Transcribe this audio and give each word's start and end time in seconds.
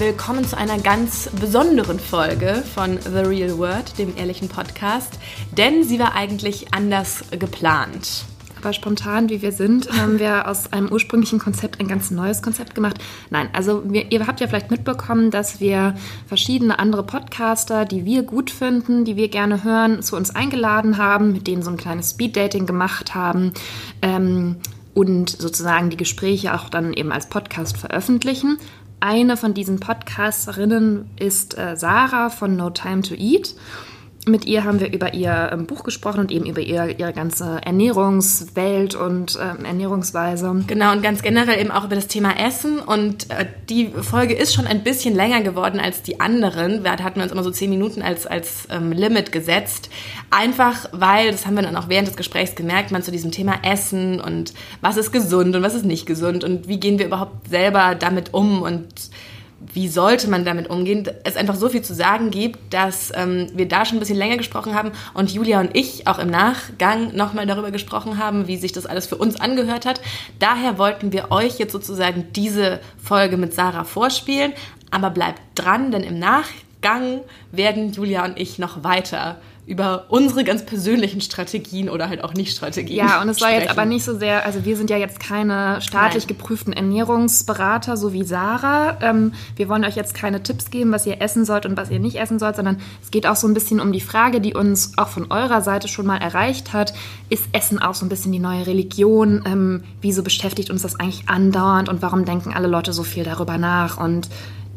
willkommen 0.00 0.46
zu 0.46 0.56
einer 0.56 0.78
ganz 0.78 1.28
besonderen 1.38 2.00
Folge 2.00 2.62
von 2.74 2.98
The 3.02 3.18
Real 3.18 3.58
Word, 3.58 3.98
dem 3.98 4.16
ehrlichen 4.16 4.48
Podcast, 4.48 5.18
denn 5.58 5.84
sie 5.84 5.98
war 5.98 6.14
eigentlich 6.14 6.72
anders 6.72 7.22
geplant. 7.38 8.24
Aber 8.58 8.72
spontan, 8.72 9.28
wie 9.28 9.42
wir 9.42 9.52
sind, 9.52 9.92
haben 10.00 10.18
wir 10.18 10.48
aus 10.48 10.72
einem 10.72 10.90
ursprünglichen 10.90 11.38
Konzept 11.38 11.80
ein 11.80 11.86
ganz 11.86 12.10
neues 12.10 12.40
Konzept 12.40 12.74
gemacht. 12.74 12.96
Nein, 13.28 13.50
also 13.52 13.82
wir, 13.92 14.10
ihr 14.10 14.26
habt 14.26 14.40
ja 14.40 14.48
vielleicht 14.48 14.70
mitbekommen, 14.70 15.30
dass 15.30 15.60
wir 15.60 15.94
verschiedene 16.26 16.78
andere 16.78 17.02
Podcaster, 17.02 17.84
die 17.84 18.06
wir 18.06 18.22
gut 18.22 18.50
finden, 18.50 19.04
die 19.04 19.16
wir 19.16 19.28
gerne 19.28 19.64
hören, 19.64 20.02
zu 20.02 20.16
uns 20.16 20.34
eingeladen 20.34 20.96
haben, 20.96 21.32
mit 21.32 21.46
denen 21.46 21.62
so 21.62 21.70
ein 21.70 21.76
kleines 21.76 22.12
Speed-Dating 22.12 22.64
gemacht 22.64 23.14
haben. 23.14 23.52
Ähm, 24.00 24.56
und 24.94 25.30
sozusagen 25.30 25.90
die 25.90 25.96
Gespräche 25.96 26.54
auch 26.54 26.68
dann 26.68 26.92
eben 26.92 27.12
als 27.12 27.28
Podcast 27.28 27.76
veröffentlichen. 27.76 28.58
Eine 29.00 29.38
von 29.38 29.54
diesen 29.54 29.80
Podcasterinnen 29.80 31.08
ist 31.18 31.56
äh, 31.56 31.74
Sarah 31.74 32.28
von 32.28 32.54
No 32.56 32.68
Time 32.68 33.00
to 33.00 33.14
Eat. 33.14 33.54
Mit 34.26 34.44
ihr 34.44 34.64
haben 34.64 34.80
wir 34.80 34.92
über 34.92 35.14
ihr 35.14 35.50
ähm, 35.50 35.64
Buch 35.64 35.82
gesprochen 35.82 36.20
und 36.20 36.30
eben 36.30 36.44
über 36.44 36.60
ihr, 36.60 36.98
ihre 36.98 37.14
ganze 37.14 37.58
Ernährungswelt 37.64 38.94
und 38.94 39.38
ähm, 39.40 39.64
Ernährungsweise. 39.64 40.62
Genau, 40.66 40.92
und 40.92 41.02
ganz 41.02 41.22
generell 41.22 41.58
eben 41.58 41.70
auch 41.70 41.84
über 41.84 41.94
das 41.94 42.06
Thema 42.06 42.38
Essen. 42.38 42.80
Und 42.80 43.30
äh, 43.30 43.46
die 43.70 43.88
Folge 43.88 44.34
ist 44.34 44.52
schon 44.52 44.66
ein 44.66 44.84
bisschen 44.84 45.14
länger 45.14 45.40
geworden 45.40 45.80
als 45.80 46.02
die 46.02 46.20
anderen. 46.20 46.84
Da 46.84 46.98
hatten 46.98 47.16
wir 47.16 47.22
uns 47.22 47.32
immer 47.32 47.42
so 47.42 47.50
zehn 47.50 47.70
Minuten 47.70 48.02
als, 48.02 48.26
als 48.26 48.68
ähm, 48.68 48.92
Limit 48.92 49.32
gesetzt. 49.32 49.88
Einfach 50.28 50.90
weil, 50.92 51.30
das 51.30 51.46
haben 51.46 51.54
wir 51.54 51.62
dann 51.62 51.76
auch 51.76 51.88
während 51.88 52.08
des 52.08 52.16
Gesprächs 52.16 52.54
gemerkt, 52.54 52.90
man 52.90 53.02
zu 53.02 53.10
diesem 53.10 53.30
Thema 53.30 53.54
Essen 53.62 54.20
und 54.20 54.52
was 54.82 54.98
ist 54.98 55.12
gesund 55.12 55.56
und 55.56 55.62
was 55.62 55.74
ist 55.74 55.86
nicht 55.86 56.04
gesund 56.04 56.44
und 56.44 56.68
wie 56.68 56.78
gehen 56.78 56.98
wir 56.98 57.06
überhaupt 57.06 57.48
selber 57.48 57.94
damit 57.94 58.34
um 58.34 58.60
und 58.60 58.86
wie 59.72 59.88
sollte 59.88 60.28
man 60.28 60.44
damit 60.44 60.68
umgehen, 60.70 61.08
es 61.24 61.36
einfach 61.36 61.54
so 61.54 61.68
viel 61.68 61.82
zu 61.82 61.94
sagen 61.94 62.30
gibt, 62.30 62.72
dass 62.72 63.12
ähm, 63.14 63.48
wir 63.54 63.68
da 63.68 63.84
schon 63.84 63.96
ein 63.96 64.00
bisschen 64.00 64.18
länger 64.18 64.36
gesprochen 64.36 64.74
haben 64.74 64.92
und 65.14 65.32
Julia 65.32 65.60
und 65.60 65.76
ich 65.76 66.06
auch 66.06 66.18
im 66.18 66.30
Nachgang 66.30 67.14
nochmal 67.14 67.46
darüber 67.46 67.70
gesprochen 67.70 68.18
haben, 68.18 68.46
wie 68.46 68.56
sich 68.56 68.72
das 68.72 68.86
alles 68.86 69.06
für 69.06 69.16
uns 69.16 69.40
angehört 69.40 69.86
hat. 69.86 70.00
Daher 70.38 70.78
wollten 70.78 71.12
wir 71.12 71.30
euch 71.30 71.58
jetzt 71.58 71.72
sozusagen 71.72 72.26
diese 72.34 72.80
Folge 73.02 73.36
mit 73.36 73.54
Sarah 73.54 73.84
vorspielen, 73.84 74.52
aber 74.90 75.10
bleibt 75.10 75.40
dran, 75.54 75.90
denn 75.90 76.02
im 76.02 76.18
Nachgang 76.18 77.20
werden 77.52 77.92
Julia 77.92 78.24
und 78.24 78.38
ich 78.38 78.58
noch 78.58 78.82
weiter 78.82 79.40
über 79.70 80.06
unsere 80.08 80.42
ganz 80.42 80.66
persönlichen 80.66 81.20
Strategien 81.20 81.88
oder 81.88 82.08
halt 82.08 82.24
auch 82.24 82.34
Nicht-Strategien. 82.34 83.06
Ja, 83.06 83.22
und 83.22 83.28
es 83.28 83.38
soll 83.38 83.50
jetzt 83.50 83.70
aber 83.70 83.84
nicht 83.84 84.04
so 84.04 84.18
sehr, 84.18 84.44
also 84.44 84.64
wir 84.64 84.76
sind 84.76 84.90
ja 84.90 84.96
jetzt 84.96 85.20
keine 85.20 85.80
staatlich 85.80 86.24
Nein. 86.24 86.36
geprüften 86.36 86.72
Ernährungsberater, 86.72 87.96
so 87.96 88.12
wie 88.12 88.24
Sarah. 88.24 88.98
Ähm, 89.00 89.32
wir 89.54 89.68
wollen 89.68 89.84
euch 89.84 89.94
jetzt 89.94 90.12
keine 90.12 90.42
Tipps 90.42 90.70
geben, 90.70 90.90
was 90.90 91.06
ihr 91.06 91.22
essen 91.22 91.44
sollt 91.44 91.66
und 91.66 91.76
was 91.76 91.88
ihr 91.88 92.00
nicht 92.00 92.16
essen 92.16 92.40
sollt, 92.40 92.56
sondern 92.56 92.80
es 93.00 93.12
geht 93.12 93.28
auch 93.28 93.36
so 93.36 93.46
ein 93.46 93.54
bisschen 93.54 93.78
um 93.78 93.92
die 93.92 94.00
Frage, 94.00 94.40
die 94.40 94.54
uns 94.54 94.98
auch 94.98 95.08
von 95.08 95.30
eurer 95.30 95.62
Seite 95.62 95.86
schon 95.86 96.04
mal 96.04 96.18
erreicht 96.18 96.72
hat. 96.72 96.92
Ist 97.28 97.44
Essen 97.52 97.78
auch 97.80 97.94
so 97.94 98.04
ein 98.04 98.08
bisschen 98.08 98.32
die 98.32 98.40
neue 98.40 98.66
Religion? 98.66 99.44
Ähm, 99.46 99.84
wieso 100.00 100.24
beschäftigt 100.24 100.70
uns 100.70 100.82
das 100.82 100.98
eigentlich 100.98 101.28
andauernd 101.28 101.88
und 101.88 102.02
warum 102.02 102.24
denken 102.24 102.52
alle 102.52 102.66
Leute 102.66 102.92
so 102.92 103.04
viel 103.04 103.22
darüber 103.22 103.56
nach? 103.56 103.98
Und 103.98 104.28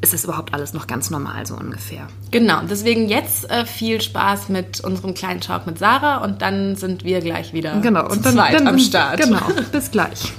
ist 0.03 0.13
das 0.13 0.25
überhaupt 0.25 0.53
alles 0.53 0.73
noch 0.73 0.85
ganz 0.85 1.09
normal 1.09 1.45
so 1.45 1.55
ungefähr. 1.55 2.07
Genau, 2.29 2.59
deswegen 2.69 3.07
jetzt 3.07 3.49
äh, 3.49 3.65
viel 3.65 4.01
Spaß 4.01 4.49
mit 4.49 4.81
unserem 4.81 5.13
kleinen 5.13 5.39
Talk 5.39 5.65
mit 5.65 5.79
Sarah 5.79 6.17
und 6.17 6.41
dann 6.41 6.75
sind 6.75 7.05
wir 7.05 7.21
gleich 7.21 7.53
wieder 7.53 7.79
genau, 7.79 8.09
und 8.09 8.25
dann, 8.25 8.35
dann, 8.35 8.67
am 8.67 8.77
Start. 8.79 9.21
Genau, 9.21 9.47
bis 9.71 9.89
gleich. 9.89 10.21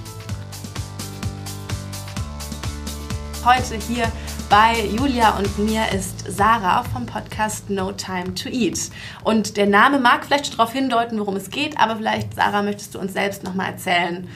Heute 3.44 3.76
hier 3.88 4.12
bei 4.50 4.86
Julia 4.86 5.38
und 5.38 5.58
mir 5.58 5.90
ist 5.92 6.24
Sarah 6.28 6.84
vom 6.84 7.06
Podcast 7.06 7.70
No 7.70 7.90
Time 7.92 8.34
to 8.34 8.50
Eat. 8.50 8.90
Und 9.22 9.56
der 9.56 9.66
Name 9.66 9.98
mag 9.98 10.26
vielleicht 10.26 10.48
schon 10.48 10.58
darauf 10.58 10.74
hindeuten, 10.74 11.18
worum 11.18 11.36
es 11.36 11.48
geht, 11.48 11.78
aber 11.78 11.96
vielleicht, 11.96 12.34
Sarah, 12.34 12.62
möchtest 12.62 12.94
du 12.94 12.98
uns 12.98 13.14
selbst 13.14 13.42
nochmal 13.44 13.68
erzählen, 13.68 14.28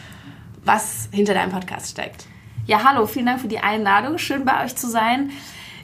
was 0.64 1.10
hinter 1.12 1.34
deinem 1.34 1.52
Podcast 1.52 1.90
steckt? 1.90 2.27
Ja, 2.68 2.84
hallo, 2.84 3.06
vielen 3.06 3.24
Dank 3.24 3.40
für 3.40 3.48
die 3.48 3.60
Einladung. 3.60 4.18
Schön 4.18 4.44
bei 4.44 4.62
euch 4.62 4.76
zu 4.76 4.90
sein. 4.90 5.30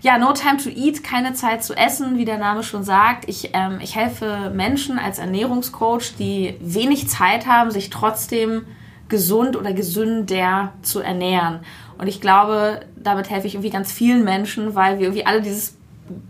Ja, 0.02 0.18
No 0.18 0.34
Time 0.34 0.58
to 0.58 0.68
Eat, 0.68 1.02
keine 1.02 1.32
Zeit 1.32 1.64
zu 1.64 1.72
essen, 1.74 2.18
wie 2.18 2.26
der 2.26 2.36
Name 2.36 2.62
schon 2.62 2.84
sagt. 2.84 3.26
Ich, 3.26 3.52
ähm, 3.54 3.78
ich 3.80 3.96
helfe 3.96 4.52
Menschen 4.54 4.98
als 4.98 5.18
Ernährungscoach, 5.18 6.12
die 6.18 6.58
wenig 6.60 7.08
Zeit 7.08 7.46
haben, 7.46 7.70
sich 7.70 7.88
trotzdem 7.88 8.66
gesund 9.08 9.56
oder 9.56 9.72
gesünder 9.72 10.74
zu 10.82 11.00
ernähren. 11.00 11.60
Und 11.96 12.06
ich 12.06 12.20
glaube, 12.20 12.80
damit 12.96 13.30
helfe 13.30 13.46
ich 13.46 13.54
irgendwie 13.54 13.70
ganz 13.70 13.90
vielen 13.90 14.22
Menschen, 14.22 14.74
weil 14.74 14.98
wir 14.98 15.06
irgendwie 15.06 15.24
alle 15.24 15.40
dieses 15.40 15.78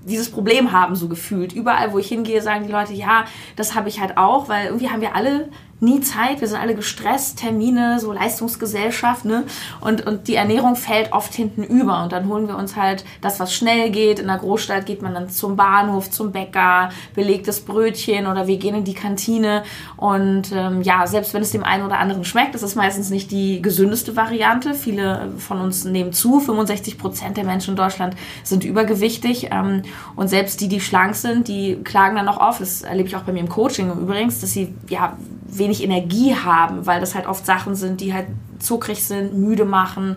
dieses 0.04 0.30
Problem 0.30 0.70
haben, 0.70 0.94
so 0.94 1.08
gefühlt. 1.08 1.52
Überall, 1.52 1.92
wo 1.92 1.98
ich 1.98 2.06
hingehe, 2.06 2.40
sagen 2.40 2.64
die 2.64 2.72
Leute, 2.72 2.92
ja, 2.92 3.24
das 3.56 3.74
habe 3.74 3.88
ich 3.88 3.98
halt 4.00 4.16
auch, 4.16 4.48
weil 4.48 4.66
irgendwie 4.66 4.88
haben 4.88 5.00
wir 5.00 5.16
alle 5.16 5.48
nie 5.80 6.00
Zeit, 6.00 6.40
wir 6.40 6.48
sind 6.48 6.58
alle 6.58 6.74
gestresst, 6.74 7.38
Termine, 7.38 8.00
so 8.00 8.12
Leistungsgesellschaft, 8.12 9.24
ne? 9.24 9.44
Und, 9.80 10.06
und 10.06 10.28
die 10.28 10.34
Ernährung 10.34 10.76
fällt 10.76 11.12
oft 11.12 11.34
hinten 11.34 11.62
über 11.62 12.02
und 12.02 12.12
dann 12.12 12.28
holen 12.28 12.48
wir 12.48 12.56
uns 12.56 12.76
halt 12.76 13.04
das, 13.20 13.40
was 13.40 13.54
schnell 13.54 13.90
geht. 13.90 14.18
In 14.18 14.26
der 14.26 14.38
Großstadt 14.38 14.86
geht 14.86 15.02
man 15.02 15.14
dann 15.14 15.30
zum 15.30 15.56
Bahnhof, 15.56 16.10
zum 16.10 16.32
Bäcker, 16.32 16.90
belegtes 17.14 17.60
Brötchen 17.60 18.26
oder 18.26 18.46
wir 18.46 18.56
gehen 18.56 18.74
in 18.74 18.84
die 18.84 18.94
Kantine 18.94 19.62
und 19.96 20.52
ähm, 20.52 20.82
ja, 20.82 21.06
selbst 21.06 21.34
wenn 21.34 21.42
es 21.42 21.52
dem 21.52 21.64
einen 21.64 21.84
oder 21.84 21.98
anderen 21.98 22.24
schmeckt, 22.24 22.54
ist 22.54 22.62
es 22.62 22.74
meistens 22.74 23.10
nicht 23.10 23.30
die 23.30 23.60
gesündeste 23.60 24.16
Variante. 24.16 24.74
Viele 24.74 25.32
von 25.38 25.60
uns 25.60 25.84
nehmen 25.84 26.12
zu, 26.12 26.40
65 26.40 26.98
Prozent 26.98 27.36
der 27.36 27.44
Menschen 27.44 27.70
in 27.70 27.76
Deutschland 27.76 28.16
sind 28.42 28.64
übergewichtig 28.64 29.48
ähm, 29.50 29.82
und 30.16 30.28
selbst 30.28 30.60
die, 30.60 30.68
die 30.68 30.80
schlank 30.80 31.14
sind, 31.14 31.48
die 31.48 31.76
klagen 31.82 32.16
dann 32.16 32.28
auch 32.28 32.38
auf, 32.38 32.58
das 32.58 32.82
erlebe 32.82 33.08
ich 33.08 33.16
auch 33.16 33.22
bei 33.22 33.32
mir 33.32 33.40
im 33.40 33.48
Coaching 33.48 33.90
übrigens, 33.90 34.40
dass 34.40 34.52
sie 34.52 34.74
ja 34.88 35.16
wenig 35.46 35.73
Energie 35.82 36.36
haben, 36.36 36.86
weil 36.86 37.00
das 37.00 37.14
halt 37.14 37.26
oft 37.26 37.44
Sachen 37.44 37.74
sind, 37.74 38.00
die 38.00 38.14
halt 38.14 38.26
zuckrig 38.58 39.04
sind, 39.04 39.34
müde 39.34 39.64
machen. 39.64 40.16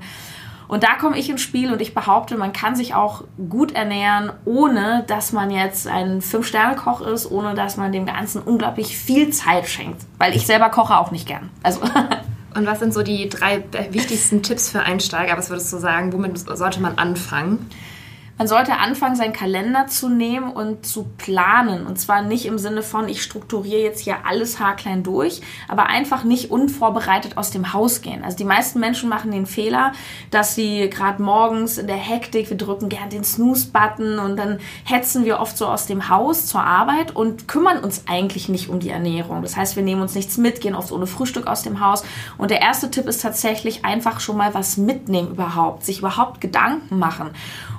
Und 0.68 0.84
da 0.84 0.96
komme 0.96 1.18
ich 1.18 1.30
ins 1.30 1.42
Spiel 1.42 1.72
und 1.72 1.82
ich 1.82 1.94
behaupte, 1.94 2.38
man 2.38 2.52
kann 2.52 2.76
sich 2.76 2.94
auch 2.94 3.24
gut 3.50 3.72
ernähren, 3.72 4.32
ohne 4.44 5.06
dass 5.08 5.32
man 5.32 5.50
jetzt 5.50 5.88
ein 5.88 6.22
Fünf-Sterne-Koch 6.22 7.02
ist, 7.02 7.32
ohne 7.32 7.56
dass 7.56 7.78
man 7.78 7.92
dem 7.92 8.06
Ganzen 8.06 8.42
unglaublich 8.42 8.98
viel 8.98 9.30
Zeit 9.32 9.68
schenkt. 9.68 10.02
Weil 10.18 10.36
ich 10.36 10.46
selber 10.46 10.70
koche 10.70 10.98
auch 10.98 11.12
nicht 11.12 11.28
gern. 11.28 11.50
Also. 11.64 11.82
Und 12.56 12.66
was 12.66 12.80
sind 12.80 12.92
so 12.92 13.04
die 13.04 13.30
drei 13.30 13.64
wichtigsten 13.92 14.42
Tipps 14.42 14.72
für 14.72 14.82
Einsteiger? 14.82 15.38
Was 15.38 15.52
würdest 15.52 15.72
du 15.72 15.78
sagen? 15.78 16.12
Womit 16.12 16.40
sollte 16.40 16.82
man 16.82 16.98
anfangen? 16.98 17.70
Man 18.38 18.48
sollte 18.48 18.78
anfangen, 18.78 19.16
seinen 19.16 19.34
Kalender 19.34 19.88
zu 19.88 20.10
nehmen 20.10 20.52
und 20.52 20.86
zu 20.86 21.08
planen. 21.18 21.88
Und 21.88 22.00
zwar 22.00 22.22
nicht 22.22 22.46
im 22.46 22.60
Sinne 22.60 22.84
von, 22.84 23.10
ich 23.10 23.24
strukturiere 23.24 23.82
jetzt 23.82 24.02
hier 24.02 24.28
alles 24.28 24.60
haarklein 24.60 25.02
durch, 25.02 25.42
aber 25.68 25.88
einfach 25.88 26.24
nicht 26.24 26.52
unvorbereitet 26.52 27.36
aus 27.36 27.50
dem 27.50 27.74
Haus 27.74 28.02
gehen. 28.02 28.24
Also 28.24 28.38
die 28.38 28.44
meisten 28.44 28.80
Menschen 28.80 29.10
machen 29.10 29.32
den 29.32 29.48
Fehler, 29.48 29.92
dass 30.30 30.54
sie 30.54 30.88
gerade 30.90 31.22
morgens 31.22 31.80
in 31.80 31.88
der 31.88 31.96
Hektik, 31.96 32.52
wir 32.52 32.58
drücken 32.58 32.90
gern 32.90 33.10
den 33.10 33.24
Snooze-Button 33.24 34.20
und 34.20 34.38
dann 34.38 34.60
hetzen 34.84 35.26
wir 35.26 35.40
oft 35.40 35.58
so 35.58 35.66
aus 35.66 35.88
dem 35.88 36.10
Haus 36.10 36.46
zur 36.46 36.62
Arbeit 36.62 37.16
und 37.16 37.48
kümmern 37.48 37.84
uns 37.84 38.04
eigentlich 38.08 38.50
nicht 38.50 38.70
um 38.70 38.80
die 38.80 38.90
Ernährung. 38.90 39.42
Das 39.42 39.58
heißt, 39.58 39.76
wir 39.76 39.84
nehmen 39.84 40.04
uns 40.04 40.14
nichts 40.14 40.38
mit, 40.38 40.62
gehen 40.62 40.76
oft 40.76 40.92
ohne 40.92 41.08
Frühstück 41.08 41.48
aus 41.48 41.64
dem 41.64 41.80
Haus. 41.80 42.04
Und 42.38 42.52
der 42.52 42.62
erste 42.62 42.92
Tipp 42.92 43.08
ist 43.08 43.24
tatsächlich 43.24 43.84
einfach 43.84 44.20
schon 44.20 44.38
mal 44.38 44.54
was 44.54 44.78
mitnehmen 44.78 45.32
überhaupt, 45.32 45.84
sich 45.84 46.00
überhaupt 46.00 46.40
Gedanken 46.40 47.00
machen. 47.00 47.32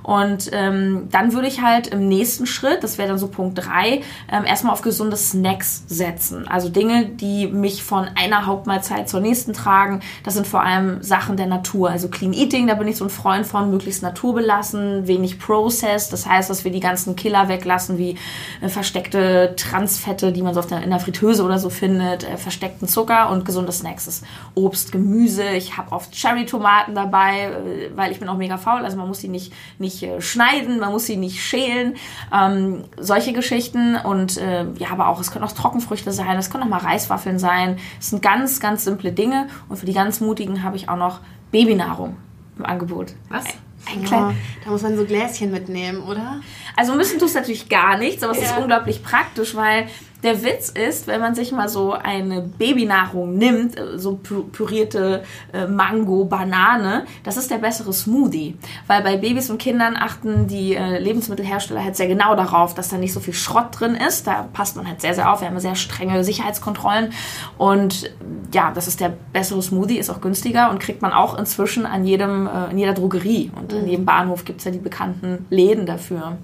Und 0.03 0.48
ähm, 0.53 1.09
dann 1.11 1.33
würde 1.33 1.49
ich 1.49 1.62
halt 1.62 1.89
im 1.89 2.09
nächsten 2.09 2.47
Schritt, 2.47 2.83
das 2.83 2.99
wäre 2.99 3.09
dann 3.09 3.19
so 3.19 3.29
Punkt 3.29 3.59
3, 3.59 4.03
ähm, 4.31 4.45
erstmal 4.45 4.73
auf 4.73 4.83
gesunde 4.83 5.17
Snacks 5.17 5.85
setzen. 5.89 6.47
Also 6.49 6.69
Dinge, 6.69 7.06
die 7.06 7.47
mich 7.47 7.83
von 7.83 8.09
einer 8.15 8.47
Hauptmahlzeit 8.47 9.09
zur 9.09 9.21
nächsten 9.21 9.53
tragen. 9.53 10.00
Das 10.25 10.35
sind 10.35 10.47
vor 10.47 10.62
allem 10.62 11.03
Sachen 11.03 11.37
der 11.37 11.47
Natur. 11.47 11.91
Also 11.91 12.09
Clean 12.09 12.33
Eating, 12.33 12.67
da 12.67 12.75
bin 12.75 12.89
ich 12.89 12.97
so 12.97 13.05
ein 13.05 13.11
Freund 13.11 13.47
von, 13.47 13.71
möglichst 13.71 14.03
naturbelassen, 14.03 15.06
wenig 15.06 15.39
Processed. 15.39 16.12
Das 16.12 16.27
heißt, 16.27 16.50
dass 16.50 16.65
wir 16.65 16.71
die 16.71 16.81
ganzen 16.81 17.17
Killer 17.17 17.49
weglassen, 17.49 17.99
wie 17.99 18.17
äh, 18.61 18.69
versteckte 18.69 19.55
Transfette, 19.56 20.33
die 20.33 20.43
man 20.43 20.55
so 20.55 20.62
der, 20.62 20.83
in 20.83 20.91
der 20.91 21.00
Fritteuse 21.00 21.43
oder 21.43 21.59
so 21.59 21.71
findet, 21.71 22.25
äh, 22.25 22.37
versteckten 22.37 22.89
Zucker 22.89 23.31
und 23.31 23.45
gesunde 23.45 23.73
Snacks. 23.73 24.06
Das 24.06 24.15
ist 24.19 24.25
Obst, 24.55 24.93
Gemüse. 24.93 25.45
Ich 25.50 25.77
habe 25.77 25.93
oft 25.93 26.12
Cherry-Tomaten 26.12 26.95
dabei, 26.95 27.45
äh, 27.45 27.91
weil 27.97 28.12
ich 28.12 28.19
bin 28.19 28.29
auch 28.29 28.37
mega 28.37 28.56
faul. 28.56 28.85
Also 28.85 28.97
man 28.97 29.09
muss 29.09 29.21
die 29.21 29.29
nicht, 29.29 29.53
nicht 29.79 30.03
äh, 30.03 30.21
schneiden, 30.38 30.79
man 30.79 30.93
muss 30.93 31.06
sie 31.06 31.17
nicht 31.17 31.43
schälen. 31.43 31.96
Ähm, 32.32 32.85
solche 32.96 33.32
Geschichten. 33.32 33.96
Und 33.96 34.37
äh, 34.37 34.67
ja, 34.79 34.90
aber 34.90 35.08
auch, 35.08 35.20
es 35.20 35.31
können 35.31 35.44
auch 35.44 35.52
Trockenfrüchte 35.52 36.12
sein, 36.12 36.38
es 36.38 36.50
können 36.50 36.64
auch 36.64 36.69
mal 36.69 36.79
Reiswaffeln 36.79 37.38
sein. 37.38 37.79
Es 37.99 38.11
sind 38.11 38.23
ganz, 38.23 38.61
ganz 38.61 38.85
simple 38.85 39.12
Dinge. 39.12 39.49
Und 39.69 39.76
für 39.76 39.87
die 39.87 39.94
ganz 39.94 40.20
Mutigen 40.20 40.62
habe 40.62 40.76
ich 40.76 40.88
auch 40.88 40.96
noch 40.96 41.20
Babynahrung 41.50 42.17
im 42.56 42.64
Angebot. 42.64 43.14
Was? 43.29 43.44
Ein 43.90 44.05
ja, 44.05 44.35
da 44.64 44.70
muss 44.70 44.82
man 44.82 44.96
so 44.96 45.05
Gläschen 45.05 45.50
mitnehmen, 45.50 46.02
oder? 46.02 46.40
Also 46.76 46.94
müssen 46.94 47.19
tust 47.19 47.35
natürlich 47.37 47.69
gar 47.69 47.96
nichts, 47.96 48.23
aber 48.23 48.32
es 48.32 48.43
ja. 48.43 48.50
ist 48.50 48.58
unglaublich 48.58 49.02
praktisch, 49.02 49.55
weil 49.55 49.88
der 50.23 50.43
Witz 50.43 50.70
ist, 50.70 51.06
wenn 51.06 51.20
man 51.20 51.35
sich 51.35 51.53
mal 51.53 51.69
so 51.69 51.93
eine 51.93 52.41
Babynahrung 52.41 53.37
nimmt, 53.37 53.79
äh, 53.79 53.99
so 53.99 54.17
pürierte 54.17 55.23
äh, 55.53 55.67
Mango, 55.67 56.25
Banane, 56.25 57.05
das 57.23 57.37
ist 57.37 57.50
der 57.50 57.59
bessere 57.59 57.93
Smoothie. 57.93 58.56
Weil 58.88 59.03
bei 59.03 59.17
Babys 59.17 59.49
und 59.49 59.59
Kindern 59.59 59.97
achten 59.97 60.49
die 60.49 60.75
äh, 60.75 60.99
Lebensmittelhersteller 60.99 61.85
halt 61.85 61.97
sehr 61.97 62.09
genau 62.09 62.35
darauf, 62.35 62.75
dass 62.75 62.88
da 62.88 62.97
nicht 62.97 63.12
so 63.12 63.20
viel 63.20 63.35
Schrott 63.35 63.79
drin 63.79 63.94
ist. 63.94 64.26
Da 64.26 64.49
passt 64.53 64.76
man 64.76 64.88
halt 64.88 65.00
sehr, 65.00 65.15
sehr 65.15 65.32
auf. 65.32 65.41
Wir 65.41 65.49
haben 65.49 65.61
sehr 65.61 65.76
strenge 65.76 66.25
Sicherheitskontrollen. 66.25 67.12
Und 67.56 68.11
ja, 68.53 68.73
das 68.73 68.88
ist 68.88 69.00
der 69.00 69.12
bessere 69.32 69.62
Smoothie, 69.62 69.99
ist 69.99 70.11
auch 70.11 70.21
günstiger 70.21 70.71
und 70.71 70.81
kriegt 70.81 71.00
man 71.00 71.12
auch 71.12 71.38
inzwischen 71.38 71.87
an 71.87 72.05
jedem, 72.05 72.49
in 72.71 72.79
jeder 72.79 72.94
Drogerie. 72.94 73.53
Und 73.55 73.73
mhm. 73.73 73.81
in 73.81 73.88
jedem 73.88 74.05
Bahnhof 74.05 74.44
gibt 74.44 74.61
es 74.61 74.64
ja 74.64 74.71
die 74.71 74.79
bekannten 74.79 75.47
Läden 75.50 75.87
dafür. 75.87 76.38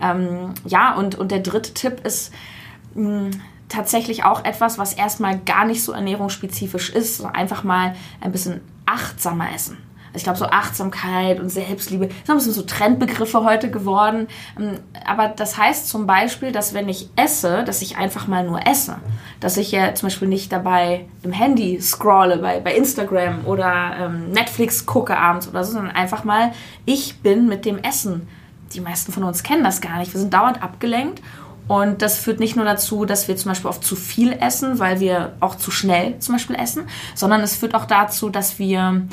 Ähm, 0.00 0.54
ja, 0.66 0.94
und, 0.94 1.16
und 1.16 1.30
der 1.30 1.40
dritte 1.40 1.74
Tipp 1.74 2.04
ist, 2.04 2.32
tatsächlich 3.68 4.24
auch 4.24 4.44
etwas, 4.44 4.78
was 4.78 4.92
erstmal 4.92 5.38
gar 5.38 5.64
nicht 5.64 5.82
so 5.82 5.92
ernährungsspezifisch 5.92 6.90
ist, 6.90 7.16
sondern 7.16 7.36
einfach 7.36 7.64
mal 7.64 7.94
ein 8.20 8.32
bisschen 8.32 8.60
achtsamer 8.86 9.52
essen. 9.54 9.78
Also 10.12 10.18
ich 10.18 10.24
glaube, 10.24 10.38
so 10.38 10.44
Achtsamkeit 10.44 11.40
und 11.40 11.48
Selbstliebe 11.48 12.08
sind 12.08 12.28
ein 12.28 12.36
bisschen 12.36 12.52
so 12.52 12.62
Trendbegriffe 12.62 13.44
heute 13.44 13.70
geworden. 13.70 14.28
Ähm, 14.60 14.74
aber 15.06 15.28
das 15.28 15.56
heißt 15.56 15.88
zum 15.88 16.06
Beispiel, 16.06 16.52
dass 16.52 16.74
wenn 16.74 16.88
ich 16.90 17.08
esse, 17.16 17.64
dass 17.64 17.80
ich 17.80 17.96
einfach 17.96 18.26
mal 18.26 18.44
nur 18.44 18.66
esse. 18.66 18.96
Dass 19.40 19.56
ich 19.56 19.72
ja 19.72 19.94
zum 19.94 20.08
Beispiel 20.08 20.28
nicht 20.28 20.52
dabei 20.52 21.06
im 21.22 21.32
Handy 21.32 21.80
scrolle 21.80 22.38
bei, 22.38 22.60
bei 22.60 22.74
Instagram 22.74 23.46
oder 23.46 23.96
ähm, 23.98 24.30
Netflix 24.32 24.84
gucke 24.84 25.16
abends 25.16 25.48
oder 25.48 25.64
so, 25.64 25.72
sondern 25.72 25.96
einfach 25.96 26.24
mal, 26.24 26.52
ich 26.84 27.20
bin 27.20 27.48
mit 27.48 27.64
dem 27.64 27.78
Essen. 27.78 28.28
Die 28.74 28.80
meisten 28.80 29.12
von 29.12 29.24
uns 29.24 29.42
kennen 29.42 29.64
das 29.64 29.80
gar 29.80 29.98
nicht. 29.98 30.12
Wir 30.12 30.20
sind 30.20 30.32
dauernd 30.34 30.62
abgelenkt 30.62 31.22
und 31.68 32.02
das 32.02 32.18
führt 32.18 32.40
nicht 32.40 32.56
nur 32.56 32.64
dazu, 32.64 33.04
dass 33.04 33.28
wir 33.28 33.36
zum 33.36 33.50
Beispiel 33.50 33.70
oft 33.70 33.84
zu 33.84 33.96
viel 33.96 34.32
essen, 34.32 34.78
weil 34.78 35.00
wir 35.00 35.34
auch 35.40 35.54
zu 35.54 35.70
schnell 35.70 36.18
zum 36.18 36.34
Beispiel 36.34 36.56
essen, 36.56 36.84
sondern 37.14 37.40
es 37.40 37.56
führt 37.56 37.74
auch 37.74 37.84
dazu, 37.84 38.30
dass 38.30 38.58
wir 38.58 39.06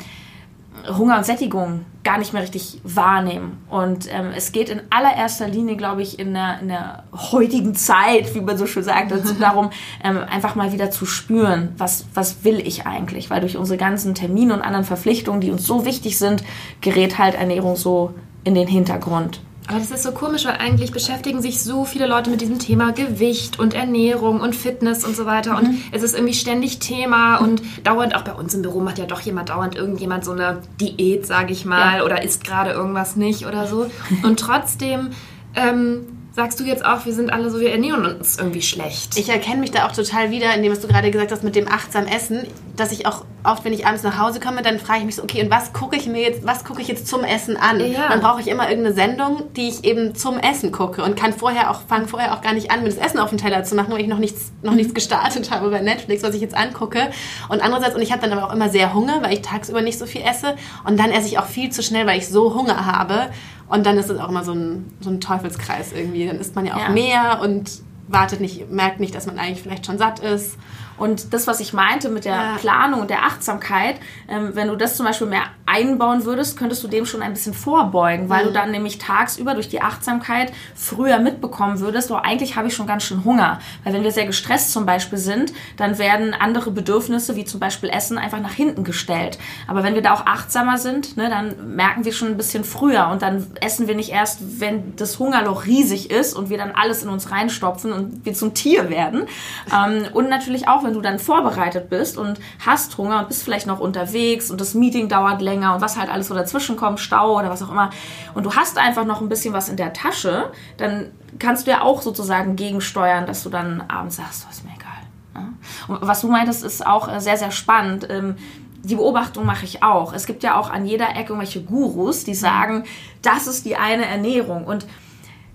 Hunger 0.88 1.18
und 1.18 1.26
Sättigung 1.26 1.84
gar 2.02 2.18
nicht 2.18 2.32
mehr 2.32 2.42
richtig 2.42 2.80
wahrnehmen. 2.82 3.58
Und 3.68 4.12
ähm, 4.12 4.30
es 4.34 4.52
geht 4.52 4.68
in 4.68 4.80
allererster 4.90 5.48
Linie, 5.48 5.76
glaube 5.76 6.02
ich, 6.02 6.18
in 6.18 6.32
der, 6.32 6.60
in 6.60 6.68
der 6.68 7.04
heutigen 7.12 7.74
Zeit, 7.74 8.34
wie 8.34 8.40
man 8.40 8.56
so 8.56 8.66
schön 8.66 8.82
sagt, 8.82 9.12
also 9.12 9.34
darum, 9.40 9.70
ähm, 10.02 10.18
einfach 10.18 10.54
mal 10.54 10.72
wieder 10.72 10.90
zu 10.90 11.06
spüren, 11.06 11.74
was, 11.76 12.06
was 12.14 12.44
will 12.44 12.60
ich 12.60 12.86
eigentlich? 12.86 13.30
Weil 13.30 13.40
durch 13.40 13.56
unsere 13.56 13.78
ganzen 13.78 14.14
Termine 14.14 14.54
und 14.54 14.62
anderen 14.62 14.84
Verpflichtungen, 14.84 15.40
die 15.40 15.50
uns 15.50 15.66
so 15.66 15.84
wichtig 15.84 16.18
sind, 16.18 16.42
gerät 16.80 17.18
halt 17.18 17.34
Ernährung 17.34 17.76
so 17.76 18.14
in 18.44 18.54
den 18.54 18.68
Hintergrund. 18.68 19.40
Aber 19.70 19.78
das 19.78 19.92
ist 19.92 20.02
so 20.02 20.10
komisch, 20.10 20.46
weil 20.46 20.56
eigentlich 20.56 20.90
beschäftigen 20.90 21.40
sich 21.40 21.62
so 21.62 21.84
viele 21.84 22.08
Leute 22.08 22.28
mit 22.28 22.40
diesem 22.40 22.58
Thema 22.58 22.90
Gewicht 22.90 23.60
und 23.60 23.72
Ernährung 23.72 24.40
und 24.40 24.56
Fitness 24.56 25.04
und 25.04 25.14
so 25.14 25.26
weiter. 25.26 25.52
Mhm. 25.52 25.58
Und 25.58 25.82
es 25.92 26.02
ist 26.02 26.16
irgendwie 26.16 26.34
ständig 26.34 26.80
Thema 26.80 27.36
und 27.36 27.62
dauernd, 27.84 28.16
auch 28.16 28.22
bei 28.22 28.32
uns 28.32 28.52
im 28.52 28.62
Büro 28.62 28.80
macht 28.80 28.98
ja 28.98 29.06
doch 29.06 29.20
jemand 29.20 29.50
dauernd 29.50 29.76
irgendjemand 29.76 30.24
so 30.24 30.32
eine 30.32 30.60
Diät, 30.80 31.24
sage 31.24 31.52
ich 31.52 31.64
mal, 31.64 31.98
ja. 31.98 32.04
oder 32.04 32.24
isst 32.24 32.42
gerade 32.42 32.72
irgendwas 32.72 33.14
nicht 33.14 33.46
oder 33.46 33.68
so. 33.68 33.88
Und 34.24 34.40
trotzdem 34.40 35.10
ähm, 35.54 36.04
sagst 36.32 36.58
du 36.58 36.64
jetzt 36.64 36.84
auch, 36.84 37.06
wir 37.06 37.12
sind 37.12 37.32
alle 37.32 37.48
so, 37.48 37.60
wir 37.60 37.70
ernähren 37.70 38.04
uns 38.04 38.38
irgendwie 38.38 38.62
schlecht. 38.62 39.16
Ich 39.18 39.28
erkenne 39.28 39.60
mich 39.60 39.70
da 39.70 39.86
auch 39.86 39.92
total 39.92 40.32
wieder, 40.32 40.52
in 40.52 40.64
dem, 40.64 40.72
was 40.72 40.80
du 40.80 40.88
gerade 40.88 41.12
gesagt 41.12 41.30
hast 41.30 41.44
mit 41.44 41.54
dem 41.54 41.68
achtsam 41.68 42.06
Essen, 42.06 42.40
dass 42.80 42.92
ich 42.92 43.06
auch 43.06 43.24
oft, 43.44 43.64
wenn 43.64 43.72
ich 43.72 43.86
abends 43.86 44.02
nach 44.02 44.18
Hause 44.18 44.40
komme, 44.40 44.62
dann 44.62 44.78
frage 44.78 45.00
ich 45.00 45.04
mich 45.06 45.16
so, 45.16 45.22
okay, 45.22 45.42
und 45.42 45.50
was 45.50 45.72
gucke 45.72 45.96
ich 45.96 46.06
mir 46.06 46.22
jetzt, 46.22 46.46
was 46.46 46.64
gucke 46.64 46.82
ich 46.82 46.88
jetzt 46.88 47.06
zum 47.06 47.22
Essen 47.24 47.56
an? 47.56 47.80
Ja. 47.80 48.08
Dann 48.08 48.20
brauche 48.20 48.40
ich 48.40 48.48
immer 48.48 48.68
irgendeine 48.68 48.94
Sendung, 48.94 49.52
die 49.54 49.68
ich 49.68 49.84
eben 49.84 50.14
zum 50.14 50.38
Essen 50.38 50.72
gucke 50.72 51.04
und 51.04 51.16
kann 51.16 51.32
vorher 51.32 51.70
auch, 51.70 51.82
fange 51.82 52.08
vorher 52.08 52.34
auch 52.34 52.42
gar 52.42 52.54
nicht 52.54 52.70
an, 52.70 52.82
mir 52.82 52.88
das 52.88 52.98
Essen 52.98 53.18
auf 53.18 53.30
den 53.30 53.38
Teller 53.38 53.62
zu 53.64 53.74
machen, 53.74 53.92
weil 53.92 54.00
ich 54.00 54.08
noch 54.08 54.18
nichts, 54.18 54.52
noch 54.62 54.74
nichts 54.74 54.94
gestartet 54.94 55.50
habe 55.50 55.70
bei 55.70 55.80
Netflix, 55.80 56.22
was 56.22 56.34
ich 56.34 56.40
jetzt 56.40 56.56
angucke. 56.56 57.10
Und 57.48 57.62
andererseits, 57.62 57.94
und 57.94 58.02
ich 58.02 58.12
habe 58.12 58.22
dann 58.22 58.36
aber 58.36 58.48
auch 58.48 58.54
immer 58.54 58.68
sehr 58.68 58.94
Hunger, 58.94 59.22
weil 59.22 59.34
ich 59.34 59.42
tagsüber 59.42 59.82
nicht 59.82 59.98
so 59.98 60.06
viel 60.06 60.22
esse 60.22 60.56
und 60.84 60.98
dann 60.98 61.10
esse 61.10 61.28
ich 61.28 61.38
auch 61.38 61.46
viel 61.46 61.70
zu 61.70 61.82
schnell, 61.82 62.06
weil 62.06 62.18
ich 62.18 62.28
so 62.28 62.54
Hunger 62.54 62.86
habe 62.86 63.30
und 63.68 63.86
dann 63.86 63.96
ist 63.98 64.10
es 64.10 64.18
auch 64.18 64.28
immer 64.28 64.44
so 64.44 64.52
ein, 64.52 64.90
so 65.00 65.10
ein 65.10 65.20
Teufelskreis 65.20 65.92
irgendwie. 65.92 66.26
Dann 66.26 66.40
isst 66.40 66.56
man 66.56 66.66
ja 66.66 66.74
auch 66.74 66.80
ja. 66.80 66.88
mehr 66.88 67.40
und 67.42 67.70
wartet 68.08 68.40
nicht, 68.40 68.70
merkt 68.70 69.00
nicht, 69.00 69.14
dass 69.14 69.26
man 69.26 69.38
eigentlich 69.38 69.62
vielleicht 69.62 69.86
schon 69.86 69.98
satt 69.98 70.18
ist. 70.18 70.56
Und 71.00 71.32
das, 71.32 71.46
was 71.46 71.60
ich 71.60 71.72
meinte 71.72 72.10
mit 72.10 72.26
der 72.26 72.34
ja. 72.34 72.56
Planung 72.58 73.00
und 73.00 73.10
der 73.10 73.24
Achtsamkeit, 73.24 73.96
ähm, 74.28 74.50
wenn 74.52 74.68
du 74.68 74.76
das 74.76 74.96
zum 74.96 75.06
Beispiel 75.06 75.26
mehr 75.26 75.44
einbauen 75.64 76.24
würdest, 76.24 76.58
könntest 76.58 76.82
du 76.82 76.88
dem 76.88 77.06
schon 77.06 77.22
ein 77.22 77.32
bisschen 77.32 77.54
vorbeugen, 77.54 78.28
weil 78.28 78.42
mhm. 78.42 78.48
du 78.48 78.52
dann 78.52 78.70
nämlich 78.70 78.98
tagsüber 78.98 79.54
durch 79.54 79.68
die 79.68 79.80
Achtsamkeit 79.80 80.52
früher 80.74 81.18
mitbekommen 81.18 81.80
würdest, 81.80 82.10
oh, 82.10 82.16
eigentlich 82.16 82.56
habe 82.56 82.68
ich 82.68 82.74
schon 82.74 82.86
ganz 82.86 83.04
schön 83.04 83.24
Hunger. 83.24 83.60
Weil 83.84 83.94
wenn 83.94 84.02
wir 84.02 84.12
sehr 84.12 84.26
gestresst 84.26 84.72
zum 84.72 84.84
Beispiel 84.84 85.18
sind, 85.18 85.52
dann 85.76 85.98
werden 85.98 86.34
andere 86.34 86.70
Bedürfnisse, 86.70 87.36
wie 87.36 87.44
zum 87.44 87.60
Beispiel 87.60 87.88
Essen, 87.88 88.18
einfach 88.18 88.40
nach 88.40 88.52
hinten 88.52 88.84
gestellt. 88.84 89.38
Aber 89.68 89.82
wenn 89.84 89.94
wir 89.94 90.02
da 90.02 90.12
auch 90.12 90.26
achtsamer 90.26 90.76
sind, 90.76 91.16
ne, 91.16 91.30
dann 91.30 91.76
merken 91.76 92.04
wir 92.04 92.12
schon 92.12 92.28
ein 92.28 92.36
bisschen 92.36 92.64
früher 92.64 93.08
und 93.08 93.22
dann 93.22 93.46
essen 93.60 93.88
wir 93.88 93.94
nicht 93.94 94.10
erst, 94.10 94.60
wenn 94.60 94.96
das 94.96 95.18
Hungerloch 95.18 95.66
riesig 95.66 96.10
ist 96.10 96.34
und 96.34 96.50
wir 96.50 96.58
dann 96.58 96.72
alles 96.72 97.02
in 97.02 97.08
uns 97.08 97.30
reinstopfen 97.30 97.92
und 97.92 98.26
wir 98.26 98.34
zum 98.34 98.54
Tier 98.54 98.90
werden. 98.90 99.26
Ähm, 99.72 100.06
und 100.12 100.28
natürlich 100.28 100.68
auch, 100.68 100.82
wenn 100.82 100.89
wenn 100.90 100.94
du 100.94 101.00
dann 101.00 101.20
vorbereitet 101.20 101.88
bist 101.88 102.18
und 102.18 102.40
hast 102.64 102.98
Hunger 102.98 103.20
und 103.20 103.28
bist 103.28 103.44
vielleicht 103.44 103.68
noch 103.68 103.78
unterwegs 103.78 104.50
und 104.50 104.60
das 104.60 104.74
Meeting 104.74 105.08
dauert 105.08 105.40
länger 105.40 105.74
und 105.74 105.80
was 105.80 105.96
halt 105.96 106.10
alles 106.10 106.26
so 106.26 106.34
dazwischen 106.34 106.76
kommt, 106.76 106.98
Stau 106.98 107.38
oder 107.38 107.48
was 107.48 107.62
auch 107.62 107.70
immer, 107.70 107.90
und 108.34 108.44
du 108.44 108.54
hast 108.54 108.76
einfach 108.76 109.04
noch 109.04 109.20
ein 109.20 109.28
bisschen 109.28 109.54
was 109.54 109.68
in 109.68 109.76
der 109.76 109.92
Tasche, 109.92 110.50
dann 110.78 111.06
kannst 111.38 111.66
du 111.66 111.70
ja 111.70 111.82
auch 111.82 112.02
sozusagen 112.02 112.56
gegensteuern, 112.56 113.24
dass 113.26 113.44
du 113.44 113.50
dann 113.50 113.84
abends 113.86 114.16
sagst, 114.16 114.46
was 114.48 114.56
ist 114.56 114.64
mir 114.64 114.72
egal. 114.74 115.44
Ne? 115.44 115.52
Und 115.86 116.08
was 116.08 116.22
du 116.22 116.28
meintest, 116.28 116.64
ist 116.64 116.84
auch 116.84 117.08
äh, 117.08 117.20
sehr, 117.20 117.36
sehr 117.36 117.52
spannend 117.52 118.08
ähm, 118.10 118.34
die 118.82 118.96
Beobachtung 118.96 119.44
mache 119.44 119.66
ich 119.66 119.82
auch. 119.82 120.14
Es 120.14 120.24
gibt 120.24 120.42
ja 120.42 120.58
auch 120.58 120.70
an 120.70 120.86
jeder 120.86 121.10
Ecke 121.10 121.34
irgendwelche 121.34 121.62
Gurus, 121.62 122.24
die 122.24 122.34
sagen, 122.34 122.84
das 123.20 123.46
ist 123.46 123.66
die 123.66 123.76
eine 123.76 124.06
Ernährung. 124.06 124.64
Und 124.64 124.86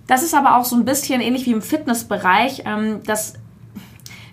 das 0.06 0.22
ist 0.22 0.32
aber 0.32 0.56
auch 0.56 0.64
so 0.64 0.76
ein 0.76 0.84
bisschen 0.84 1.20
ähnlich 1.20 1.44
wie 1.44 1.50
im 1.50 1.60
Fitnessbereich, 1.60 2.62
ähm, 2.66 3.02
dass 3.02 3.34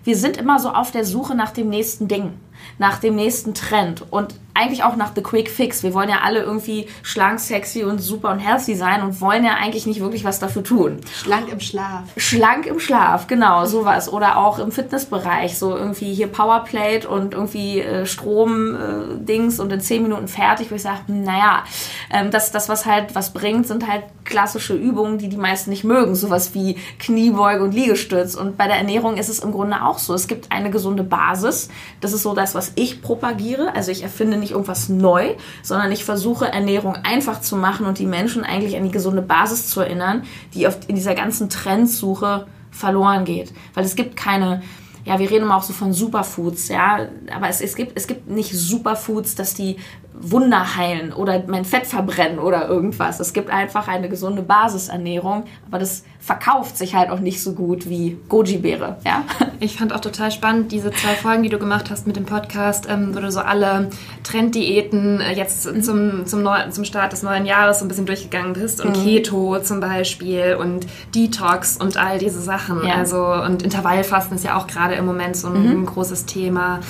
wir 0.04 0.16
sind 0.16 0.36
immer 0.36 0.58
so 0.58 0.70
auf 0.70 0.90
der 0.90 1.04
Suche 1.04 1.34
nach 1.34 1.50
dem 1.50 1.68
nächsten 1.70 2.08
Ding, 2.08 2.34
nach 2.78 2.98
dem 2.98 3.16
nächsten 3.16 3.54
Trend. 3.54 4.04
Und 4.10 4.34
eigentlich 4.54 4.84
auch 4.84 4.94
nach 4.94 5.12
The 5.14 5.22
Quick 5.22 5.50
Fix. 5.50 5.82
Wir 5.82 5.94
wollen 5.94 6.08
ja 6.08 6.20
alle 6.22 6.40
irgendwie 6.40 6.86
schlank, 7.02 7.40
sexy 7.40 7.82
und 7.82 7.98
super 7.98 8.30
und 8.30 8.38
healthy 8.38 8.76
sein 8.76 9.02
und 9.02 9.20
wollen 9.20 9.44
ja 9.44 9.54
eigentlich 9.54 9.84
nicht 9.84 10.00
wirklich 10.00 10.24
was 10.24 10.38
dafür 10.38 10.62
tun. 10.62 11.00
Schlank 11.12 11.50
im 11.50 11.58
Schlaf. 11.58 12.04
Schlank 12.16 12.66
im 12.66 12.78
Schlaf, 12.78 13.26
genau, 13.26 13.64
sowas. 13.66 14.12
Oder 14.12 14.38
auch 14.38 14.60
im 14.60 14.70
Fitnessbereich, 14.70 15.58
so 15.58 15.76
irgendwie 15.76 16.14
hier 16.14 16.28
Powerplate 16.28 17.08
und 17.08 17.34
irgendwie 17.34 17.80
äh, 17.80 18.06
Strom-Dings 18.06 19.58
äh, 19.58 19.62
und 19.62 19.72
in 19.72 19.80
zehn 19.80 20.04
Minuten 20.04 20.28
fertig, 20.28 20.70
wo 20.70 20.76
ich 20.76 20.82
sage, 20.82 21.00
hm, 21.06 21.24
naja, 21.24 21.64
ähm, 22.12 22.30
das, 22.30 22.52
das, 22.52 22.68
was 22.68 22.86
halt 22.86 23.16
was 23.16 23.32
bringt, 23.32 23.66
sind 23.66 23.88
halt 23.88 24.04
klassische 24.24 24.74
Übungen, 24.74 25.18
die 25.18 25.28
die 25.28 25.36
meisten 25.36 25.70
nicht 25.70 25.84
mögen. 25.84 26.14
Sowas 26.14 26.54
wie 26.54 26.76
Kniebeuge 27.00 27.64
und 27.64 27.74
Liegestütz. 27.74 28.36
Und 28.36 28.56
bei 28.56 28.68
der 28.68 28.76
Ernährung 28.76 29.16
ist 29.16 29.28
es 29.28 29.40
im 29.40 29.50
Grunde 29.50 29.82
auch 29.84 29.98
so. 29.98 30.14
Es 30.14 30.28
gibt 30.28 30.52
eine 30.52 30.70
gesunde 30.70 31.02
Basis. 31.02 31.68
Das 32.00 32.12
ist 32.12 32.22
so 32.22 32.34
das, 32.34 32.53
was 32.54 32.72
ich 32.76 33.02
propagiere. 33.02 33.74
Also 33.74 33.90
ich 33.90 34.02
erfinde 34.02 34.36
nicht 34.36 34.52
irgendwas 34.52 34.88
neu, 34.88 35.34
sondern 35.62 35.92
ich 35.92 36.04
versuche 36.04 36.46
Ernährung 36.46 36.96
einfach 37.02 37.40
zu 37.40 37.56
machen 37.56 37.86
und 37.86 37.98
die 37.98 38.06
Menschen 38.06 38.44
eigentlich 38.44 38.76
an 38.76 38.84
die 38.84 38.90
gesunde 38.90 39.22
Basis 39.22 39.68
zu 39.68 39.80
erinnern, 39.80 40.22
die 40.54 40.66
oft 40.66 40.86
in 40.86 40.94
dieser 40.94 41.14
ganzen 41.14 41.48
Trendsuche 41.48 42.46
verloren 42.70 43.24
geht. 43.24 43.52
Weil 43.74 43.84
es 43.84 43.96
gibt 43.96 44.16
keine, 44.16 44.62
ja, 45.04 45.18
wir 45.18 45.30
reden 45.30 45.44
immer 45.44 45.56
auch 45.56 45.62
so 45.62 45.72
von 45.72 45.92
Superfoods, 45.92 46.68
ja, 46.68 47.08
aber 47.34 47.48
es, 47.48 47.60
es, 47.60 47.76
gibt, 47.76 47.92
es 47.96 48.06
gibt 48.06 48.28
nicht 48.28 48.52
Superfoods, 48.52 49.34
dass 49.34 49.54
die 49.54 49.76
Wunder 50.16 50.76
heilen 50.76 51.12
oder 51.12 51.42
mein 51.48 51.64
Fett 51.64 51.86
verbrennen 51.86 52.38
oder 52.38 52.68
irgendwas. 52.68 53.18
Es 53.18 53.32
gibt 53.32 53.50
einfach 53.50 53.88
eine 53.88 54.08
gesunde 54.08 54.42
Basisernährung, 54.42 55.44
aber 55.66 55.80
das 55.80 56.04
verkauft 56.20 56.78
sich 56.78 56.94
halt 56.94 57.10
auch 57.10 57.18
nicht 57.18 57.42
so 57.42 57.52
gut 57.52 57.88
wie 57.88 58.16
Goji-Beere. 58.28 58.96
Ja? 59.04 59.24
Ich 59.60 59.78
fand 59.78 59.94
auch 59.94 60.00
total 60.00 60.30
spannend 60.30 60.72
diese 60.72 60.90
zwei 60.90 61.14
Folgen, 61.14 61.42
die 61.42 61.48
du 61.48 61.58
gemacht 61.58 61.88
hast 61.88 62.06
mit 62.06 62.16
dem 62.16 62.26
Podcast, 62.26 62.86
ähm, 62.90 63.14
wo 63.14 63.20
du 63.20 63.30
so 63.32 63.40
alle 63.40 63.88
Trenddiäten 64.22 65.20
äh, 65.20 65.32
jetzt 65.32 65.66
mhm. 65.66 65.82
zum, 65.82 66.26
zum, 66.26 66.42
Neu 66.42 66.68
zum 66.70 66.84
Start 66.84 67.12
des 67.12 67.22
neuen 67.22 67.46
Jahres 67.46 67.78
so 67.78 67.84
ein 67.86 67.88
bisschen 67.88 68.04
durchgegangen 68.04 68.52
bist 68.52 68.84
und 68.84 68.90
mhm. 68.90 69.02
Keto 69.02 69.58
zum 69.60 69.80
Beispiel 69.80 70.56
und 70.60 70.86
Detox 71.14 71.78
und 71.78 71.96
all 71.96 72.18
diese 72.18 72.40
Sachen. 72.42 72.84
Ja. 72.84 72.96
Also 72.96 73.24
und 73.24 73.62
Intervallfasten 73.62 74.36
ist 74.36 74.44
ja 74.44 74.58
auch 74.58 74.66
gerade 74.66 74.96
im 74.96 75.06
Moment 75.06 75.36
so 75.36 75.48
ein, 75.48 75.80
mhm. 75.80 75.86
großes 75.86 76.26
Thema. 76.26 76.80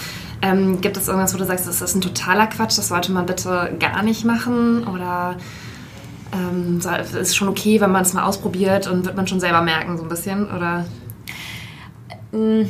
Ähm, 0.44 0.82
gibt 0.82 0.98
es 0.98 1.08
irgendwas, 1.08 1.32
wo 1.32 1.38
du 1.38 1.46
sagst, 1.46 1.66
das 1.66 1.80
ist 1.80 1.94
ein 1.94 2.02
totaler 2.02 2.46
Quatsch, 2.46 2.76
das 2.76 2.88
sollte 2.88 3.12
man 3.12 3.24
bitte 3.24 3.74
gar 3.80 4.02
nicht 4.02 4.26
machen? 4.26 4.86
Oder 4.86 5.36
ähm, 6.34 6.82
ist 7.18 7.34
schon 7.34 7.48
okay, 7.48 7.80
wenn 7.80 7.90
man 7.90 8.02
es 8.02 8.12
mal 8.12 8.24
ausprobiert 8.24 8.86
und 8.86 9.06
wird 9.06 9.16
man 9.16 9.26
schon 9.26 9.40
selber 9.40 9.62
merken, 9.62 9.96
so 9.96 10.02
ein 10.02 10.08
bisschen? 10.10 10.54
Oder? 10.54 10.84
Mm, 12.32 12.68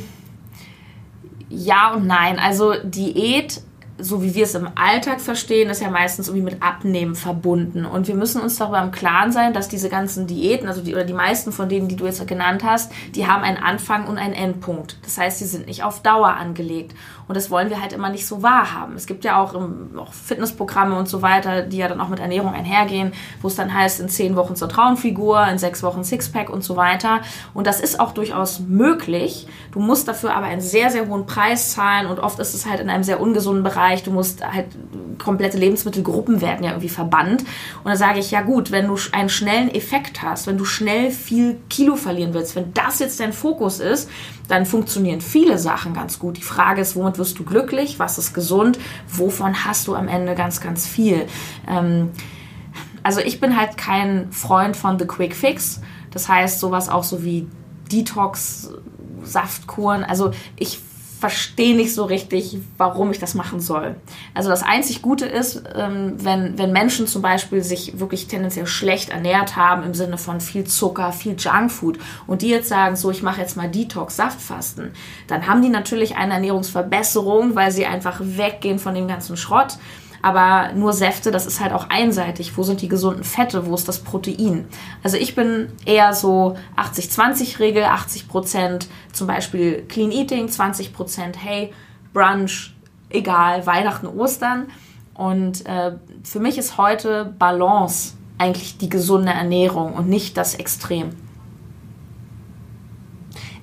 ja 1.49 1.91
und 1.93 2.07
nein. 2.07 2.39
Also 2.39 2.75
Diät 2.81 3.61
so 3.97 4.21
wie 4.21 4.35
wir 4.35 4.43
es 4.43 4.55
im 4.55 4.67
Alltag 4.75 5.21
verstehen, 5.21 5.69
ist 5.69 5.81
ja 5.81 5.89
meistens 5.89 6.27
irgendwie 6.27 6.43
mit 6.43 6.61
Abnehmen 6.61 7.15
verbunden. 7.15 7.85
Und 7.85 8.07
wir 8.07 8.15
müssen 8.15 8.41
uns 8.41 8.57
darüber 8.57 8.81
im 8.81 8.91
Klaren 8.91 9.31
sein, 9.31 9.53
dass 9.53 9.69
diese 9.69 9.87
ganzen 9.87 10.27
Diäten, 10.27 10.67
also 10.67 10.81
die, 10.81 10.93
oder 10.93 11.05
die 11.05 11.13
meisten 11.13 11.53
von 11.53 11.69
denen, 11.69 11.87
die 11.87 11.95
du 11.95 12.05
jetzt 12.05 12.25
genannt 12.27 12.63
hast, 12.65 12.91
die 13.15 13.25
haben 13.25 13.43
einen 13.43 13.57
Anfang 13.57 14.07
und 14.07 14.17
einen 14.17 14.33
Endpunkt. 14.33 14.97
Das 15.03 15.17
heißt, 15.17 15.39
sie 15.39 15.45
sind 15.45 15.67
nicht 15.67 15.83
auf 15.83 16.01
Dauer 16.01 16.33
angelegt. 16.33 16.93
Und 17.27 17.35
das 17.35 17.49
wollen 17.49 17.69
wir 17.69 17.81
halt 17.81 17.93
immer 17.93 18.09
nicht 18.09 18.27
so 18.27 18.43
wahrhaben. 18.43 18.95
Es 18.95 19.07
gibt 19.07 19.23
ja 19.23 19.41
auch, 19.41 19.55
im, 19.55 19.97
auch 19.97 20.13
Fitnessprogramme 20.13 20.95
und 20.97 21.07
so 21.07 21.21
weiter, 21.21 21.63
die 21.63 21.77
ja 21.77 21.87
dann 21.87 21.99
auch 21.99 22.09
mit 22.09 22.19
Ernährung 22.19 22.53
einhergehen, 22.53 23.13
wo 23.41 23.47
es 23.47 23.55
dann 23.55 23.73
heißt, 23.73 23.99
in 23.99 24.09
zehn 24.09 24.35
Wochen 24.35 24.55
zur 24.55 24.69
Traumfigur, 24.69 25.47
in 25.47 25.57
sechs 25.57 25.81
Wochen 25.81 26.03
Sixpack 26.03 26.49
und 26.49 26.63
so 26.63 26.75
weiter. 26.75 27.21
Und 27.53 27.65
das 27.65 27.79
ist 27.79 27.99
auch 27.99 28.11
durchaus 28.11 28.59
möglich. 28.59 29.47
Du 29.71 29.79
musst 29.79 30.07
dafür 30.07 30.35
aber 30.35 30.45
einen 30.45 30.61
sehr, 30.61 30.91
sehr 30.91 31.07
hohen 31.07 31.25
Preis 31.25 31.71
zahlen 31.73 32.07
und 32.07 32.19
oft 32.19 32.39
ist 32.39 32.53
es 32.53 32.67
halt 32.67 32.79
in 32.79 32.89
einem 32.89 33.03
sehr 33.03 33.19
ungesunden 33.19 33.63
Bereich. 33.63 33.84
Du 34.03 34.11
musst 34.11 34.45
halt 34.45 34.67
komplette 35.17 35.57
Lebensmittelgruppen 35.57 36.41
werden 36.41 36.63
ja 36.63 36.71
irgendwie 36.71 36.89
verbannt. 36.89 37.41
Und 37.83 37.91
da 37.91 37.95
sage 37.95 38.19
ich, 38.19 38.31
ja 38.31 38.41
gut, 38.41 38.71
wenn 38.71 38.87
du 38.87 38.97
einen 39.11 39.29
schnellen 39.29 39.73
Effekt 39.73 40.21
hast, 40.21 40.47
wenn 40.47 40.57
du 40.57 40.65
schnell 40.65 41.11
viel 41.11 41.57
Kilo 41.69 41.95
verlieren 41.95 42.33
willst, 42.33 42.55
wenn 42.55 42.73
das 42.73 42.99
jetzt 42.99 43.19
dein 43.19 43.33
Fokus 43.33 43.79
ist, 43.79 44.09
dann 44.47 44.65
funktionieren 44.65 45.21
viele 45.21 45.57
Sachen 45.57 45.93
ganz 45.93 46.19
gut. 46.19 46.37
Die 46.37 46.43
Frage 46.43 46.81
ist, 46.81 46.95
womit 46.95 47.17
wirst 47.17 47.39
du 47.39 47.43
glücklich? 47.43 47.99
Was 47.99 48.17
ist 48.17 48.33
gesund? 48.33 48.77
Wovon 49.07 49.65
hast 49.65 49.87
du 49.87 49.95
am 49.95 50.07
Ende 50.07 50.35
ganz, 50.35 50.61
ganz 50.61 50.85
viel? 50.85 51.25
Ähm, 51.67 52.11
also 53.03 53.19
ich 53.21 53.39
bin 53.39 53.55
halt 53.57 53.77
kein 53.77 54.31
Freund 54.31 54.75
von 54.75 54.97
The 54.97 55.05
Quick 55.05 55.35
Fix. 55.35 55.81
Das 56.11 56.27
heißt, 56.27 56.59
sowas 56.59 56.89
auch 56.89 57.03
so 57.03 57.23
wie 57.23 57.47
Detox, 57.91 58.71
Saftkuren. 59.23 60.03
Also 60.03 60.31
ich 60.55 60.79
verstehe 61.29 61.75
nicht 61.75 61.91
so 61.91 62.05
richtig, 62.05 62.55
warum 62.77 63.09
ich 63.09 63.17
das 63.17 63.33
machen 63.33 63.59
soll. 63.59 63.95
Also 64.35 64.51
das 64.51 64.61
einzig 64.61 65.01
Gute 65.01 65.25
ist, 65.25 65.63
ähm, 65.73 66.13
wenn, 66.17 66.55
wenn 66.59 66.71
Menschen 66.71 67.07
zum 67.07 67.23
Beispiel 67.23 67.63
sich 67.63 67.99
wirklich 67.99 68.27
tendenziell 68.27 68.67
schlecht 68.67 69.09
ernährt 69.09 69.55
haben, 69.55 69.81
im 69.81 69.95
Sinne 69.95 70.19
von 70.19 70.39
viel 70.39 70.65
Zucker, 70.65 71.11
viel 71.11 71.35
Junkfood, 71.35 71.97
und 72.27 72.43
die 72.43 72.49
jetzt 72.49 72.69
sagen, 72.69 72.95
so, 72.95 73.09
ich 73.09 73.23
mache 73.23 73.41
jetzt 73.41 73.57
mal 73.57 73.67
Detox, 73.67 74.17
Saftfasten, 74.17 74.91
dann 75.25 75.47
haben 75.47 75.63
die 75.63 75.69
natürlich 75.69 76.15
eine 76.15 76.35
Ernährungsverbesserung, 76.35 77.55
weil 77.55 77.71
sie 77.71 77.87
einfach 77.87 78.19
weggehen 78.21 78.77
von 78.77 78.93
dem 78.93 79.07
ganzen 79.07 79.35
Schrott. 79.35 79.79
Aber 80.25 80.73
nur 80.73 80.91
Säfte, 80.91 81.29
das 81.29 81.45
ist 81.45 81.59
halt 81.59 81.71
auch 81.71 81.91
einseitig. 81.91 82.57
Wo 82.57 82.63
sind 82.63 82.81
die 82.81 82.87
gesunden 82.87 83.23
Fette? 83.23 83.67
Wo 83.67 83.75
ist 83.75 83.87
das 83.87 83.99
Protein? 83.99 84.65
Also 85.03 85.17
ich 85.17 85.35
bin 85.35 85.67
eher 85.85 86.15
so 86.15 86.57
80-20-Regel, 86.77 87.83
80 87.83 88.27
Prozent 88.27 88.87
zum 89.13 89.27
Beispiel 89.27 89.83
Clean 89.87 90.11
Eating, 90.11 90.49
20 90.49 90.93
Prozent 90.93 91.37
hey, 91.43 91.71
Brunch, 92.11 92.73
egal, 93.11 93.67
Weihnachten, 93.67 94.07
Ostern. 94.07 94.65
Und 95.13 95.63
äh, 95.67 95.91
für 96.23 96.39
mich 96.39 96.57
ist 96.57 96.79
heute 96.79 97.31
Balance 97.37 98.15
eigentlich 98.39 98.79
die 98.79 98.89
gesunde 98.89 99.31
Ernährung 99.31 99.93
und 99.93 100.09
nicht 100.09 100.37
das 100.37 100.55
Extrem 100.55 101.11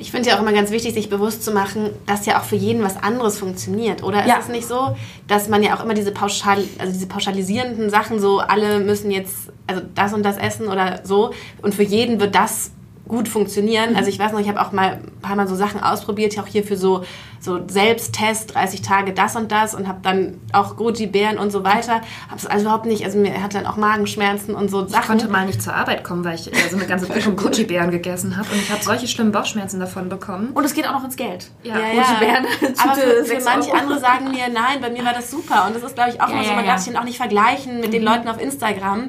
ich 0.03 0.11
finde 0.11 0.29
ja 0.29 0.37
auch 0.37 0.43
immer 0.43 0.53
ganz 0.53 0.73
wichtig, 0.73 0.95
sich 0.95 1.09
bewusst 1.09 1.45
zu 1.45 1.53
machen, 1.53 1.91
dass 2.07 2.27
ja 2.27 2.41
auch 2.41 2.45
für 2.45 2.57
jeden 2.57 2.83
was 2.83 3.01
anderes 3.01 3.39
funktioniert. 3.39 4.03
Oder 4.03 4.27
ja. 4.27 4.39
ist 4.39 4.47
es 4.47 4.49
nicht 4.51 4.67
so, 4.67 4.97
dass 5.29 5.49
man 5.49 5.63
ja 5.63 5.77
auch 5.77 5.85
immer 5.85 5.95
diese, 5.95 6.11
pauschal, 6.11 6.65
also 6.79 6.93
diese 6.93 7.07
pauschalisierenden 7.07 7.89
Sachen 7.89 8.21
so, 8.21 8.41
alle 8.41 8.81
müssen 8.81 9.13
jetzt 9.13 9.53
also 9.69 9.81
das 9.95 10.13
und 10.13 10.25
das 10.25 10.39
essen 10.39 10.67
oder 10.67 11.01
so 11.05 11.33
und 11.63 11.75
für 11.75 11.85
jeden 11.85 12.19
wird 12.21 12.35
das 12.35 12.73
gut 13.09 13.29
funktionieren. 13.29 13.97
Also 13.97 14.09
ich 14.09 14.19
weiß 14.19 14.33
noch, 14.33 14.41
ich 14.41 14.49
habe 14.49 14.61
auch 14.61 14.73
mal 14.73 15.01
ein 15.03 15.21
paar 15.21 15.37
Mal 15.37 15.49
so 15.49 15.55
Sachen 15.55 15.83
ausprobiert, 15.83 16.39
auch 16.39 16.47
hier 16.47 16.63
für 16.63 16.77
so, 16.77 17.05
so 17.41 17.61
Selbsttest, 17.67 18.55
30 18.55 18.83
Tage 18.83 19.13
das 19.13 19.35
und 19.35 19.51
das 19.51 19.75
und 19.75 19.89
habe 19.89 19.99
dann 20.03 20.41
auch 20.53 20.77
Goji-Bären 20.77 21.37
und 21.37 21.51
so 21.51 21.65
weiter. 21.65 21.95
Habe 22.29 22.37
es 22.37 22.47
also 22.47 22.67
überhaupt 22.67 22.87
nicht, 22.87 23.05
also 23.05 23.19
mir 23.19 23.43
hat 23.43 23.55
dann 23.55 23.67
auch 23.67 23.77
Magenschmerzen 23.77 24.55
und 24.55 24.71
so 24.71 24.87
Sachen. 24.87 25.03
Ich 25.03 25.07
konnte 25.09 25.29
mal 25.29 25.47
nicht 25.47 25.61
zur 25.61 25.75
Arbeit 25.75 26.05
kommen, 26.05 26.25
weil 26.25 26.37
ich 26.37 26.53
äh, 26.53 26.69
so 26.71 26.77
eine 26.77 26.87
ganze 26.87 27.07
Packung 27.09 27.37
Goji-Bären 27.37 27.91
gegessen 27.91 28.37
habe 28.37 28.49
und 28.53 28.59
ich 28.59 28.71
habe 28.71 28.83
solche 28.83 29.09
schlimmen 29.09 29.33
Bauchschmerzen 29.33 29.81
davon 29.81 30.09
bekommen. 30.09 30.51
Und 30.55 30.65
es 30.65 30.73
geht 30.73 30.87
auch 30.87 30.93
noch 30.93 31.05
ins 31.05 31.17
Geld. 31.17 31.51
Ja, 31.65 31.79
ja, 31.79 31.87
ja. 31.89 32.03
Goji-Bären. 32.03 32.47
Aber 32.83 32.95
für, 33.01 33.25
für 33.25 33.45
manche 33.45 33.75
andere 33.75 33.99
sagen 33.99 34.31
mir, 34.31 34.49
nein, 34.49 34.81
bei 34.81 34.91
mir 34.91 35.05
war 35.05 35.13
das 35.13 35.31
super 35.31 35.67
und 35.67 35.75
das 35.75 35.83
ist, 35.83 35.97
glaube 35.97 36.11
ich, 36.11 36.21
auch 36.21 36.29
ja, 36.29 36.35
immer 36.35 36.45
so, 36.45 36.53
man 36.53 36.67
darf 36.67 36.81
sich 36.81 36.97
auch 36.97 37.05
nicht 37.05 37.17
vergleichen 37.17 37.81
mit 37.81 37.89
mhm. 37.89 37.93
den 37.93 38.03
Leuten 38.05 38.29
auf 38.29 38.41
Instagram. 38.41 39.09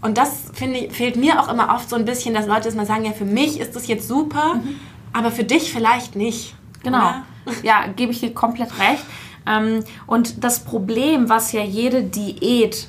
Und 0.00 0.16
das 0.16 0.50
finde 0.54 0.78
ich, 0.78 0.92
fehlt 0.92 1.16
mir 1.16 1.40
auch 1.40 1.52
immer 1.52 1.74
oft 1.74 1.88
so 1.90 1.96
ein 1.96 2.04
bisschen, 2.04 2.34
dass 2.34 2.46
Leute 2.46 2.62
das 2.62 2.74
mal 2.74 2.86
sagen, 2.86 3.04
ja, 3.04 3.12
für 3.12 3.24
mich 3.24 3.60
ist 3.60 3.76
das 3.76 3.86
jetzt 3.86 4.08
super, 4.08 4.54
mhm. 4.54 4.76
aber 5.12 5.30
für 5.30 5.44
dich 5.44 5.72
vielleicht 5.72 6.16
nicht. 6.16 6.54
Genau. 6.82 6.98
Oder? 6.98 7.24
Ja, 7.62 7.86
gebe 7.88 8.12
ich 8.12 8.20
dir 8.20 8.32
komplett 8.32 8.78
recht. 8.78 9.04
Ähm, 9.46 9.84
und 10.06 10.44
das 10.44 10.60
Problem, 10.60 11.28
was 11.28 11.52
ja 11.52 11.62
jede 11.62 12.02
Diät 12.02 12.88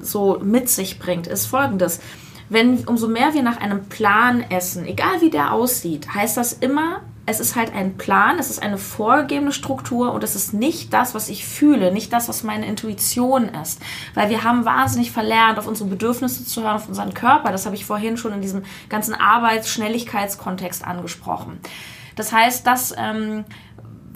so 0.00 0.38
mit 0.42 0.68
sich 0.68 0.98
bringt, 0.98 1.26
ist 1.26 1.46
folgendes. 1.46 2.00
Wenn 2.48 2.84
umso 2.84 3.08
mehr 3.08 3.34
wir 3.34 3.42
nach 3.42 3.60
einem 3.60 3.84
Plan 3.86 4.44
essen, 4.50 4.86
egal 4.86 5.20
wie 5.20 5.30
der 5.30 5.52
aussieht, 5.52 6.14
heißt 6.14 6.36
das 6.36 6.52
immer, 6.52 7.00
es 7.26 7.40
ist 7.40 7.56
halt 7.56 7.74
ein 7.74 7.96
Plan, 7.96 8.38
es 8.38 8.50
ist 8.50 8.62
eine 8.62 8.78
vorgegebene 8.78 9.52
Struktur 9.52 10.12
und 10.12 10.22
es 10.22 10.36
ist 10.36 10.54
nicht 10.54 10.92
das, 10.92 11.14
was 11.14 11.28
ich 11.28 11.44
fühle, 11.44 11.92
nicht 11.92 12.12
das, 12.12 12.28
was 12.28 12.44
meine 12.44 12.66
Intuition 12.66 13.48
ist. 13.48 13.82
Weil 14.14 14.30
wir 14.30 14.44
haben 14.44 14.64
wahnsinnig 14.64 15.10
verlernt, 15.10 15.58
auf 15.58 15.66
unsere 15.66 15.90
Bedürfnisse 15.90 16.46
zu 16.46 16.62
hören, 16.62 16.76
auf 16.76 16.88
unseren 16.88 17.14
Körper. 17.14 17.50
Das 17.50 17.66
habe 17.66 17.74
ich 17.74 17.84
vorhin 17.84 18.16
schon 18.16 18.32
in 18.32 18.40
diesem 18.40 18.62
ganzen 18.88 19.14
Arbeitsschnelligkeitskontext 19.14 20.84
angesprochen. 20.86 21.58
Das 22.14 22.32
heißt, 22.32 22.66
dass 22.66 22.94
ähm, 22.96 23.44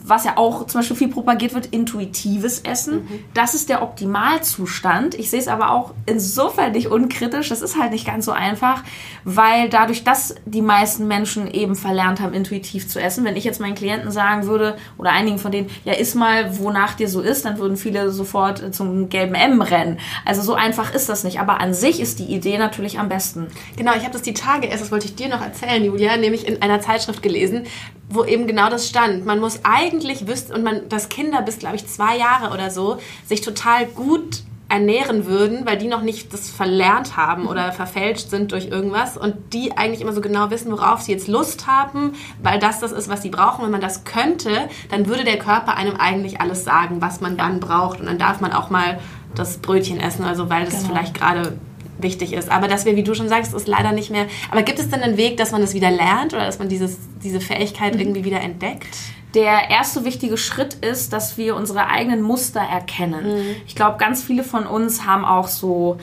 was 0.03 0.25
ja 0.25 0.37
auch 0.37 0.65
zum 0.67 0.81
Beispiel 0.81 0.97
viel 0.97 1.07
propagiert 1.09 1.53
wird, 1.53 1.67
intuitives 1.67 2.59
Essen. 2.59 3.03
Mhm. 3.03 3.23
Das 3.33 3.53
ist 3.53 3.69
der 3.69 3.81
Optimalzustand. 3.81 5.15
Ich 5.15 5.29
sehe 5.29 5.39
es 5.39 5.47
aber 5.47 5.71
auch 5.71 5.93
insofern 6.05 6.71
nicht 6.71 6.87
unkritisch. 6.87 7.49
Das 7.49 7.61
ist 7.61 7.79
halt 7.79 7.91
nicht 7.91 8.05
ganz 8.05 8.25
so 8.25 8.31
einfach, 8.31 8.83
weil 9.23 9.69
dadurch, 9.69 10.03
dass 10.03 10.35
die 10.45 10.61
meisten 10.61 11.07
Menschen 11.07 11.49
eben 11.51 11.75
verlernt 11.75 12.19
haben, 12.19 12.33
intuitiv 12.33 12.87
zu 12.87 12.99
essen, 12.99 13.23
wenn 13.25 13.35
ich 13.35 13.43
jetzt 13.43 13.59
meinen 13.59 13.75
Klienten 13.75 14.11
sagen 14.11 14.47
würde, 14.47 14.75
oder 14.97 15.11
einigen 15.11 15.37
von 15.37 15.51
denen, 15.51 15.69
ja, 15.85 15.93
iss 15.93 16.15
mal, 16.15 16.57
wonach 16.59 16.93
dir 16.93 17.07
so 17.07 17.21
ist, 17.21 17.45
dann 17.45 17.57
würden 17.57 17.77
viele 17.77 18.11
sofort 18.11 18.73
zum 18.73 19.09
gelben 19.09 19.35
M 19.35 19.61
rennen. 19.61 19.99
Also 20.25 20.41
so 20.41 20.53
einfach 20.53 20.93
ist 20.93 21.09
das 21.09 21.23
nicht. 21.23 21.39
Aber 21.39 21.61
an 21.61 21.73
sich 21.73 21.99
ist 21.99 22.19
die 22.19 22.25
Idee 22.25 22.57
natürlich 22.57 22.99
am 22.99 23.09
besten. 23.09 23.47
Genau, 23.77 23.93
ich 23.93 24.01
habe 24.01 24.13
das 24.13 24.21
die 24.21 24.33
Tage 24.33 24.67
erst, 24.67 24.81
das 24.81 24.91
wollte 24.91 25.05
ich 25.05 25.15
dir 25.15 25.29
noch 25.29 25.41
erzählen, 25.41 25.83
Julia, 25.83 26.17
nämlich 26.17 26.47
in 26.47 26.61
einer 26.61 26.81
Zeitschrift 26.81 27.21
gelesen, 27.21 27.63
wo 28.09 28.25
eben 28.25 28.47
genau 28.47 28.69
das 28.69 28.87
stand. 28.87 29.25
Man 29.25 29.39
muss 29.39 29.61
eigentlich 29.63 29.90
wissen, 29.91 30.53
und 30.53 30.63
man, 30.63 30.89
dass 30.89 31.09
Kinder 31.09 31.41
bis, 31.41 31.59
glaube 31.59 31.75
ich, 31.75 31.87
zwei 31.87 32.17
Jahre 32.17 32.53
oder 32.53 32.69
so 32.71 32.97
sich 33.25 33.41
total 33.41 33.85
gut 33.85 34.43
ernähren 34.71 35.25
würden, 35.25 35.65
weil 35.65 35.77
die 35.77 35.87
noch 35.87 36.01
nicht 36.01 36.33
das 36.33 36.49
verlernt 36.49 37.17
haben 37.17 37.45
oder 37.45 37.73
verfälscht 37.73 38.29
sind 38.29 38.53
durch 38.53 38.67
irgendwas 38.67 39.17
und 39.17 39.35
die 39.51 39.77
eigentlich 39.77 39.99
immer 39.99 40.13
so 40.13 40.21
genau 40.21 40.49
wissen, 40.49 40.71
worauf 40.71 41.01
sie 41.01 41.11
jetzt 41.11 41.27
Lust 41.27 41.67
haben, 41.67 42.13
weil 42.41 42.57
das 42.57 42.79
das 42.79 42.93
ist, 42.93 43.09
was 43.09 43.21
sie 43.21 43.29
brauchen. 43.29 43.65
Wenn 43.65 43.71
man 43.71 43.81
das 43.81 44.05
könnte, 44.05 44.69
dann 44.89 45.07
würde 45.07 45.25
der 45.25 45.37
Körper 45.37 45.75
einem 45.75 45.97
eigentlich 45.97 46.39
alles 46.39 46.63
sagen, 46.63 47.01
was 47.01 47.19
man 47.19 47.35
dann 47.35 47.59
braucht 47.59 47.99
und 47.99 48.05
dann 48.05 48.17
darf 48.17 48.39
man 48.39 48.53
auch 48.53 48.69
mal 48.69 48.99
das 49.35 49.57
Brötchen 49.57 49.99
essen, 49.99 50.23
also 50.23 50.49
weil 50.49 50.63
das 50.63 50.77
genau. 50.77 50.89
vielleicht 50.89 51.15
gerade 51.15 51.57
wichtig 51.99 52.31
ist. 52.31 52.49
Aber 52.49 52.69
dass 52.69 52.85
wir, 52.85 52.95
wie 52.95 53.03
du 53.03 53.13
schon 53.13 53.27
sagst, 53.27 53.53
ist 53.53 53.67
leider 53.67 53.91
nicht 53.91 54.09
mehr. 54.09 54.27
Aber 54.51 54.63
gibt 54.63 54.79
es 54.79 54.89
denn 54.89 55.01
einen 55.01 55.17
Weg, 55.17 55.35
dass 55.37 55.51
man 55.51 55.61
das 55.61 55.73
wieder 55.73 55.91
lernt 55.91 56.33
oder 56.33 56.45
dass 56.45 56.59
man 56.59 56.69
dieses, 56.69 56.97
diese 57.21 57.41
Fähigkeit 57.41 57.95
mhm. 57.95 57.99
irgendwie 57.99 58.23
wieder 58.23 58.39
entdeckt? 58.39 58.95
Der 59.33 59.69
erste 59.69 60.03
wichtige 60.03 60.37
Schritt 60.37 60.73
ist, 60.73 61.13
dass 61.13 61.37
wir 61.37 61.55
unsere 61.55 61.87
eigenen 61.87 62.21
Muster 62.21 62.59
erkennen. 62.59 63.37
Mhm. 63.37 63.55
Ich 63.65 63.75
glaube, 63.75 63.97
ganz 63.97 64.23
viele 64.23 64.43
von 64.43 64.65
uns 64.65 65.05
haben 65.05 65.25
auch 65.25 65.47
so 65.47 65.97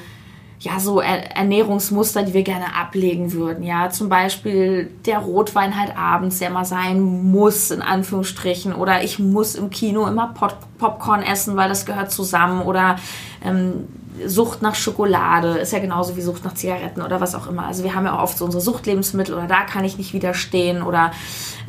ja, 0.61 0.81
so 0.81 1.01
Ernährungsmuster, 1.01 2.25
die 2.25 2.35
wir 2.35 2.43
gerne 2.43 2.75
ablegen 2.75 3.33
würden. 3.33 3.63
Ja, 3.63 3.91
zum 3.91 4.09
Beispiel 4.09 4.91
der 5.07 5.19
Rotwein 5.19 5.79
halt 5.79 5.97
abends, 5.97 6.41
der 6.41 6.51
mal 6.51 6.65
sein 6.65 7.01
muss, 7.01 7.71
in 7.71 7.81
Anführungsstrichen. 7.81 8.75
Oder 8.75 9.05
ich 9.05 9.21
muss 9.21 9.55
im 9.55 9.71
Kino 9.71 10.07
immer 10.07 10.35
Pop 10.35 10.57
Popcorn 10.79 11.23
essen, 11.23 11.57
weil 11.57 11.69
das 11.69 11.87
gehört 11.87 12.11
zusammen. 12.11 12.63
Oder 12.63 12.97
ähm, 13.45 13.87
Sucht 14.27 14.63
nach 14.63 14.75
Schokolade 14.75 15.59
ist 15.59 15.73
ja 15.73 15.79
genauso 15.79 16.17
wie 16.17 16.21
Sucht 16.21 16.45
nach 16.45 16.55
Zigaretten 16.55 17.03
oder 17.03 17.21
was 17.21 17.35
auch 17.35 17.47
immer. 17.49 17.67
Also 17.67 17.85
wir 17.85 17.95
haben 17.95 18.05
ja 18.05 18.17
auch 18.19 18.23
oft 18.23 18.39
so 18.39 18.45
unsere 18.45 18.61
Suchtlebensmittel 18.61 19.35
oder 19.35 19.47
da 19.47 19.63
kann 19.63 19.85
ich 19.85 19.99
nicht 19.99 20.13
widerstehen 20.13 20.83
oder 20.83 21.13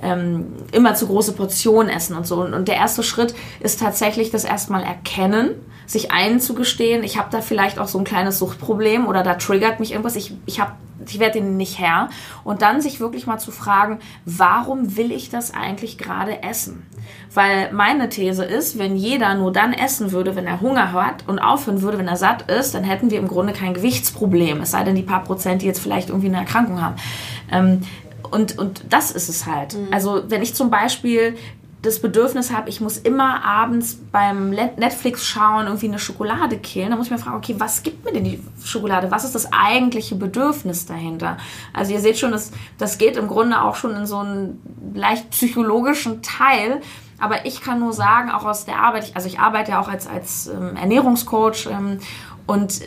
ähm, 0.01 0.53
immer 0.71 0.95
zu 0.95 1.07
große 1.07 1.33
Portionen 1.33 1.89
essen 1.89 2.15
und 2.15 2.25
so. 2.27 2.41
Und, 2.41 2.53
und 2.53 2.67
der 2.67 2.75
erste 2.75 3.03
Schritt 3.03 3.35
ist 3.59 3.79
tatsächlich 3.79 4.31
das 4.31 4.43
erstmal 4.43 4.83
erkennen, 4.83 5.51
sich 5.89 6.11
einzugestehen, 6.11 7.03
ich 7.03 7.17
habe 7.17 7.29
da 7.31 7.41
vielleicht 7.41 7.79
auch 7.79 7.87
so 7.87 7.97
ein 7.97 8.03
kleines 8.03 8.37
Suchtproblem 8.37 9.07
oder 9.07 9.23
da 9.23 9.33
triggert 9.35 9.79
mich 9.79 9.91
irgendwas, 9.91 10.15
ich, 10.15 10.33
ich 10.45 10.59
habe 10.59 10.73
ich 11.07 11.19
werde 11.19 11.39
den 11.39 11.57
nicht 11.57 11.79
Herr. 11.79 12.09
Und 12.43 12.61
dann 12.61 12.81
sich 12.81 12.99
wirklich 12.99 13.25
mal 13.25 13.39
zu 13.39 13.51
fragen, 13.51 13.99
warum 14.25 14.97
will 14.97 15.13
ich 15.13 15.29
das 15.29 15.53
eigentlich 15.53 15.97
gerade 15.97 16.43
essen? 16.43 16.85
Weil 17.33 17.71
meine 17.71 18.09
These 18.09 18.43
ist, 18.43 18.77
wenn 18.77 18.97
jeder 18.97 19.33
nur 19.35 19.53
dann 19.53 19.73
essen 19.73 20.11
würde, 20.11 20.35
wenn 20.35 20.45
er 20.45 20.61
Hunger 20.61 20.91
hat 20.91 21.23
und 21.27 21.39
aufhören 21.39 21.81
würde, 21.81 21.97
wenn 21.97 22.07
er 22.07 22.17
satt 22.17 22.51
ist, 22.51 22.75
dann 22.75 22.83
hätten 22.83 23.11
wir 23.11 23.17
im 23.17 23.29
Grunde 23.29 23.53
kein 23.53 23.73
Gewichtsproblem. 23.73 24.61
Es 24.61 24.71
sei 24.71 24.83
denn, 24.83 24.95
die 24.95 25.03
paar 25.03 25.23
Prozent, 25.23 25.61
die 25.61 25.67
jetzt 25.67 25.79
vielleicht 25.79 26.09
irgendwie 26.09 26.27
eine 26.27 26.37
Erkrankung 26.37 26.81
haben. 26.81 26.95
Ähm, 27.49 27.81
und, 28.29 28.57
und 28.59 28.83
das 28.89 29.11
ist 29.11 29.29
es 29.29 29.45
halt. 29.45 29.73
Mhm. 29.73 29.87
Also 29.91 30.23
wenn 30.27 30.41
ich 30.41 30.53
zum 30.53 30.69
Beispiel 30.69 31.35
das 31.81 32.01
Bedürfnis 32.01 32.51
habe, 32.51 32.69
ich 32.69 32.81
muss 32.81 32.97
immer 32.97 33.43
abends 33.43 33.99
beim 34.11 34.49
Netflix 34.49 35.25
schauen, 35.25 35.67
irgendwie 35.67 35.87
eine 35.87 35.99
Schokolade 35.99 36.57
killen, 36.57 36.89
dann 36.89 36.97
muss 36.97 37.07
ich 37.07 37.11
mir 37.11 37.19
fragen, 37.19 37.37
okay, 37.37 37.55
was 37.57 37.83
gibt 37.83 38.03
mir 38.03 38.11
denn 38.11 38.25
die 38.25 38.43
Schokolade? 38.63 39.11
Was 39.11 39.23
ist 39.23 39.33
das 39.33 39.53
eigentliche 39.53 40.15
Bedürfnis 40.15 40.85
dahinter? 40.85 41.37
Also 41.71 41.93
ihr 41.93 42.01
seht 42.01 42.17
schon, 42.17 42.31
das, 42.31 42.51
das 42.77 42.97
geht 42.97 43.15
im 43.15 43.27
Grunde 43.27 43.61
auch 43.61 43.75
schon 43.75 43.95
in 43.95 44.05
so 44.05 44.17
einen 44.17 44.61
leicht 44.93 45.29
psychologischen 45.29 46.21
Teil. 46.21 46.81
Aber 47.17 47.45
ich 47.45 47.61
kann 47.61 47.79
nur 47.79 47.93
sagen, 47.93 48.29
auch 48.29 48.45
aus 48.45 48.65
der 48.65 48.79
Arbeit, 48.79 49.11
also 49.13 49.27
ich 49.27 49.39
arbeite 49.39 49.71
ja 49.71 49.81
auch 49.81 49.89
als, 49.89 50.07
als 50.07 50.47
ähm, 50.47 50.75
Ernährungscoach 50.75 51.67
ähm, 51.71 51.99
und 52.45 52.81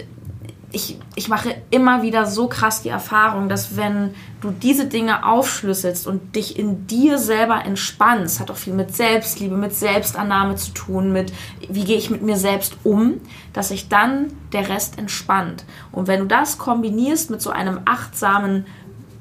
ich, 0.72 0.98
ich 1.14 1.28
mache 1.28 1.54
immer 1.70 2.02
wieder 2.02 2.26
so 2.26 2.48
krass 2.48 2.82
die 2.82 2.88
Erfahrung, 2.88 3.48
dass 3.48 3.76
wenn 3.76 4.14
du 4.40 4.50
diese 4.50 4.86
Dinge 4.86 5.26
aufschlüsselst 5.26 6.06
und 6.06 6.34
dich 6.34 6.58
in 6.58 6.86
dir 6.86 7.18
selber 7.18 7.64
entspannst, 7.64 8.40
hat 8.40 8.50
auch 8.50 8.56
viel 8.56 8.72
mit 8.72 8.94
Selbstliebe, 8.94 9.56
mit 9.56 9.74
Selbstannahme 9.74 10.56
zu 10.56 10.72
tun, 10.72 11.12
mit 11.12 11.32
wie 11.68 11.84
gehe 11.84 11.98
ich 11.98 12.10
mit 12.10 12.22
mir 12.22 12.36
selbst 12.36 12.76
um, 12.84 13.20
dass 13.52 13.68
sich 13.68 13.88
dann 13.88 14.32
der 14.52 14.68
Rest 14.68 14.98
entspannt. 14.98 15.64
Und 15.92 16.08
wenn 16.08 16.20
du 16.20 16.26
das 16.26 16.56
kombinierst 16.58 17.30
mit 17.30 17.42
so 17.42 17.50
einem 17.50 17.80
achtsamen 17.84 18.66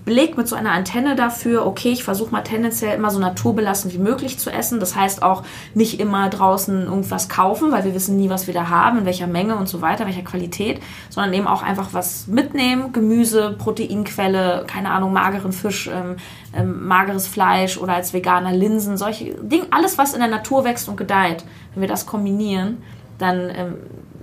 Blick 0.05 0.37
mit 0.37 0.47
so 0.47 0.55
einer 0.55 0.71
Antenne 0.71 1.15
dafür, 1.15 1.65
okay, 1.65 1.91
ich 1.91 2.03
versuche 2.03 2.31
mal 2.31 2.41
tendenziell 2.41 2.95
immer 2.95 3.11
so 3.11 3.19
naturbelassen 3.19 3.93
wie 3.93 3.97
möglich 3.97 4.39
zu 4.39 4.49
essen. 4.49 4.79
Das 4.79 4.95
heißt 4.95 5.21
auch 5.21 5.43
nicht 5.73 5.99
immer 5.99 6.29
draußen 6.29 6.85
irgendwas 6.85 7.29
kaufen, 7.29 7.71
weil 7.71 7.83
wir 7.83 7.93
wissen 7.93 8.17
nie, 8.17 8.29
was 8.29 8.47
wir 8.47 8.53
da 8.53 8.69
haben, 8.69 8.99
in 8.99 9.05
welcher 9.05 9.27
Menge 9.27 9.55
und 9.55 9.67
so 9.67 9.81
weiter, 9.81 10.05
welcher 10.05 10.23
Qualität, 10.23 10.81
sondern 11.09 11.33
eben 11.33 11.47
auch 11.47 11.61
einfach 11.61 11.89
was 11.93 12.27
mitnehmen, 12.27 12.93
Gemüse, 12.93 13.55
Proteinquelle, 13.57 14.65
keine 14.67 14.89
Ahnung, 14.91 15.13
mageren 15.13 15.51
Fisch, 15.51 15.87
ähm, 15.87 16.15
ähm, 16.53 16.87
mageres 16.87 17.27
Fleisch 17.27 17.77
oder 17.77 17.93
als 17.93 18.13
Veganer 18.13 18.53
Linsen, 18.53 18.97
solche 18.97 19.35
Dinge, 19.35 19.67
alles, 19.71 19.97
was 19.97 20.13
in 20.13 20.19
der 20.19 20.29
Natur 20.29 20.63
wächst 20.63 20.89
und 20.89 20.97
gedeiht. 20.97 21.45
Wenn 21.73 21.81
wir 21.81 21.89
das 21.89 22.05
kombinieren, 22.05 22.81
dann 23.17 23.49
ähm, 23.55 23.75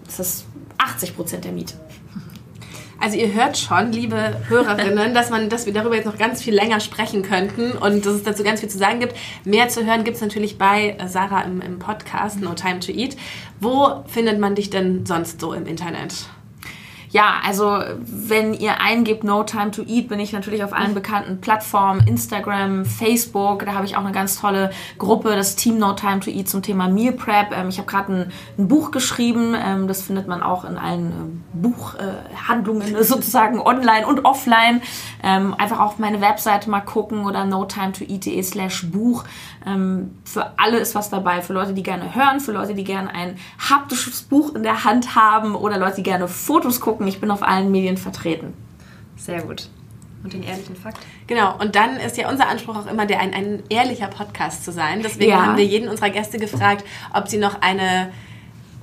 ist 0.07 0.19
das 0.19 0.45
80 0.79 1.17
Prozent 1.17 1.45
der 1.45 1.53
Miete. 1.53 1.75
Also 3.01 3.17
ihr 3.17 3.33
hört 3.33 3.57
schon, 3.57 3.93
liebe 3.93 4.41
Hörerinnen, 4.49 5.15
dass 5.15 5.31
man, 5.31 5.49
dass 5.49 5.67
wir 5.67 5.73
darüber 5.73 5.95
jetzt 5.95 6.07
noch 6.07 6.19
ganz 6.19 6.43
viel 6.43 6.55
länger 6.55 6.81
sprechen 6.81 7.23
könnten 7.23 7.73
und 7.73 8.05
dass 8.05 8.15
es 8.15 8.23
dazu 8.25 8.43
ganz 8.43 8.61
viel 8.61 8.69
zu 8.69 8.79
sagen 8.79 8.99
gibt. 8.99 9.15
Mehr 9.45 9.69
zu 9.69 9.87
hören 9.87 10.03
gibt 10.03 10.17
es 10.17 10.23
natürlich 10.23 10.59
bei 10.59 10.97
Sarah 11.07 11.43
im, 11.43 11.61
im 11.61 11.79
Podcast 11.79 12.41
No 12.41 12.55
Time 12.55 12.81
to 12.81 12.91
Eat. 12.91 13.17
Wo 13.61 14.03
findet 14.07 14.41
man 14.41 14.57
dich 14.57 14.71
denn 14.71 15.07
sonst 15.07 15.41
so 15.41 15.53
im 15.53 15.67
Internet? 15.67 16.29
Ja, 17.11 17.41
also 17.45 17.79
wenn 18.01 18.53
ihr 18.55 18.81
eingebt 18.81 19.25
No 19.25 19.43
Time 19.43 19.71
to 19.71 19.83
Eat, 19.83 20.09
bin 20.09 20.21
ich 20.21 20.33
natürlich 20.33 20.63
auf 20.63 20.73
allen 20.73 20.95
bekannten 20.95 21.41
Plattformen, 21.41 22.07
Instagram, 22.07 22.85
Facebook. 22.85 23.65
Da 23.65 23.73
habe 23.73 23.87
ich 23.87 23.97
auch 23.97 24.05
eine 24.05 24.13
ganz 24.13 24.41
tolle 24.41 24.71
Gruppe, 24.99 25.31
das 25.35 25.57
Team 25.57 25.79
No 25.79 25.95
Time 25.95 26.21
to 26.21 26.31
Eat 26.31 26.49
zum 26.49 26.63
Thema 26.63 26.89
Meal 26.89 27.13
Prep. 27.13 27.53
Ähm, 27.53 27.69
ich 27.71 27.79
habe 27.79 27.89
gerade 27.89 28.13
ein, 28.13 28.33
ein, 28.59 28.69
Buch 28.69 28.91
geschrieben, 28.91 29.55
ähm, 29.59 29.89
das 29.89 30.03
findet 30.03 30.29
man 30.29 30.43
auch 30.43 30.65
in 30.65 30.77
allen 30.77 31.43
äh, 31.55 31.59
Buchhandlungen 31.59 32.97
sozusagen 33.03 33.61
online 33.61 34.07
und 34.07 34.25
offline. 34.25 34.83
Ähm, 35.23 35.55
einfach 35.55 35.81
auf 35.81 35.99
meine 35.99 36.21
Webseite 36.21 36.69
mal 36.69 36.81
gucken 36.81 37.25
oder 37.25 37.45
no 37.45 37.65
time 37.65 37.93
to 37.93 38.05
eat.de 38.05 38.43
slash 38.43 38.91
Buch. 38.91 39.25
Ähm, 39.67 40.19
für 40.25 40.59
alle 40.59 40.79
ist 40.79 40.95
was 40.95 41.11
dabei. 41.11 41.43
Für 41.43 41.53
Leute, 41.53 41.75
die 41.75 41.83
gerne 41.83 42.15
hören, 42.15 42.41
für 42.41 42.53
Leute, 42.53 42.75
die 42.75 42.85
gerne 42.85 43.15
ein 43.15 43.37
haptisches 43.59 44.23
Buch 44.23 44.55
in 44.55 44.63
der 44.63 44.85
Hand 44.85 45.15
haben 45.15 45.55
oder 45.55 45.79
Leute, 45.79 45.97
die 45.97 46.03
gerne 46.03 46.29
Fotos 46.29 46.81
gucken. 46.81 47.07
Ich 47.07 47.21
bin 47.21 47.31
auf 47.31 47.43
allen 47.43 47.71
Medien 47.71 47.97
vertreten. 47.97 48.55
Sehr 49.17 49.43
gut. 49.43 49.69
Und 50.25 50.33
den 50.33 50.43
ehrlichen 50.43 50.75
Fakt. 50.75 50.99
Genau, 51.27 51.57
und 51.59 51.77
dann 51.77 51.97
ist 51.97 52.17
ja 52.17 52.29
unser 52.29 52.49
Anspruch 52.49 52.77
auch 52.77 52.87
immer, 52.87 53.07
der 53.07 53.21
ein, 53.21 53.33
ein 53.33 53.63
ehrlicher 53.69 54.09
Podcast 54.09 54.65
zu 54.65 54.73
sein. 54.73 55.01
Deswegen 55.03 55.31
ja. 55.31 55.47
haben 55.47 55.57
wir 55.57 55.65
jeden 55.65 55.89
unserer 55.89 56.11
Gäste 56.11 56.39
gefragt, 56.39 56.85
ob 57.15 57.29
sie 57.29 57.39
noch 57.39 57.63
eine 57.63 58.11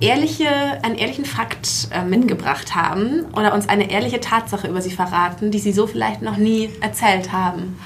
ehrliche, 0.00 0.48
einen 0.82 0.94
ehrlichen 0.96 1.24
Fakt 1.24 1.88
äh, 1.90 2.04
mitgebracht 2.04 2.74
haben 2.74 3.26
oder 3.34 3.54
uns 3.54 3.68
eine 3.68 3.90
ehrliche 3.90 4.20
Tatsache 4.20 4.68
über 4.68 4.82
sie 4.82 4.90
verraten, 4.90 5.50
die 5.50 5.58
sie 5.58 5.72
so 5.72 5.86
vielleicht 5.86 6.22
noch 6.22 6.36
nie 6.36 6.70
erzählt 6.80 7.32
haben. 7.32 7.78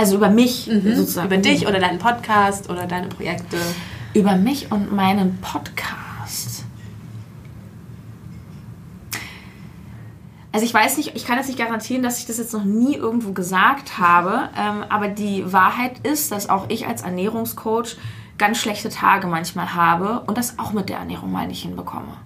Also 0.00 0.16
über 0.16 0.30
mich 0.30 0.66
mhm. 0.66 0.96
sozusagen. 0.96 1.26
Über 1.26 1.36
dich 1.36 1.66
oder 1.66 1.78
deinen 1.78 1.98
Podcast 1.98 2.70
oder 2.70 2.86
deine 2.86 3.08
Projekte. 3.08 3.58
Über 4.14 4.34
mich 4.34 4.72
und 4.72 4.90
meinen 4.90 5.36
Podcast. 5.42 6.64
Also 10.52 10.64
ich 10.64 10.72
weiß 10.72 10.96
nicht, 10.96 11.14
ich 11.16 11.26
kann 11.26 11.36
jetzt 11.36 11.48
nicht 11.48 11.58
garantieren, 11.58 12.02
dass 12.02 12.18
ich 12.18 12.24
das 12.24 12.38
jetzt 12.38 12.54
noch 12.54 12.64
nie 12.64 12.94
irgendwo 12.96 13.32
gesagt 13.32 13.98
habe, 13.98 14.48
ähm, 14.58 14.84
aber 14.88 15.08
die 15.08 15.52
Wahrheit 15.52 15.98
ist, 16.02 16.32
dass 16.32 16.48
auch 16.48 16.70
ich 16.70 16.86
als 16.86 17.02
Ernährungscoach 17.02 17.96
ganz 18.38 18.56
schlechte 18.56 18.88
Tage 18.88 19.26
manchmal 19.26 19.74
habe 19.74 20.20
und 20.26 20.38
das 20.38 20.58
auch 20.58 20.72
mit 20.72 20.88
der 20.88 20.96
Ernährung 20.96 21.30
mal 21.30 21.46
nicht 21.46 21.60
hinbekomme. 21.60 22.16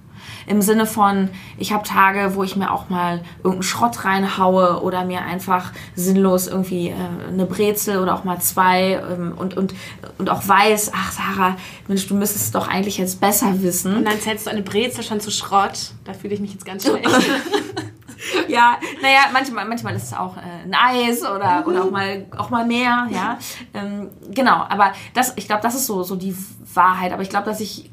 Im 0.46 0.62
Sinne 0.62 0.86
von, 0.86 1.30
ich 1.58 1.72
habe 1.72 1.84
Tage, 1.84 2.34
wo 2.34 2.42
ich 2.42 2.56
mir 2.56 2.72
auch 2.72 2.88
mal 2.88 3.22
irgendeinen 3.38 3.62
Schrott 3.62 4.04
reinhaue 4.04 4.82
oder 4.82 5.04
mir 5.04 5.22
einfach 5.22 5.72
sinnlos 5.94 6.46
irgendwie 6.46 6.88
äh, 6.88 6.94
eine 7.28 7.46
Brezel 7.46 7.98
oder 7.98 8.14
auch 8.14 8.24
mal 8.24 8.40
zwei 8.40 9.02
ähm, 9.10 9.34
und, 9.36 9.56
und, 9.56 9.74
und 10.18 10.30
auch 10.30 10.46
weiß, 10.46 10.92
ach 10.94 11.12
Sarah, 11.12 11.56
Mensch, 11.88 12.06
du 12.06 12.14
müsstest 12.14 12.46
es 12.46 12.50
doch 12.52 12.68
eigentlich 12.68 12.98
jetzt 12.98 13.20
besser 13.20 13.62
wissen. 13.62 13.96
Und 13.96 14.04
dann 14.04 14.20
zählst 14.20 14.46
du 14.46 14.50
eine 14.50 14.62
Brezel 14.62 15.02
schon 15.02 15.20
zu 15.20 15.30
Schrott. 15.30 15.92
Da 16.04 16.12
fühle 16.12 16.34
ich 16.34 16.40
mich 16.40 16.52
jetzt 16.52 16.64
ganz 16.64 16.84
schlecht. 16.84 17.08
ja, 18.48 18.78
naja, 19.02 19.20
manchmal, 19.32 19.66
manchmal 19.66 19.94
ist 19.94 20.04
es 20.04 20.12
auch 20.12 20.36
äh, 20.36 20.40
ein 20.64 20.74
Eis 20.74 21.22
oder, 21.22 21.64
oder 21.66 21.84
auch 21.84 21.90
mal 21.90 22.26
auch 22.36 22.50
mal 22.50 22.66
mehr, 22.66 23.08
ja. 23.10 23.38
Ähm, 23.72 24.10
genau, 24.30 24.64
aber 24.68 24.92
das, 25.14 25.34
ich 25.36 25.46
glaube, 25.46 25.62
das 25.62 25.74
ist 25.74 25.86
so, 25.86 26.02
so 26.02 26.16
die 26.16 26.36
Wahrheit. 26.74 27.12
Aber 27.12 27.22
ich 27.22 27.30
glaube, 27.30 27.46
dass 27.46 27.60
ich 27.60 27.90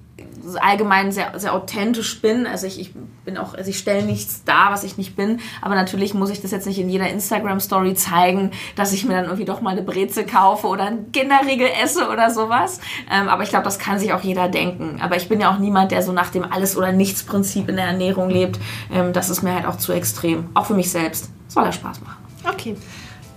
allgemein 0.61 1.11
sehr, 1.11 1.37
sehr 1.39 1.53
authentisch 1.53 2.21
bin. 2.21 2.47
Also 2.47 2.67
ich, 2.67 2.79
ich 2.79 2.93
bin 3.25 3.37
auch, 3.37 3.53
also 3.53 3.69
ich 3.69 3.77
stelle 3.77 4.03
nichts 4.03 4.43
dar, 4.43 4.71
was 4.71 4.83
ich 4.83 4.97
nicht 4.97 5.15
bin. 5.15 5.39
Aber 5.61 5.75
natürlich 5.75 6.13
muss 6.13 6.29
ich 6.29 6.41
das 6.41 6.51
jetzt 6.51 6.67
nicht 6.67 6.79
in 6.79 6.89
jeder 6.89 7.09
Instagram-Story 7.09 7.93
zeigen, 7.95 8.51
dass 8.75 8.93
ich 8.93 9.05
mir 9.05 9.13
dann 9.13 9.25
irgendwie 9.25 9.45
doch 9.45 9.61
mal 9.61 9.71
eine 9.71 9.81
Breze 9.81 10.25
kaufe 10.25 10.67
oder 10.67 10.85
ein 10.85 11.11
Kinderriegel 11.11 11.67
esse 11.83 12.09
oder 12.09 12.29
sowas. 12.29 12.79
Ähm, 13.11 13.29
aber 13.29 13.43
ich 13.43 13.49
glaube, 13.49 13.65
das 13.65 13.79
kann 13.79 13.99
sich 13.99 14.13
auch 14.13 14.21
jeder 14.21 14.47
denken. 14.47 14.99
Aber 15.01 15.15
ich 15.15 15.29
bin 15.29 15.39
ja 15.39 15.53
auch 15.53 15.59
niemand, 15.59 15.91
der 15.91 16.01
so 16.01 16.11
nach 16.11 16.29
dem 16.29 16.43
Alles- 16.43 16.77
oder 16.77 16.91
Nichts-Prinzip 16.91 17.69
in 17.69 17.75
der 17.75 17.85
Ernährung 17.85 18.29
lebt. 18.29 18.59
Ähm, 18.91 19.13
das 19.13 19.29
ist 19.29 19.41
mir 19.41 19.53
halt 19.53 19.65
auch 19.65 19.77
zu 19.77 19.91
extrem. 19.91 20.49
Auch 20.53 20.65
für 20.65 20.73
mich 20.75 20.91
selbst. 20.91 21.29
Soll 21.47 21.65
ja 21.65 21.71
Spaß 21.71 22.01
machen. 22.01 22.17
Okay. 22.47 22.75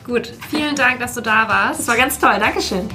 Gut. 0.05 0.33
Vielen 0.51 0.77
Dank, 0.77 1.01
dass 1.01 1.15
du 1.15 1.21
da 1.21 1.49
warst. 1.49 1.81
Das 1.81 1.89
war 1.89 1.97
ganz 1.97 2.19
toll. 2.19 2.37
Dankeschön. 2.39 2.89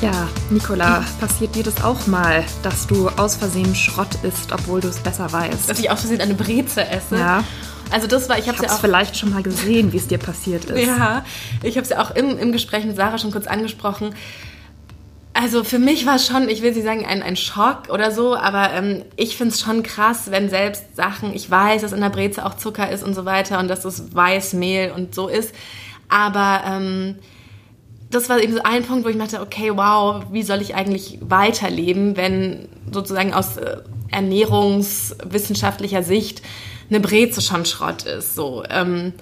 Ja, 0.00 0.28
Nicola, 0.48 1.04
passiert 1.20 1.54
dir 1.54 1.62
das 1.62 1.84
auch 1.84 2.06
mal, 2.06 2.42
dass 2.62 2.86
du 2.86 3.10
aus 3.10 3.36
Versehen 3.36 3.74
Schrott 3.74 4.08
isst, 4.22 4.50
obwohl 4.50 4.80
du 4.80 4.88
es 4.88 4.98
besser 4.98 5.30
weißt? 5.30 5.68
Dass 5.68 5.78
ich 5.78 5.90
aus 5.90 6.00
Versehen 6.00 6.22
eine 6.22 6.32
Breze 6.32 6.86
esse? 6.86 7.18
Ja. 7.18 7.44
Also 7.90 8.06
das 8.06 8.28
war, 8.30 8.38
ich 8.38 8.48
habe 8.48 8.56
es 8.56 8.64
ja 8.64 8.74
auch 8.74 8.80
vielleicht 8.80 9.18
schon 9.18 9.30
mal 9.30 9.42
gesehen, 9.42 9.92
wie 9.92 9.98
es 9.98 10.06
dir 10.08 10.16
passiert 10.16 10.64
ist. 10.64 10.86
Ja, 10.86 11.24
ich 11.62 11.76
habe 11.76 11.84
es 11.84 11.90
ja 11.90 12.00
auch 12.00 12.12
im, 12.12 12.38
im 12.38 12.50
Gespräch 12.50 12.86
mit 12.86 12.96
Sarah 12.96 13.18
schon 13.18 13.30
kurz 13.30 13.46
angesprochen. 13.46 14.14
Also 15.34 15.64
für 15.64 15.78
mich 15.78 16.06
war 16.06 16.16
es 16.16 16.26
schon, 16.26 16.48
ich 16.48 16.62
will 16.62 16.72
sie 16.72 16.82
sagen, 16.82 17.04
ein, 17.04 17.22
ein 17.22 17.36
Schock 17.36 17.90
oder 17.90 18.10
so, 18.10 18.34
aber 18.34 18.72
ähm, 18.72 19.04
ich 19.16 19.36
finde 19.36 19.52
es 19.52 19.60
schon 19.60 19.82
krass, 19.82 20.30
wenn 20.30 20.48
selbst 20.48 20.96
Sachen, 20.96 21.34
ich 21.34 21.50
weiß, 21.50 21.82
dass 21.82 21.92
in 21.92 22.00
der 22.00 22.10
Breze 22.10 22.46
auch 22.46 22.56
Zucker 22.56 22.90
ist 22.90 23.04
und 23.04 23.14
so 23.14 23.26
weiter 23.26 23.58
und 23.58 23.68
dass 23.68 23.84
es 23.84 24.14
Weißmehl 24.14 24.92
und 24.92 25.14
so 25.14 25.28
ist, 25.28 25.54
aber 26.08 26.62
ähm, 26.66 27.16
das 28.10 28.28
war 28.28 28.40
eben 28.40 28.52
so 28.52 28.62
ein 28.62 28.84
Punkt, 28.84 29.04
wo 29.04 29.08
ich 29.08 29.16
dachte, 29.16 29.40
okay, 29.40 29.70
wow, 29.74 30.24
wie 30.32 30.42
soll 30.42 30.60
ich 30.60 30.74
eigentlich 30.74 31.18
weiterleben, 31.22 32.16
wenn 32.16 32.68
sozusagen 32.90 33.32
aus 33.32 33.56
äh, 33.56 33.78
ernährungswissenschaftlicher 34.10 36.02
Sicht 36.02 36.42
eine 36.88 37.00
Breze 37.00 37.40
schon 37.40 37.64
Schrott 37.64 38.02
ist. 38.02 38.34
So, 38.34 38.64
ähm, 38.68 39.12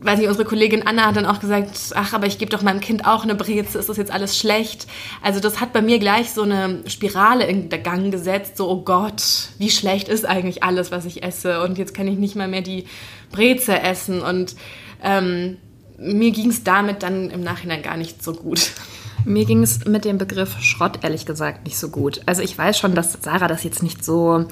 weiß 0.00 0.18
nicht, 0.18 0.28
unsere 0.28 0.44
Kollegin 0.44 0.84
Anna 0.84 1.06
hat 1.06 1.16
dann 1.16 1.26
auch 1.26 1.38
gesagt, 1.38 1.78
ach, 1.94 2.12
aber 2.12 2.26
ich 2.26 2.38
gebe 2.38 2.50
doch 2.50 2.62
meinem 2.62 2.80
Kind 2.80 3.06
auch 3.06 3.22
eine 3.22 3.36
Breze, 3.36 3.78
ist 3.78 3.88
das 3.88 3.96
jetzt 3.96 4.10
alles 4.10 4.36
schlecht? 4.36 4.88
Also 5.22 5.38
das 5.38 5.60
hat 5.60 5.72
bei 5.72 5.80
mir 5.80 6.00
gleich 6.00 6.32
so 6.32 6.42
eine 6.42 6.82
Spirale 6.86 7.46
in 7.46 7.68
der 7.68 7.78
Gang 7.78 8.10
gesetzt, 8.10 8.56
so, 8.56 8.68
oh 8.68 8.82
Gott, 8.82 9.22
wie 9.58 9.70
schlecht 9.70 10.08
ist 10.08 10.24
eigentlich 10.24 10.64
alles, 10.64 10.90
was 10.90 11.04
ich 11.04 11.22
esse 11.22 11.62
und 11.62 11.78
jetzt 11.78 11.94
kann 11.94 12.08
ich 12.08 12.18
nicht 12.18 12.34
mal 12.34 12.48
mehr 12.48 12.62
die 12.62 12.86
Breze 13.30 13.80
essen 13.80 14.22
und 14.22 14.56
ähm, 15.04 15.58
mir 16.02 16.30
ging 16.30 16.50
es 16.50 16.64
damit 16.64 17.02
dann 17.02 17.30
im 17.30 17.42
Nachhinein 17.42 17.82
gar 17.82 17.96
nicht 17.96 18.22
so 18.22 18.32
gut. 18.32 18.72
Mir 19.24 19.44
ging 19.44 19.62
es 19.62 19.84
mit 19.84 20.04
dem 20.04 20.18
Begriff 20.18 20.58
Schrott 20.60 20.98
ehrlich 21.02 21.26
gesagt 21.26 21.64
nicht 21.64 21.78
so 21.78 21.88
gut. 21.88 22.20
Also 22.26 22.42
ich 22.42 22.56
weiß 22.58 22.78
schon, 22.78 22.94
dass 22.94 23.18
Sarah 23.22 23.46
das 23.46 23.62
jetzt 23.62 23.82
nicht 23.82 24.04
so 24.04 24.46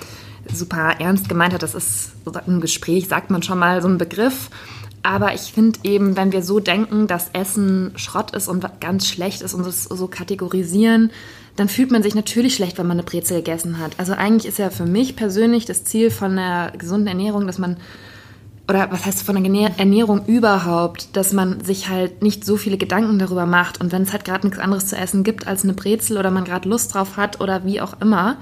super 0.52 0.94
ernst 1.00 1.28
gemeint 1.28 1.52
hat. 1.52 1.62
Das 1.62 1.74
ist 1.74 2.12
im 2.46 2.60
Gespräch, 2.60 3.08
sagt 3.08 3.30
man 3.30 3.42
schon 3.42 3.58
mal 3.58 3.82
so 3.82 3.88
ein 3.88 3.98
Begriff. 3.98 4.50
Aber 5.02 5.34
ich 5.34 5.52
finde 5.52 5.80
eben, 5.82 6.16
wenn 6.16 6.32
wir 6.32 6.42
so 6.42 6.60
denken, 6.60 7.06
dass 7.06 7.30
Essen 7.32 7.92
Schrott 7.96 8.32
ist 8.32 8.48
und 8.48 8.64
ganz 8.80 9.08
schlecht 9.08 9.42
ist 9.42 9.54
und 9.54 9.66
es 9.66 9.84
so 9.84 10.06
kategorisieren, 10.08 11.10
dann 11.56 11.68
fühlt 11.68 11.90
man 11.90 12.02
sich 12.02 12.14
natürlich 12.14 12.54
schlecht, 12.54 12.78
wenn 12.78 12.86
man 12.86 12.98
eine 12.98 13.02
Brezel 13.02 13.38
gegessen 13.38 13.78
hat. 13.78 13.92
Also 13.98 14.12
eigentlich 14.12 14.46
ist 14.46 14.58
ja 14.58 14.70
für 14.70 14.86
mich 14.86 15.16
persönlich 15.16 15.64
das 15.64 15.84
Ziel 15.84 16.10
von 16.10 16.32
einer 16.32 16.70
gesunden 16.72 17.08
Ernährung, 17.08 17.46
dass 17.46 17.58
man 17.58 17.78
oder 18.70 18.92
was 18.92 19.04
heißt 19.04 19.24
von 19.24 19.42
der 19.42 19.70
Ernährung 19.78 20.24
überhaupt, 20.26 21.16
dass 21.16 21.32
man 21.32 21.64
sich 21.64 21.88
halt 21.88 22.22
nicht 22.22 22.44
so 22.44 22.56
viele 22.56 22.78
Gedanken 22.78 23.18
darüber 23.18 23.44
macht 23.44 23.80
und 23.80 23.90
wenn 23.90 24.02
es 24.02 24.12
halt 24.12 24.24
gerade 24.24 24.46
nichts 24.46 24.62
anderes 24.62 24.86
zu 24.86 24.96
essen 24.96 25.24
gibt 25.24 25.48
als 25.48 25.64
eine 25.64 25.72
Brezel 25.72 26.16
oder 26.16 26.30
man 26.30 26.44
gerade 26.44 26.68
Lust 26.68 26.94
drauf 26.94 27.16
hat 27.16 27.40
oder 27.40 27.64
wie 27.64 27.80
auch 27.80 28.00
immer, 28.00 28.36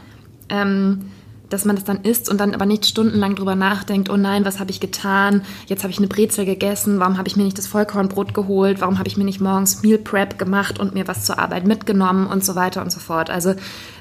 ähm, 0.51 1.07
dass 1.49 1.65
man 1.65 1.77
das 1.77 1.87
dann 1.87 2.03
isst 2.03 2.29
und 2.29 2.39
dann 2.39 2.55
aber 2.55 2.67
nicht 2.67 2.85
stundenlang 2.85 3.37
drüber 3.37 3.55
nachdenkt, 3.55 4.11
oh 4.11 4.19
nein, 4.19 4.45
was 4.45 4.61
habe 4.61 4.71
ich 4.71 4.81
getan? 4.81 5.45
Jetzt 5.67 5.83
habe 5.83 5.93
ich 5.93 5.99
eine 5.99 6.09
Brezel 6.09 6.45
gegessen, 6.45 7.01
warum 7.01 7.17
habe 7.17 7.27
ich 7.27 7.37
mir 7.37 7.45
nicht 7.45 7.57
das 7.57 7.67
Vollkornbrot 7.67 8.35
geholt? 8.35 8.83
Warum 8.83 8.99
habe 8.99 9.09
ich 9.09 9.17
mir 9.17 9.25
nicht 9.25 9.41
morgens 9.41 9.83
Meal 9.83 9.97
Prep 9.97 10.39
gemacht 10.39 10.79
und 10.79 10.93
mir 10.93 11.09
was 11.09 11.25
zur 11.25 11.39
Arbeit 11.39 11.67
mitgenommen 11.67 12.27
und 12.27 12.45
so 12.45 12.55
weiter 12.55 12.83
und 12.83 12.93
so 12.93 13.01
fort. 13.01 13.31
Also 13.31 13.55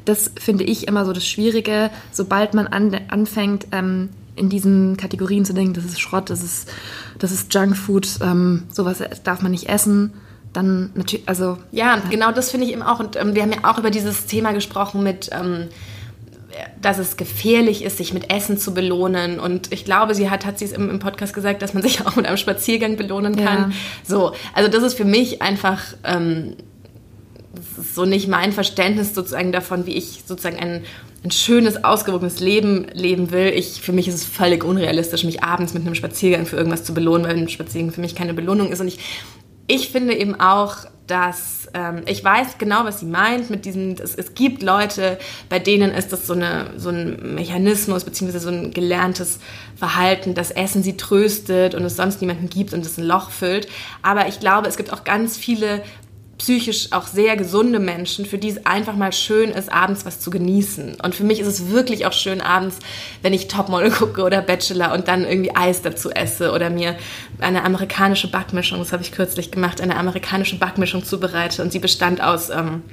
das 0.03 0.29
finde 0.37 0.65
ich 0.65 0.89
immer 0.89 1.05
so 1.05 1.13
das 1.13 1.25
Schwierige, 1.25 1.89
sobald 2.11 2.53
man 2.53 2.67
an, 2.67 2.93
anfängt, 3.07 3.67
ähm, 3.71 4.09
in 4.38 4.50
diesen 4.50 4.97
Kategorien 4.97 5.45
zu 5.45 5.54
denken, 5.54 5.73
das 5.73 5.86
ist 5.86 6.00
Schrott, 6.00 6.30
das 6.30 6.43
ist, 6.43 6.69
das 7.19 7.32
ist 7.32 7.54
Junkfood, 7.54 8.08
ähm, 8.21 8.63
sowas 8.71 9.04
darf 9.23 9.41
man 9.41 9.52
nicht 9.52 9.69
essen. 9.69 10.13
Dann 10.54 10.91
natürlich, 10.95 11.28
also. 11.28 11.58
Ja, 11.71 12.02
genau 12.10 12.32
das 12.32 12.52
finde 12.52 12.65
ich 12.67 12.73
eben 12.73 12.82
auch. 12.82 13.00
Und 13.00 13.15
ähm, 13.15 13.36
wir 13.36 13.41
haben 13.41 13.52
ja 13.52 13.60
auch 13.63 13.78
über 13.78 13.91
dieses 13.91 14.26
Thema 14.26 14.54
gesprochen 14.54 15.04
mit, 15.04 15.30
ähm, 15.32 15.67
dass 16.82 16.97
es 16.97 17.17
gefährlich 17.17 17.84
ist, 17.84 17.97
sich 17.97 18.13
mit 18.13 18.32
Essen 18.32 18.58
zu 18.58 18.73
belohnen. 18.73 19.39
Und 19.39 19.71
ich 19.71 19.86
glaube, 19.86 20.15
sie 20.15 20.30
hat, 20.30 20.45
hat 20.45 20.58
sie 20.58 20.65
es 20.65 20.71
im, 20.71 20.89
im 20.89 21.00
Podcast 21.00 21.34
gesagt, 21.34 21.62
dass 21.62 21.73
man 21.73 21.84
sich 21.84 22.02
auch 22.06 22.15
mit 22.15 22.26
einem 22.26 22.38
Spaziergang 22.38 22.95
belohnen 22.95 23.36
kann. 23.36 23.71
Ja. 23.71 23.78
So, 24.04 24.34
also 24.54 24.69
das 24.69 24.84
ist 24.84 24.93
für 24.95 25.06
mich 25.06 25.41
einfach 25.41 25.84
ähm, 26.04 26.56
so 27.93 28.06
nicht 28.06 28.28
mein 28.28 28.54
Verständnis 28.54 29.13
sozusagen 29.13 29.52
davon, 29.52 29.86
wie 29.86 29.93
ich 29.93 30.24
sozusagen 30.26 30.58
ein, 30.58 30.84
ein 31.24 31.32
schönes, 31.32 31.84
ausgewogenes 31.84 32.39
Leben 32.39 32.88
leben 32.93 33.32
will. 33.32 33.48
Ich, 33.48 33.82
für 33.82 33.91
mich 33.91 34.08
ist 34.08 34.15
es 34.15 34.24
völlig 34.24 34.63
unrealistisch, 34.63 35.24
mich 35.24 35.43
abends 35.43 35.74
mit 35.74 35.84
einem 35.84 35.96
Spaziergang 35.96 36.46
für 36.46 36.58
irgendwas 36.58 36.84
zu 36.84 36.93
belohnen, 36.93 37.28
weil 37.28 37.38
ein 37.38 37.50
Spaziergang 37.50 37.91
für 37.91 38.02
mich 38.02 38.15
keine 38.15 38.34
Belohnung 38.34 38.72
ist. 38.72 38.82
Und 38.82 38.88
ich, 38.88 39.00
ich 39.67 39.89
finde 39.89 40.15
eben 40.15 40.39
auch, 40.39 40.86
dass 41.08 41.70
ähm, 41.74 42.04
ich 42.06 42.24
weiß 42.24 42.58
genau, 42.58 42.84
was 42.84 43.00
sie 43.00 43.06
meint 43.06 43.50
mit 43.50 43.65
diesem, 43.65 43.93
es, 43.93 44.13
es 44.13 44.34
gibt 44.34 44.62
Leute, 44.62 45.17
bei 45.50 45.58
denen 45.58 45.91
ist 45.91 46.12
das 46.12 46.28
so, 46.28 46.34
eine, 46.34 46.72
so 46.78 46.89
ein 46.89 47.36
Mechanismus 47.36 48.04
beziehungsweise 48.04 48.43
so 48.43 48.50
ein 48.50 48.72
gelerntes 48.72 49.39
Verhalten, 49.76 50.36
dass 50.36 50.52
Essen 50.52 50.84
sie 50.84 50.98
tröstet 50.98 51.76
und 51.76 51.84
es 51.84 51.96
sonst 51.96 52.22
niemanden 52.22 52.50
gibt 52.50 52.74
und 52.74 52.86
es 52.86 52.98
ein 52.98 53.06
Loch 53.06 53.32
füllt. 53.32 53.67
Aber 54.02 54.28
ich 54.28 54.39
glaube, 54.39 54.67
es 54.67 54.78
gibt 54.78 54.91
auch 54.91 55.04
ganz 55.04 55.38
viele 55.38 55.82
psychisch 56.38 56.91
auch 56.91 57.08
sehr 57.08 57.36
gesunde 57.36 57.80
Menschen, 57.80 58.26
für 58.26 58.38
die 58.38 58.50
es 58.50 58.65
einfach 58.65 58.95
mal 58.95 59.12
schön 59.12 59.50
ist, 59.50 59.71
abends 59.71 60.06
was 60.06 60.19
zu 60.19 60.30
genießen. 60.30 60.97
Und 61.02 61.15
für 61.15 61.23
mich 61.23 61.39
ist 61.39 61.47
es 61.47 61.69
wirklich 61.69 62.06
auch 62.06 62.13
schön 62.13 62.41
abends, 62.41 62.78
wenn 63.21 63.34
ich 63.34 63.47
Topmodel 63.47 63.91
gucke 63.91 64.23
oder 64.23 64.41
Bachelor 64.41 64.93
und 64.93 65.08
dann 65.08 65.26
irgendwie 65.26 65.56
Eis 65.56 65.82
dazu 65.82 66.12
esse 66.12 66.52
oder 66.52 66.69
mir 66.69 66.95
eine 67.39 67.63
amerikanische 67.63 68.30
Backmischung, 68.30 68.80
das 68.80 68.93
habe 68.93 69.04
ich 69.04 69.12
kürzlich 69.12 69.52
gemacht, 69.52 69.82
eine 69.82 69.97
amerikanische 69.97 70.58
Backmischung 70.58 71.04
zubereite 71.04 71.62
und 71.62 71.71
sie 71.71 71.80
bestand 71.80 72.21
aus 72.21 72.50
ähm, 72.50 72.84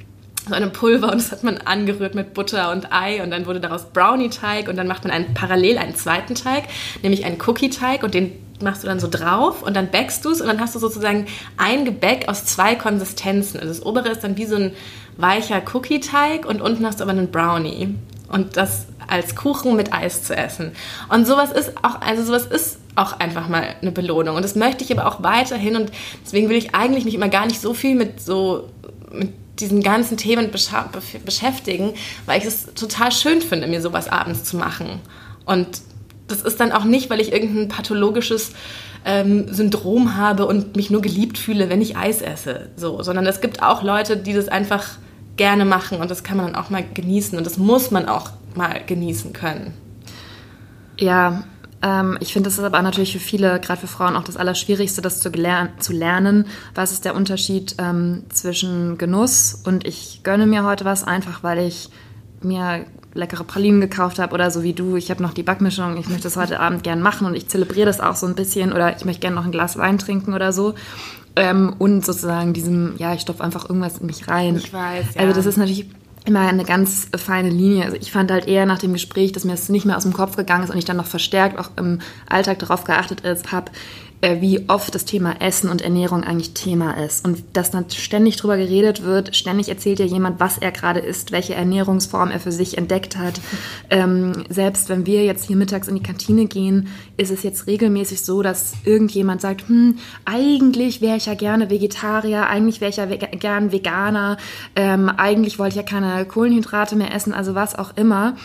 so 0.47 0.53
einem 0.53 0.71
Pulver 0.71 1.11
und 1.11 1.15
das 1.15 1.31
hat 1.31 1.43
man 1.43 1.57
angerührt 1.57 2.15
mit 2.15 2.33
Butter 2.33 2.71
und 2.71 2.91
Ei 2.91 3.23
und 3.23 3.31
dann 3.31 3.45
wurde 3.45 3.59
daraus 3.59 3.85
Brownie-Teig 3.85 4.67
und 4.67 4.75
dann 4.75 4.87
macht 4.87 5.03
man 5.03 5.11
einen, 5.11 5.33
parallel 5.33 5.77
einen 5.77 5.95
zweiten 5.95 6.35
Teig, 6.35 6.65
nämlich 7.01 7.25
einen 7.25 7.39
Cookie-Teig 7.41 8.03
und 8.03 8.13
den 8.13 8.31
machst 8.61 8.83
du 8.83 8.87
dann 8.87 8.99
so 8.99 9.07
drauf 9.09 9.61
und 9.61 9.75
dann 9.75 9.91
backst 9.91 10.23
du 10.25 10.31
es 10.31 10.41
und 10.41 10.47
dann 10.47 10.59
hast 10.59 10.75
du 10.75 10.79
sozusagen 10.79 11.27
ein 11.57 11.85
Gebäck 11.85 12.27
aus 12.29 12.45
zwei 12.45 12.75
Konsistenzen. 12.75 13.59
Also 13.59 13.73
das 13.73 13.85
obere 13.85 14.09
ist 14.09 14.23
dann 14.23 14.37
wie 14.37 14.45
so 14.45 14.55
ein 14.55 14.71
weicher 15.17 15.61
Cookie-Teig 15.73 16.45
und 16.45 16.61
unten 16.61 16.85
hast 16.85 16.99
du 16.99 17.03
aber 17.03 17.11
einen 17.11 17.31
Brownie. 17.31 17.95
Und 18.27 18.57
das 18.57 18.87
als 19.07 19.35
Kuchen 19.35 19.75
mit 19.75 19.93
Eis 19.93 20.23
zu 20.23 20.35
essen. 20.35 20.71
Und 21.09 21.27
sowas 21.27 21.51
ist 21.51 21.73
auch, 21.83 22.01
also 22.01 22.23
sowas 22.23 22.45
ist 22.47 22.79
auch 22.95 23.19
einfach 23.19 23.47
mal 23.49 23.75
eine 23.81 23.91
Belohnung. 23.91 24.35
Und 24.35 24.43
das 24.43 24.55
möchte 24.55 24.83
ich 24.83 24.91
aber 24.91 25.07
auch 25.07 25.21
weiterhin. 25.21 25.75
Und 25.75 25.91
deswegen 26.23 26.49
will 26.49 26.57
ich 26.57 26.73
eigentlich 26.73 27.05
mich 27.05 27.13
immer 27.13 27.29
gar 27.29 27.45
nicht 27.45 27.61
so 27.61 27.73
viel 27.73 27.95
mit 27.95 28.19
so, 28.19 28.69
mit 29.11 29.33
diesen 29.59 29.81
ganzen 29.81 30.17
Themen 30.17 30.49
beschäftigen, 30.51 31.93
weil 32.25 32.39
ich 32.39 32.45
es 32.45 32.73
total 32.73 33.11
schön 33.11 33.41
finde, 33.41 33.67
mir 33.67 33.81
sowas 33.81 34.09
abends 34.09 34.43
zu 34.43 34.57
machen. 34.57 34.99
Und 35.45 35.81
das 36.27 36.41
ist 36.41 36.59
dann 36.59 36.71
auch 36.71 36.83
nicht, 36.83 37.09
weil 37.09 37.19
ich 37.19 37.31
irgendein 37.31 37.67
pathologisches 37.67 38.53
ähm, 39.05 39.53
Syndrom 39.53 40.17
habe 40.17 40.45
und 40.45 40.75
mich 40.75 40.89
nur 40.89 41.01
geliebt 41.01 41.37
fühle, 41.37 41.69
wenn 41.69 41.81
ich 41.81 41.97
Eis 41.97 42.21
esse. 42.21 42.69
So, 42.75 43.01
sondern 43.03 43.25
es 43.25 43.41
gibt 43.41 43.61
auch 43.61 43.83
Leute, 43.83 44.17
die 44.17 44.33
das 44.33 44.47
einfach 44.47 44.97
gerne 45.37 45.65
machen 45.65 45.99
und 45.99 46.09
das 46.09 46.23
kann 46.23 46.37
man 46.37 46.47
dann 46.47 46.55
auch 46.55 46.69
mal 46.69 46.83
genießen 46.93 47.37
und 47.37 47.45
das 47.45 47.57
muss 47.57 47.91
man 47.91 48.07
auch 48.07 48.31
mal 48.55 48.81
genießen 48.85 49.33
können. 49.33 49.73
Ja, 50.97 51.43
ähm, 51.81 52.17
ich 52.21 52.33
finde, 52.33 52.49
das 52.49 52.57
ist 52.57 52.63
aber 52.63 52.81
natürlich 52.81 53.13
für 53.13 53.19
viele, 53.19 53.59
gerade 53.59 53.81
für 53.81 53.87
Frauen, 53.87 54.15
auch 54.15 54.23
das 54.23 54.37
Allerschwierigste, 54.37 55.01
das 55.01 55.19
zu, 55.19 55.29
zu 55.31 55.93
lernen. 55.93 56.47
Was 56.73 56.91
ist 56.91 57.05
der 57.05 57.15
Unterschied 57.15 57.75
ähm, 57.77 58.23
zwischen 58.29 58.97
Genuss 58.97 59.61
und 59.65 59.85
ich 59.85 60.21
gönne 60.23 60.47
mir 60.47 60.63
heute 60.63 60.85
was, 60.85 61.03
einfach 61.03 61.43
weil 61.43 61.59
ich 61.59 61.89
mir 62.41 62.85
leckere 63.15 63.43
Pralinen 63.43 63.81
gekauft 63.81 64.19
habe 64.19 64.33
oder 64.33 64.51
so 64.51 64.61
wie 64.61 64.73
du, 64.73 64.97
ich 64.97 65.09
habe 65.09 65.23
noch 65.23 65.33
die 65.33 65.41
Backmischung, 65.41 65.97
ich 65.97 66.07
möchte 66.07 66.23
das 66.23 66.35
heute 66.35 66.59
Abend 66.59 66.83
gern 66.83 67.01
machen 67.01 67.25
und 67.25 67.33
ich 67.33 67.47
zelebriere 67.47 67.87
das 67.87 67.99
auch 67.99 68.15
so 68.15 68.27
ein 68.27 68.35
bisschen 68.35 68.73
oder 68.73 68.95
ich 68.95 69.05
möchte 69.05 69.21
gerne 69.21 69.35
noch 69.35 69.45
ein 69.45 69.51
Glas 69.51 69.77
Wein 69.77 69.97
trinken 69.97 70.33
oder 70.33 70.53
so. 70.53 70.75
Ähm, 71.37 71.73
und 71.79 72.05
sozusagen 72.05 72.53
diesem, 72.53 72.95
ja, 72.97 73.13
ich 73.13 73.21
stopfe 73.21 73.43
einfach 73.43 73.67
irgendwas 73.67 73.97
in 73.97 74.05
mich 74.05 74.27
rein. 74.27 74.57
Ich 74.57 74.71
weiß, 74.71 75.15
ja. 75.15 75.21
Also 75.21 75.33
das 75.33 75.45
ist 75.45 75.57
natürlich 75.57 75.87
immer 76.25 76.41
eine 76.41 76.65
ganz 76.65 77.07
feine 77.15 77.49
Linie. 77.49 77.85
Also 77.85 77.97
ich 77.97 78.11
fand 78.11 78.31
halt 78.31 78.47
eher 78.47 78.65
nach 78.65 78.79
dem 78.79 78.93
Gespräch, 78.93 79.31
dass 79.31 79.45
mir 79.45 79.51
das 79.51 79.69
nicht 79.69 79.85
mehr 79.85 79.95
aus 79.95 80.03
dem 80.03 80.13
Kopf 80.13 80.35
gegangen 80.35 80.63
ist 80.63 80.71
und 80.71 80.77
ich 80.77 80.85
dann 80.85 80.97
noch 80.97 81.05
verstärkt 81.05 81.57
auch 81.59 81.69
im 81.77 81.99
Alltag 82.27 82.59
darauf 82.59 82.83
geachtet 82.83 83.23
habe, 83.51 83.71
wie 84.41 84.69
oft 84.69 84.95
das 84.95 85.05
Thema 85.05 85.41
Essen 85.41 85.69
und 85.69 85.81
Ernährung 85.81 86.23
eigentlich 86.23 86.53
Thema 86.53 86.93
ist. 87.03 87.25
Und 87.25 87.43
dass 87.53 87.71
dann 87.71 87.89
ständig 87.89 88.37
drüber 88.37 88.57
geredet 88.57 89.03
wird, 89.03 89.35
ständig 89.35 89.69
erzählt 89.69 89.99
ja 89.99 90.05
jemand, 90.05 90.39
was 90.39 90.57
er 90.57 90.71
gerade 90.71 90.99
isst, 90.99 91.31
welche 91.31 91.55
Ernährungsform 91.55 92.31
er 92.31 92.39
für 92.39 92.51
sich 92.51 92.77
entdeckt 92.77 93.17
hat. 93.17 93.39
Ähm, 93.89 94.45
selbst 94.49 94.89
wenn 94.89 95.05
wir 95.05 95.23
jetzt 95.25 95.45
hier 95.45 95.55
mittags 95.55 95.87
in 95.87 95.95
die 95.95 96.03
Kantine 96.03 96.45
gehen, 96.45 96.87
ist 97.17 97.31
es 97.31 97.43
jetzt 97.43 97.67
regelmäßig 97.67 98.21
so, 98.21 98.41
dass 98.41 98.73
irgendjemand 98.83 99.41
sagt, 99.41 99.67
hm, 99.67 99.97
eigentlich 100.25 101.01
wäre 101.01 101.17
ich 101.17 101.25
ja 101.25 101.33
gerne 101.33 101.69
Vegetarier, 101.69 102.47
eigentlich 102.47 102.81
wäre 102.81 102.89
ich 102.89 102.97
ja 102.97 103.09
vega 103.09 103.27
gern 103.27 103.71
Veganer, 103.71 104.37
ähm, 104.75 105.09
eigentlich 105.09 105.59
wollte 105.59 105.73
ich 105.73 105.77
ja 105.77 105.83
keine 105.83 106.25
Kohlenhydrate 106.25 106.95
mehr 106.95 107.13
essen, 107.13 107.33
also 107.33 107.55
was 107.55 107.75
auch 107.75 107.95
immer 107.95 108.35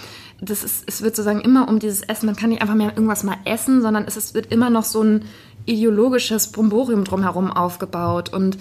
das 0.42 0.64
ist, 0.64 0.84
es 0.86 1.02
wird 1.02 1.16
sozusagen 1.16 1.40
immer 1.40 1.68
um 1.68 1.78
dieses 1.78 2.02
Essen, 2.02 2.26
man 2.26 2.36
kann 2.36 2.50
nicht 2.50 2.62
einfach 2.62 2.74
mehr 2.74 2.92
irgendwas 2.94 3.24
mal 3.24 3.36
essen, 3.44 3.82
sondern 3.82 4.04
es, 4.06 4.16
es 4.16 4.34
wird 4.34 4.50
immer 4.50 4.70
noch 4.70 4.84
so 4.84 5.02
ein 5.02 5.24
ideologisches 5.66 6.52
Bromborium 6.52 7.04
drumherum 7.04 7.50
aufgebaut. 7.50 8.32
Und 8.32 8.58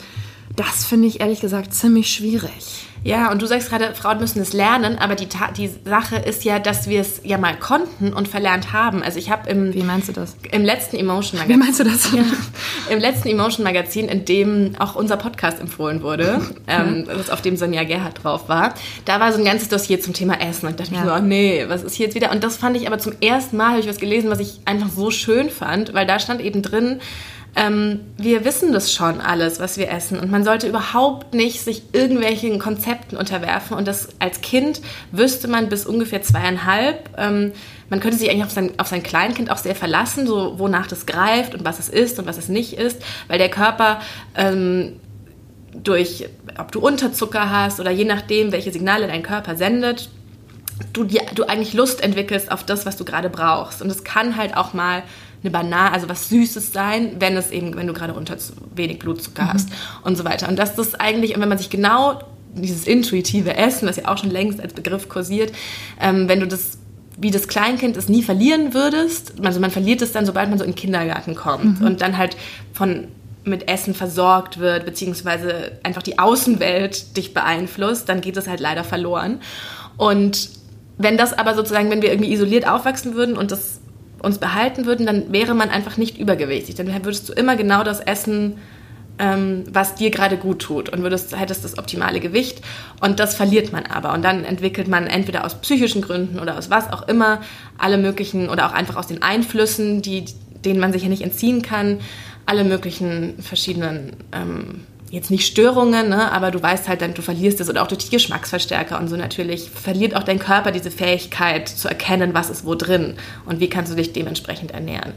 das 0.55 0.85
finde 0.85 1.07
ich 1.07 1.21
ehrlich 1.21 1.39
gesagt 1.39 1.73
ziemlich 1.73 2.11
schwierig. 2.11 2.88
Ja, 3.03 3.31
und 3.31 3.41
du 3.41 3.45
sagst 3.45 3.69
gerade, 3.69 3.93
Frauen 3.95 4.19
müssen 4.19 4.41
es 4.41 4.53
lernen, 4.53 4.97
aber 4.97 5.15
die, 5.15 5.27
die 5.57 5.69
Sache 5.85 6.17
ist 6.17 6.43
ja, 6.43 6.59
dass 6.59 6.89
wir 6.89 7.01
es 7.01 7.21
ja 7.23 7.37
mal 7.37 7.55
konnten 7.57 8.13
und 8.13 8.27
verlernt 8.27 8.73
haben. 8.73 9.01
Also 9.03 9.19
ich 9.19 9.29
habe 9.29 9.49
im... 9.49 9.73
Wie 9.73 9.83
meinst 9.83 10.09
du 10.09 10.13
das? 10.13 10.35
Im 10.51 10.65
letzten 10.65 10.97
Emotion 10.97 11.39
Magazin... 11.39 11.55
Wie 11.55 11.63
meinst 11.65 11.79
du 11.79 11.83
das? 11.83 12.11
Ja, 12.11 12.23
Im 12.89 12.99
letzten 12.99 13.29
Emotion 13.29 13.63
Magazin, 13.63 14.09
in 14.09 14.25
dem 14.25 14.75
auch 14.79 14.95
unser 14.95 15.17
Podcast 15.17 15.59
empfohlen 15.59 16.03
wurde, 16.03 16.41
ähm, 16.67 17.05
auf 17.31 17.41
dem 17.41 17.55
Sonja 17.55 17.83
Gerhardt 17.83 18.23
drauf 18.23 18.49
war, 18.49 18.73
da 19.05 19.19
war 19.19 19.31
so 19.31 19.39
ein 19.39 19.45
ganzes 19.45 19.69
Dossier 19.69 20.01
zum 20.01 20.13
Thema 20.13 20.41
Essen. 20.41 20.65
Und 20.65 20.71
ich 20.71 20.77
dachte 20.77 20.93
ja. 20.93 21.01
mir 21.01 21.09
so, 21.09 21.15
oh 21.15 21.25
nee, 21.25 21.65
was 21.67 21.83
ist 21.83 21.95
hier 21.95 22.07
jetzt 22.07 22.15
wieder? 22.15 22.31
Und 22.31 22.43
das 22.43 22.57
fand 22.57 22.75
ich 22.75 22.87
aber 22.87 22.99
zum 22.99 23.13
ersten 23.21 23.57
Mal, 23.57 23.69
habe 23.69 23.79
ich 23.79 23.87
was 23.87 23.97
gelesen, 23.97 24.29
was 24.29 24.39
ich 24.39 24.59
einfach 24.65 24.89
so 24.89 25.11
schön 25.11 25.49
fand, 25.49 25.93
weil 25.93 26.05
da 26.05 26.19
stand 26.19 26.41
eben 26.41 26.61
drin, 26.61 26.99
ähm, 27.55 28.01
wir 28.17 28.45
wissen 28.45 28.73
das 28.73 28.93
schon 28.93 29.21
alles, 29.21 29.59
was 29.59 29.77
wir 29.77 29.89
essen. 29.89 30.19
Und 30.19 30.31
man 30.31 30.43
sollte 30.43 30.67
überhaupt 30.67 31.33
nicht 31.33 31.61
sich 31.61 31.83
irgendwelchen 31.93 32.59
Konzepten 32.59 33.17
unterwerfen. 33.17 33.75
Und 33.75 33.87
das 33.87 34.09
als 34.19 34.41
Kind 34.41 34.81
wüsste 35.11 35.47
man 35.47 35.69
bis 35.69 35.85
ungefähr 35.85 36.21
zweieinhalb. 36.21 37.09
Ähm, 37.17 37.51
man 37.89 37.99
könnte 37.99 38.17
sich 38.17 38.29
eigentlich 38.29 38.45
auf 38.45 38.51
sein, 38.51 38.71
auf 38.77 38.87
sein 38.87 39.03
Kleinkind 39.03 39.49
auch 39.49 39.57
sehr 39.57 39.75
verlassen, 39.75 40.27
so 40.27 40.59
wonach 40.59 40.87
das 40.87 41.05
greift 41.05 41.55
und 41.55 41.65
was 41.65 41.79
es 41.79 41.89
ist 41.89 42.19
und 42.19 42.27
was 42.27 42.37
es 42.37 42.49
nicht 42.49 42.73
ist, 42.73 43.01
weil 43.27 43.39
der 43.39 43.49
Körper 43.49 43.99
ähm, 44.35 44.99
durch, 45.73 46.29
ob 46.57 46.71
du 46.71 46.79
Unterzucker 46.79 47.49
hast 47.49 47.79
oder 47.79 47.91
je 47.91 48.05
nachdem, 48.05 48.51
welche 48.51 48.71
Signale 48.71 49.07
dein 49.07 49.23
Körper 49.23 49.55
sendet, 49.55 50.09
du, 50.93 51.03
du 51.03 51.43
eigentlich 51.45 51.73
Lust 51.73 52.01
entwickelst 52.01 52.51
auf 52.51 52.63
das, 52.63 52.85
was 52.85 52.97
du 52.97 53.05
gerade 53.05 53.29
brauchst. 53.29 53.81
Und 53.81 53.89
es 53.89 54.03
kann 54.03 54.35
halt 54.35 54.55
auch 54.55 54.73
mal 54.73 55.03
eine 55.41 55.51
Banane, 55.51 55.93
also 55.93 56.09
was 56.09 56.29
Süßes 56.29 56.73
sein, 56.73 57.15
wenn 57.19 57.37
es 57.37 57.51
eben, 57.51 57.75
wenn 57.75 57.87
du 57.87 57.93
gerade 57.93 58.13
unter 58.13 58.35
wenig 58.75 58.99
Blutzucker 58.99 59.43
mhm. 59.43 59.53
hast 59.53 59.69
und 60.03 60.17
so 60.17 60.25
weiter. 60.25 60.49
Und 60.49 60.59
dass 60.59 60.75
das 60.75 60.95
eigentlich, 60.95 61.39
wenn 61.39 61.49
man 61.49 61.57
sich 61.57 61.69
genau 61.69 62.21
dieses 62.53 62.87
intuitive 62.87 63.55
Essen, 63.55 63.87
was 63.87 63.97
ja 63.97 64.07
auch 64.07 64.17
schon 64.17 64.31
längst 64.31 64.59
als 64.59 64.73
Begriff 64.73 65.07
kursiert, 65.07 65.53
ähm, 66.01 66.27
wenn 66.27 66.39
du 66.39 66.47
das 66.47 66.77
wie 67.21 67.31
das 67.31 67.49
Kleinkind 67.49 67.97
es 67.97 68.07
nie 68.07 68.23
verlieren 68.23 68.73
würdest, 68.73 69.33
also 69.43 69.59
man 69.59 69.71
verliert 69.71 70.01
es 70.01 70.13
dann, 70.13 70.25
sobald 70.25 70.49
man 70.49 70.57
so 70.57 70.63
in 70.63 70.71
den 70.71 70.77
Kindergarten 70.77 71.35
kommt 71.35 71.81
mhm. 71.81 71.85
und 71.85 72.01
dann 72.01 72.17
halt 72.17 72.37
von 72.73 73.09
mit 73.43 73.69
Essen 73.69 73.93
versorgt 73.93 74.59
wird, 74.59 74.85
beziehungsweise 74.85 75.73
einfach 75.83 76.01
die 76.01 76.19
Außenwelt 76.19 77.17
dich 77.17 77.33
beeinflusst, 77.33 78.07
dann 78.07 78.21
geht 78.21 78.37
es 78.37 78.47
halt 78.47 78.59
leider 78.59 78.83
verloren. 78.83 79.41
Und 79.97 80.49
wenn 80.97 81.17
das 81.17 81.33
aber 81.37 81.55
sozusagen, 81.55 81.89
wenn 81.89 82.01
wir 82.01 82.11
irgendwie 82.11 82.31
isoliert 82.31 82.67
aufwachsen 82.67 83.15
würden 83.15 83.37
und 83.37 83.51
das 83.51 83.78
uns 84.21 84.37
behalten 84.37 84.85
würden, 84.85 85.05
dann 85.05 85.31
wäre 85.31 85.55
man 85.55 85.69
einfach 85.69 85.97
nicht 85.97 86.17
übergewichtig. 86.17 86.75
Dann 86.75 86.87
würdest 86.87 87.29
du 87.29 87.33
immer 87.33 87.55
genau 87.55 87.83
das 87.83 87.99
essen, 87.99 88.57
ähm, 89.19 89.65
was 89.69 89.95
dir 89.95 90.09
gerade 90.09 90.37
gut 90.37 90.59
tut 90.59 90.89
und 90.89 91.03
würdest, 91.03 91.37
hättest 91.37 91.63
das 91.63 91.77
optimale 91.77 92.19
Gewicht 92.19 92.61
und 93.01 93.19
das 93.19 93.35
verliert 93.35 93.71
man 93.71 93.85
aber 93.85 94.13
und 94.13 94.23
dann 94.23 94.45
entwickelt 94.45 94.87
man 94.87 95.07
entweder 95.07 95.45
aus 95.45 95.55
psychischen 95.55 96.01
Gründen 96.01 96.39
oder 96.39 96.57
aus 96.57 96.69
was 96.69 96.91
auch 96.91 97.07
immer 97.07 97.41
alle 97.77 97.97
möglichen 97.97 98.49
oder 98.49 98.67
auch 98.67 98.71
einfach 98.73 98.95
aus 98.95 99.07
den 99.07 99.21
Einflüssen, 99.21 100.01
die, 100.01 100.25
denen 100.63 100.79
man 100.79 100.93
sich 100.93 101.03
ja 101.03 101.09
nicht 101.09 101.21
entziehen 101.21 101.61
kann, 101.61 101.99
alle 102.45 102.63
möglichen 102.63 103.35
verschiedenen 103.41 104.13
ähm, 104.31 104.85
jetzt 105.11 105.31
nicht 105.31 105.47
Störungen, 105.47 106.09
ne, 106.09 106.31
aber 106.31 106.51
du 106.51 106.61
weißt 106.61 106.87
halt 106.87 107.01
dann, 107.01 107.13
du 107.13 107.21
verlierst 107.21 107.59
es 107.59 107.69
oder 107.69 107.81
auch 107.81 107.87
durch 107.87 108.05
die 108.05 108.11
Geschmacksverstärker 108.11 108.99
und 108.99 109.07
so 109.07 109.15
natürlich 109.15 109.69
verliert 109.69 110.15
auch 110.15 110.23
dein 110.23 110.39
Körper 110.39 110.71
diese 110.71 110.91
Fähigkeit 110.91 111.67
zu 111.67 111.87
erkennen, 111.87 112.33
was 112.33 112.49
ist 112.49 112.65
wo 112.65 112.75
drin 112.75 113.15
und 113.45 113.59
wie 113.59 113.69
kannst 113.69 113.91
du 113.91 113.95
dich 113.95 114.13
dementsprechend 114.13 114.71
ernähren. 114.71 115.13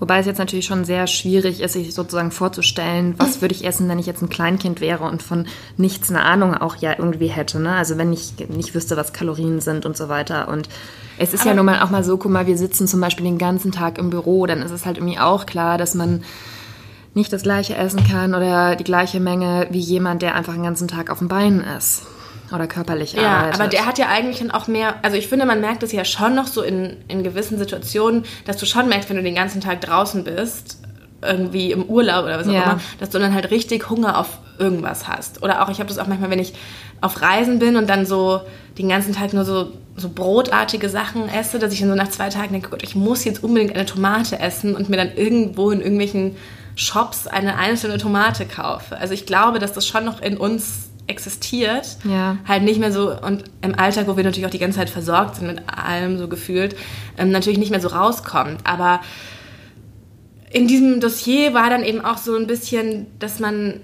Wobei 0.00 0.20
es 0.20 0.26
jetzt 0.26 0.38
natürlich 0.38 0.66
schon 0.66 0.84
sehr 0.84 1.08
schwierig 1.08 1.60
ist, 1.60 1.72
sich 1.72 1.92
sozusagen 1.92 2.30
vorzustellen, 2.30 3.16
was 3.18 3.40
würde 3.40 3.54
ich 3.54 3.64
essen, 3.64 3.88
wenn 3.88 3.98
ich 3.98 4.06
jetzt 4.06 4.22
ein 4.22 4.28
Kleinkind 4.28 4.80
wäre 4.80 5.04
und 5.04 5.24
von 5.24 5.46
nichts 5.76 6.08
eine 6.08 6.22
Ahnung 6.22 6.54
auch 6.54 6.76
ja 6.76 6.94
irgendwie 6.96 7.26
hätte. 7.26 7.58
Ne? 7.58 7.74
Also 7.74 7.98
wenn 7.98 8.12
ich 8.12 8.34
nicht 8.48 8.76
wüsste, 8.76 8.96
was 8.96 9.12
Kalorien 9.12 9.60
sind 9.60 9.86
und 9.86 9.96
so 9.96 10.08
weiter. 10.08 10.46
Und 10.46 10.68
es 11.18 11.34
ist 11.34 11.40
Aber 11.40 11.50
ja 11.50 11.56
nun 11.56 11.66
mal 11.66 11.82
auch 11.82 11.90
mal 11.90 12.04
so, 12.04 12.16
guck 12.16 12.30
mal, 12.30 12.46
wir 12.46 12.56
sitzen 12.56 12.86
zum 12.86 13.00
Beispiel 13.00 13.24
den 13.24 13.38
ganzen 13.38 13.72
Tag 13.72 13.98
im 13.98 14.10
Büro, 14.10 14.46
dann 14.46 14.62
ist 14.62 14.70
es 14.70 14.86
halt 14.86 14.98
irgendwie 14.98 15.18
auch 15.18 15.46
klar, 15.46 15.78
dass 15.78 15.96
man 15.96 16.22
nicht 17.18 17.32
das 17.32 17.42
gleiche 17.42 17.76
essen 17.76 18.06
kann 18.08 18.34
oder 18.34 18.76
die 18.76 18.84
gleiche 18.84 19.20
Menge 19.20 19.66
wie 19.70 19.80
jemand, 19.80 20.22
der 20.22 20.34
einfach 20.34 20.54
den 20.54 20.62
ganzen 20.62 20.88
Tag 20.88 21.10
auf 21.10 21.18
dem 21.18 21.28
Bein 21.28 21.60
ist 21.76 22.06
oder 22.52 22.66
körperlich 22.66 23.12
ja, 23.12 23.22
arbeitet. 23.22 23.58
Ja, 23.58 23.60
aber 23.60 23.70
der 23.70 23.86
hat 23.86 23.98
ja 23.98 24.06
eigentlich 24.08 24.38
dann 24.38 24.50
auch 24.50 24.68
mehr, 24.68 24.94
also 25.02 25.16
ich 25.16 25.28
finde, 25.28 25.44
man 25.44 25.60
merkt 25.60 25.82
es 25.82 25.92
ja 25.92 26.04
schon 26.04 26.34
noch 26.34 26.46
so 26.46 26.62
in, 26.62 26.96
in 27.08 27.22
gewissen 27.22 27.58
Situationen, 27.58 28.24
dass 28.46 28.56
du 28.56 28.66
schon 28.66 28.88
merkst, 28.88 29.10
wenn 29.10 29.16
du 29.16 29.22
den 29.22 29.34
ganzen 29.34 29.60
Tag 29.60 29.80
draußen 29.82 30.24
bist, 30.24 30.78
irgendwie 31.20 31.72
im 31.72 31.84
Urlaub 31.84 32.24
oder 32.24 32.38
was 32.38 32.48
auch 32.48 32.52
ja. 32.52 32.62
immer, 32.62 32.80
dass 33.00 33.10
du 33.10 33.18
dann 33.18 33.34
halt 33.34 33.50
richtig 33.50 33.90
Hunger 33.90 34.18
auf 34.18 34.38
irgendwas 34.58 35.08
hast. 35.08 35.42
Oder 35.42 35.62
auch, 35.62 35.68
ich 35.68 35.80
habe 35.80 35.88
das 35.88 35.98
auch 35.98 36.06
manchmal, 36.06 36.30
wenn 36.30 36.38
ich 36.38 36.54
auf 37.00 37.20
Reisen 37.20 37.58
bin 37.58 37.76
und 37.76 37.88
dann 37.88 38.06
so 38.06 38.40
den 38.78 38.88
ganzen 38.88 39.14
Tag 39.14 39.32
nur 39.32 39.44
so, 39.44 39.72
so 39.96 40.08
brotartige 40.08 40.88
Sachen 40.88 41.28
esse, 41.28 41.58
dass 41.58 41.72
ich 41.72 41.80
dann 41.80 41.88
so 41.88 41.94
nach 41.94 42.08
zwei 42.08 42.28
Tagen 42.28 42.52
denke, 42.52 42.70
Gott, 42.70 42.82
ich 42.82 42.94
muss 42.94 43.24
jetzt 43.24 43.42
unbedingt 43.42 43.74
eine 43.74 43.86
Tomate 43.86 44.38
essen 44.38 44.76
und 44.76 44.88
mir 44.88 44.96
dann 44.96 45.12
irgendwo 45.14 45.70
in 45.70 45.80
irgendwelchen 45.80 46.36
Shops 46.78 47.26
eine 47.26 47.56
einzelne 47.56 47.98
Tomate 47.98 48.46
kaufe. 48.46 48.96
Also 48.96 49.12
ich 49.12 49.26
glaube, 49.26 49.58
dass 49.58 49.72
das 49.72 49.86
schon 49.86 50.04
noch 50.04 50.22
in 50.22 50.36
uns 50.36 50.90
existiert. 51.08 51.96
Ja. 52.04 52.38
Halt 52.46 52.62
nicht 52.62 52.78
mehr 52.78 52.92
so, 52.92 53.12
und 53.20 53.44
im 53.62 53.76
Alltag, 53.76 54.06
wo 54.06 54.16
wir 54.16 54.22
natürlich 54.22 54.46
auch 54.46 54.50
die 54.50 54.60
ganze 54.60 54.78
Zeit 54.78 54.88
versorgt 54.88 55.36
sind 55.36 55.48
mit 55.48 55.62
allem 55.66 56.18
so 56.18 56.28
gefühlt, 56.28 56.76
ähm, 57.16 57.32
natürlich 57.32 57.58
nicht 57.58 57.70
mehr 57.70 57.80
so 57.80 57.88
rauskommt. 57.88 58.60
Aber 58.64 59.00
in 60.50 60.68
diesem 60.68 61.00
Dossier 61.00 61.52
war 61.52 61.68
dann 61.68 61.82
eben 61.82 62.04
auch 62.04 62.18
so 62.18 62.36
ein 62.36 62.46
bisschen, 62.46 63.06
dass 63.18 63.40
man 63.40 63.80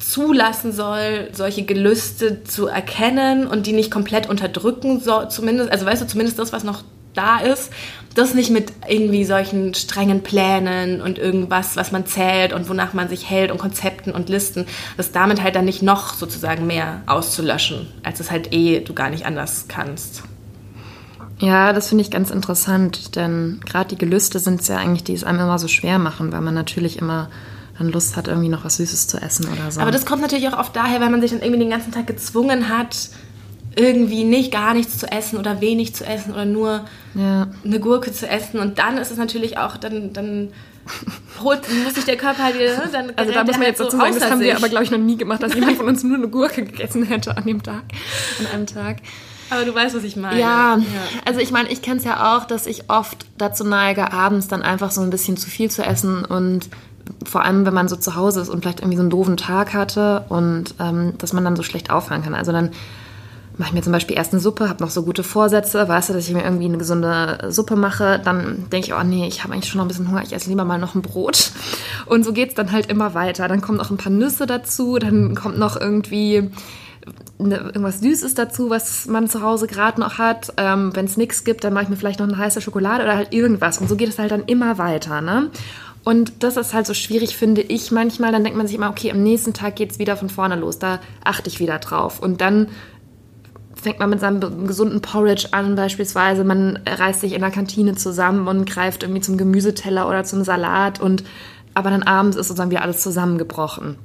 zulassen 0.00 0.72
soll, 0.72 1.28
solche 1.32 1.62
Gelüste 1.62 2.42
zu 2.42 2.66
erkennen 2.66 3.46
und 3.46 3.66
die 3.66 3.72
nicht 3.72 3.90
komplett 3.90 4.28
unterdrücken 4.28 5.00
soll, 5.00 5.30
zumindest, 5.30 5.70
also 5.70 5.86
weißt 5.86 6.02
du, 6.02 6.06
zumindest 6.06 6.40
das, 6.40 6.52
was 6.52 6.64
noch 6.64 6.82
da 7.16 7.38
ist, 7.38 7.72
das 8.14 8.34
nicht 8.34 8.50
mit 8.50 8.72
irgendwie 8.88 9.24
solchen 9.24 9.74
strengen 9.74 10.22
Plänen 10.22 11.02
und 11.02 11.18
irgendwas, 11.18 11.76
was 11.76 11.92
man 11.92 12.06
zählt 12.06 12.52
und 12.52 12.68
wonach 12.68 12.94
man 12.94 13.08
sich 13.08 13.28
hält 13.28 13.50
und 13.50 13.58
Konzepten 13.58 14.12
und 14.12 14.28
Listen, 14.28 14.66
das 14.96 15.12
damit 15.12 15.42
halt 15.42 15.54
dann 15.54 15.66
nicht 15.66 15.82
noch 15.82 16.14
sozusagen 16.14 16.66
mehr 16.66 17.02
auszulöschen, 17.06 17.88
als 18.02 18.20
es 18.20 18.30
halt 18.30 18.54
eh 18.54 18.80
du 18.80 18.94
gar 18.94 19.10
nicht 19.10 19.26
anders 19.26 19.66
kannst. 19.68 20.22
Ja, 21.38 21.74
das 21.74 21.88
finde 21.88 22.02
ich 22.02 22.10
ganz 22.10 22.30
interessant, 22.30 23.16
denn 23.16 23.60
gerade 23.66 23.90
die 23.90 23.98
Gelüste 23.98 24.38
sind 24.38 24.62
es 24.62 24.68
ja 24.68 24.78
eigentlich, 24.78 25.04
die 25.04 25.12
es 25.12 25.24
einem 25.24 25.40
immer 25.40 25.58
so 25.58 25.68
schwer 25.68 25.98
machen, 25.98 26.32
weil 26.32 26.40
man 26.40 26.54
natürlich 26.54 26.98
immer 26.98 27.28
dann 27.78 27.88
Lust 27.88 28.16
hat, 28.16 28.26
irgendwie 28.26 28.48
noch 28.48 28.64
was 28.64 28.76
Süßes 28.76 29.06
zu 29.06 29.18
essen 29.20 29.46
oder 29.52 29.70
so. 29.70 29.82
Aber 29.82 29.90
das 29.90 30.06
kommt 30.06 30.22
natürlich 30.22 30.48
auch 30.48 30.58
oft 30.58 30.74
daher, 30.74 31.00
weil 31.02 31.10
man 31.10 31.20
sich 31.20 31.32
dann 31.32 31.40
irgendwie 31.40 31.60
den 31.60 31.70
ganzen 31.70 31.92
Tag 31.92 32.06
gezwungen 32.06 32.70
hat, 32.70 33.10
irgendwie 33.76 34.24
nicht 34.24 34.50
gar 34.50 34.74
nichts 34.74 34.98
zu 34.98 35.06
essen 35.06 35.38
oder 35.38 35.60
wenig 35.60 35.94
zu 35.94 36.04
essen 36.04 36.32
oder 36.32 36.46
nur 36.46 36.86
ja. 37.14 37.48
eine 37.64 37.78
Gurke 37.78 38.10
zu 38.12 38.26
essen. 38.26 38.58
Und 38.58 38.78
dann 38.78 38.96
ist 38.96 39.10
es 39.10 39.18
natürlich 39.18 39.58
auch, 39.58 39.76
dann, 39.76 40.14
dann 40.14 40.48
holt, 41.42 41.60
muss 41.84 41.94
sich 41.94 42.04
der 42.04 42.16
Körper 42.16 42.44
halt 42.44 42.54
wieder, 42.54 42.76
ne, 42.76 42.88
dann 42.90 43.12
Also 43.16 43.32
da 43.32 43.44
muss 43.44 43.58
man 43.58 43.66
jetzt 43.66 43.80
halt 43.80 43.88
dazu 43.88 43.98
sagen, 43.98 44.14
das 44.14 44.30
haben 44.30 44.38
sich. 44.38 44.48
wir 44.48 44.56
aber 44.56 44.68
glaube 44.68 44.84
ich 44.84 44.90
noch 44.90 44.98
nie 44.98 45.16
gemacht, 45.16 45.42
dass 45.42 45.54
jemand 45.54 45.76
von 45.76 45.86
uns 45.86 46.02
nur 46.02 46.16
eine 46.16 46.28
Gurke 46.28 46.64
gegessen 46.64 47.04
hätte 47.04 47.36
an 47.36 47.44
dem 47.44 47.62
Tag, 47.62 47.82
an 48.40 48.46
einem 48.46 48.66
Tag. 48.66 48.98
Aber 49.50 49.64
du 49.64 49.74
weißt, 49.74 49.94
was 49.94 50.02
ich 50.02 50.16
meine. 50.16 50.40
Ja, 50.40 50.76
ja. 50.76 50.84
also 51.24 51.38
ich 51.38 51.52
meine, 51.52 51.68
ich 51.68 51.82
kenne 51.82 51.98
es 51.98 52.04
ja 52.04 52.36
auch, 52.36 52.46
dass 52.46 52.66
ich 52.66 52.90
oft 52.90 53.26
dazu 53.38 53.62
neige, 53.62 54.12
abends 54.12 54.48
dann 54.48 54.62
einfach 54.62 54.90
so 54.90 55.02
ein 55.02 55.10
bisschen 55.10 55.36
zu 55.36 55.48
viel 55.48 55.70
zu 55.70 55.84
essen 55.84 56.24
und 56.24 56.68
vor 57.24 57.44
allem, 57.44 57.64
wenn 57.66 57.74
man 57.74 57.88
so 57.88 57.94
zu 57.94 58.16
Hause 58.16 58.40
ist 58.40 58.48
und 58.48 58.62
vielleicht 58.62 58.80
irgendwie 58.80 58.96
so 58.96 59.02
einen 59.02 59.10
doofen 59.10 59.36
Tag 59.36 59.74
hatte 59.74 60.24
und 60.28 60.74
ähm, 60.80 61.14
dass 61.18 61.32
man 61.32 61.44
dann 61.44 61.54
so 61.54 61.62
schlecht 61.62 61.90
aufhören 61.90 62.22
kann. 62.22 62.34
Also 62.34 62.50
dann 62.50 62.70
mache 63.58 63.70
ich 63.70 63.74
mir 63.74 63.82
zum 63.82 63.92
Beispiel 63.92 64.16
erst 64.16 64.32
eine 64.32 64.40
Suppe, 64.40 64.68
habe 64.68 64.82
noch 64.82 64.90
so 64.90 65.02
gute 65.02 65.22
Vorsätze, 65.22 65.88
weißt 65.88 66.10
du, 66.10 66.12
dass 66.12 66.28
ich 66.28 66.34
mir 66.34 66.44
irgendwie 66.44 66.66
eine 66.66 66.78
gesunde 66.78 67.46
Suppe 67.48 67.76
mache, 67.76 68.20
dann 68.22 68.66
denke 68.70 68.88
ich, 68.88 68.94
oh 68.94 69.02
nee, 69.02 69.26
ich 69.26 69.44
habe 69.44 69.54
eigentlich 69.54 69.70
schon 69.70 69.78
noch 69.78 69.86
ein 69.86 69.88
bisschen 69.88 70.08
Hunger, 70.08 70.22
ich 70.22 70.32
esse 70.32 70.50
lieber 70.50 70.64
mal 70.64 70.78
noch 70.78 70.94
ein 70.94 71.02
Brot. 71.02 71.52
Und 72.06 72.24
so 72.24 72.32
geht 72.32 72.50
es 72.50 72.54
dann 72.54 72.72
halt 72.72 72.90
immer 72.90 73.14
weiter. 73.14 73.48
Dann 73.48 73.60
kommen 73.60 73.78
noch 73.78 73.90
ein 73.90 73.96
paar 73.96 74.12
Nüsse 74.12 74.46
dazu, 74.46 74.98
dann 74.98 75.34
kommt 75.34 75.58
noch 75.58 75.80
irgendwie 75.80 76.50
eine, 77.38 77.56
irgendwas 77.56 78.00
Süßes 78.00 78.34
dazu, 78.34 78.70
was 78.70 79.06
man 79.06 79.28
zu 79.28 79.42
Hause 79.42 79.66
gerade 79.66 80.00
noch 80.00 80.18
hat. 80.18 80.52
Ähm, 80.56 80.94
Wenn 80.94 81.06
es 81.06 81.16
nichts 81.16 81.44
gibt, 81.44 81.64
dann 81.64 81.72
mache 81.72 81.84
ich 81.84 81.88
mir 81.90 81.96
vielleicht 81.96 82.20
noch 82.20 82.28
eine 82.28 82.36
heiße 82.36 82.60
Schokolade 82.60 83.04
oder 83.04 83.16
halt 83.16 83.32
irgendwas. 83.32 83.78
Und 83.78 83.88
so 83.88 83.96
geht 83.96 84.08
es 84.08 84.18
halt 84.18 84.30
dann 84.30 84.44
immer 84.44 84.78
weiter, 84.78 85.20
ne? 85.20 85.50
Und 86.04 86.44
das 86.44 86.56
ist 86.56 86.72
halt 86.72 86.86
so 86.86 86.94
schwierig, 86.94 87.36
finde 87.36 87.62
ich 87.62 87.90
manchmal. 87.90 88.30
Dann 88.30 88.44
denkt 88.44 88.56
man 88.56 88.68
sich 88.68 88.76
immer, 88.76 88.90
okay, 88.90 89.10
am 89.10 89.24
nächsten 89.24 89.54
Tag 89.54 89.74
geht 89.74 89.90
es 89.90 89.98
wieder 89.98 90.16
von 90.16 90.28
vorne 90.28 90.54
los. 90.54 90.78
Da 90.78 91.00
achte 91.24 91.48
ich 91.48 91.58
wieder 91.58 91.80
drauf. 91.80 92.20
Und 92.20 92.40
dann 92.40 92.68
fängt 93.80 93.98
man 93.98 94.10
mit 94.10 94.20
seinem 94.20 94.66
gesunden 94.66 95.00
Porridge 95.00 95.48
an, 95.52 95.76
beispielsweise. 95.76 96.44
Man 96.44 96.80
reißt 96.86 97.20
sich 97.20 97.34
in 97.34 97.40
der 97.40 97.50
Kantine 97.50 97.94
zusammen 97.94 98.48
und 98.48 98.64
greift 98.64 99.02
irgendwie 99.02 99.20
zum 99.20 99.36
Gemüseteller 99.36 100.08
oder 100.08 100.24
zum 100.24 100.42
Salat 100.44 101.00
und 101.00 101.24
aber 101.74 101.90
dann 101.90 102.02
abends 102.02 102.38
ist 102.38 102.48
sozusagen 102.48 102.70
wieder 102.70 102.82
alles 102.82 103.02
zusammengebrochen. 103.02 103.96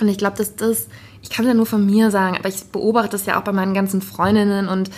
Und 0.00 0.08
ich 0.08 0.18
glaube, 0.18 0.36
dass 0.36 0.56
das, 0.56 0.88
ich 1.22 1.30
kann 1.30 1.46
ja 1.46 1.54
nur 1.54 1.66
von 1.66 1.86
mir 1.86 2.10
sagen, 2.10 2.36
aber 2.36 2.48
ich 2.48 2.64
beobachte 2.64 3.10
das 3.10 3.26
ja 3.26 3.38
auch 3.38 3.44
bei 3.44 3.52
meinen 3.52 3.72
ganzen 3.72 4.02
Freundinnen 4.02 4.68
und 4.68 4.90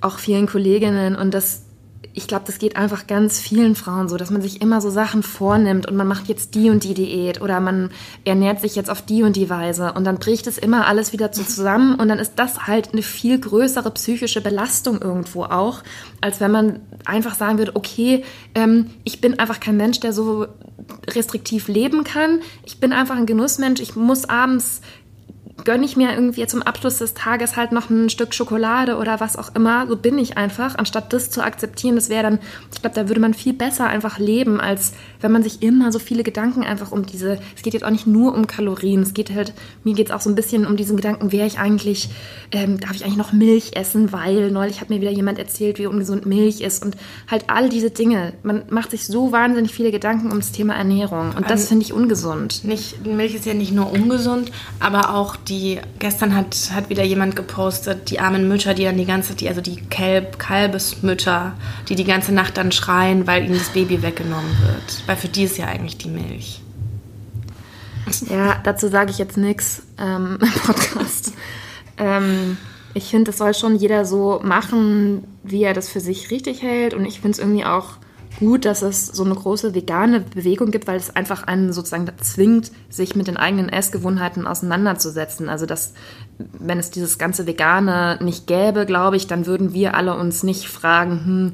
auch 0.00 0.18
vielen 0.18 0.46
Kolleginnen 0.46 1.14
und 1.14 1.32
das 1.32 1.63
ich 2.12 2.26
glaube, 2.26 2.44
das 2.46 2.58
geht 2.58 2.76
einfach 2.76 3.06
ganz 3.06 3.40
vielen 3.40 3.74
Frauen 3.74 4.08
so, 4.08 4.16
dass 4.16 4.30
man 4.30 4.42
sich 4.42 4.60
immer 4.60 4.80
so 4.80 4.90
Sachen 4.90 5.22
vornimmt 5.22 5.86
und 5.86 5.96
man 5.96 6.06
macht 6.06 6.28
jetzt 6.28 6.54
die 6.54 6.70
und 6.70 6.84
die 6.84 6.94
Diät 6.94 7.40
oder 7.40 7.60
man 7.60 7.90
ernährt 8.24 8.60
sich 8.60 8.74
jetzt 8.76 8.90
auf 8.90 9.02
die 9.02 9.22
und 9.22 9.36
die 9.36 9.48
Weise 9.48 9.92
und 9.92 10.04
dann 10.04 10.18
bricht 10.18 10.46
es 10.46 10.58
immer 10.58 10.86
alles 10.86 11.12
wieder 11.12 11.32
so 11.32 11.42
zusammen 11.42 11.94
und 11.94 12.08
dann 12.08 12.18
ist 12.18 12.34
das 12.36 12.66
halt 12.66 12.92
eine 12.92 13.02
viel 13.02 13.38
größere 13.38 13.90
psychische 13.92 14.40
Belastung 14.40 15.00
irgendwo 15.00 15.44
auch, 15.44 15.82
als 16.20 16.40
wenn 16.40 16.50
man 16.50 16.80
einfach 17.04 17.34
sagen 17.34 17.58
würde, 17.58 17.76
okay, 17.76 18.24
ähm, 18.54 18.90
ich 19.04 19.20
bin 19.20 19.38
einfach 19.38 19.60
kein 19.60 19.76
Mensch, 19.76 20.00
der 20.00 20.12
so 20.12 20.46
restriktiv 21.08 21.68
leben 21.68 22.04
kann. 22.04 22.40
Ich 22.64 22.80
bin 22.80 22.92
einfach 22.92 23.16
ein 23.16 23.26
Genussmensch. 23.26 23.80
Ich 23.80 23.96
muss 23.96 24.28
abends 24.28 24.80
gönne 25.62 25.84
ich 25.84 25.96
mir 25.96 26.12
irgendwie 26.12 26.46
zum 26.46 26.62
Abschluss 26.62 26.98
des 26.98 27.14
Tages 27.14 27.56
halt 27.56 27.70
noch 27.70 27.88
ein 27.88 28.10
Stück 28.10 28.34
Schokolade 28.34 28.96
oder 28.96 29.20
was 29.20 29.36
auch 29.36 29.54
immer. 29.54 29.86
So 29.86 29.96
bin 29.96 30.18
ich 30.18 30.36
einfach, 30.36 30.76
anstatt 30.76 31.12
das 31.12 31.30
zu 31.30 31.42
akzeptieren. 31.42 31.94
Das 31.94 32.08
wäre 32.08 32.24
dann, 32.24 32.38
ich 32.72 32.80
glaube, 32.80 32.96
da 32.96 33.08
würde 33.08 33.20
man 33.20 33.34
viel 33.34 33.52
besser 33.52 33.86
einfach 33.86 34.18
leben, 34.18 34.60
als 34.60 34.94
wenn 35.20 35.30
man 35.30 35.42
sich 35.42 35.62
immer 35.62 35.92
so 35.92 35.98
viele 35.98 36.24
Gedanken 36.24 36.64
einfach 36.64 36.90
um 36.90 37.06
diese, 37.06 37.38
es 37.56 37.62
geht 37.62 37.72
jetzt 37.72 37.84
auch 37.84 37.90
nicht 37.90 38.06
nur 38.06 38.34
um 38.34 38.46
Kalorien, 38.46 39.02
es 39.02 39.14
geht 39.14 39.32
halt, 39.32 39.54
mir 39.84 39.94
geht 39.94 40.08
es 40.08 40.12
auch 40.12 40.20
so 40.20 40.28
ein 40.28 40.34
bisschen 40.34 40.66
um 40.66 40.76
diesen 40.76 40.96
Gedanken, 40.96 41.30
wäre 41.30 41.46
ich 41.46 41.58
eigentlich, 41.58 42.10
ähm, 42.50 42.80
darf 42.80 42.94
ich 42.94 43.04
eigentlich 43.04 43.16
noch 43.16 43.32
Milch 43.32 43.76
essen, 43.76 44.12
weil 44.12 44.50
neulich 44.50 44.80
hat 44.80 44.90
mir 44.90 45.00
wieder 45.00 45.12
jemand 45.12 45.38
erzählt, 45.38 45.78
wie 45.78 45.86
ungesund 45.86 46.26
Milch 46.26 46.62
ist 46.62 46.84
und 46.84 46.96
halt 47.30 47.44
all 47.48 47.68
diese 47.68 47.90
Dinge. 47.90 48.32
Man 48.42 48.64
macht 48.70 48.90
sich 48.90 49.06
so 49.06 49.30
wahnsinnig 49.30 49.72
viele 49.72 49.92
Gedanken 49.92 50.32
um 50.32 50.38
das 50.38 50.52
Thema 50.52 50.74
Ernährung 50.74 51.32
und 51.36 51.48
das 51.48 51.68
finde 51.68 51.84
ich 51.84 51.92
ungesund. 51.92 52.64
Nicht, 52.64 53.06
Milch 53.06 53.34
ist 53.34 53.46
ja 53.46 53.54
nicht 53.54 53.72
nur 53.72 53.92
ungesund, 53.92 54.50
aber 54.80 55.14
auch 55.14 55.36
die, 55.48 55.80
gestern 55.98 56.34
hat, 56.34 56.70
hat 56.72 56.88
wieder 56.88 57.04
jemand 57.04 57.36
gepostet, 57.36 58.10
die 58.10 58.20
armen 58.20 58.48
Mütter, 58.48 58.74
die 58.74 58.84
dann 58.84 58.96
die 58.96 59.04
ganze, 59.04 59.34
die, 59.34 59.48
also 59.48 59.60
die 59.60 59.76
Kalb, 59.76 60.38
Kalbesmütter, 60.38 61.54
die 61.88 61.94
die 61.94 62.04
ganze 62.04 62.32
Nacht 62.32 62.56
dann 62.56 62.72
schreien, 62.72 63.26
weil 63.26 63.44
ihnen 63.44 63.58
das 63.58 63.68
Baby 63.70 64.02
weggenommen 64.02 64.56
wird. 64.62 65.02
Weil 65.06 65.16
für 65.16 65.28
die 65.28 65.44
ist 65.44 65.58
ja 65.58 65.66
eigentlich 65.66 65.98
die 65.98 66.08
Milch. 66.08 66.60
Ja, 68.28 68.60
dazu 68.62 68.88
sage 68.88 69.10
ich 69.10 69.18
jetzt 69.18 69.36
nichts 69.36 69.82
ähm, 69.98 70.38
im 70.42 70.52
Podcast. 70.60 71.32
ähm, 71.98 72.56
ich 72.94 73.04
finde, 73.10 73.30
das 73.30 73.38
soll 73.38 73.54
schon 73.54 73.76
jeder 73.76 74.04
so 74.04 74.40
machen, 74.42 75.24
wie 75.42 75.62
er 75.62 75.74
das 75.74 75.88
für 75.88 76.00
sich 76.00 76.30
richtig 76.30 76.62
hält. 76.62 76.94
Und 76.94 77.04
ich 77.04 77.20
finde 77.20 77.30
es 77.32 77.38
irgendwie 77.38 77.64
auch 77.64 77.96
gut, 78.38 78.64
dass 78.64 78.82
es 78.82 79.06
so 79.06 79.24
eine 79.24 79.34
große 79.34 79.74
vegane 79.74 80.20
Bewegung 80.20 80.70
gibt, 80.70 80.86
weil 80.86 80.96
es 80.96 81.14
einfach 81.14 81.44
einen 81.44 81.72
sozusagen 81.72 82.10
zwingt, 82.20 82.70
sich 82.88 83.16
mit 83.16 83.26
den 83.26 83.36
eigenen 83.36 83.68
Essgewohnheiten 83.68 84.46
auseinanderzusetzen. 84.46 85.48
Also 85.48 85.66
dass, 85.66 85.94
wenn 86.38 86.78
es 86.78 86.90
dieses 86.90 87.18
ganze 87.18 87.46
Vegane 87.46 88.18
nicht 88.22 88.46
gäbe, 88.46 88.86
glaube 88.86 89.16
ich, 89.16 89.26
dann 89.26 89.46
würden 89.46 89.72
wir 89.72 89.94
alle 89.94 90.16
uns 90.16 90.42
nicht 90.42 90.68
fragen, 90.68 91.24
hm, 91.24 91.52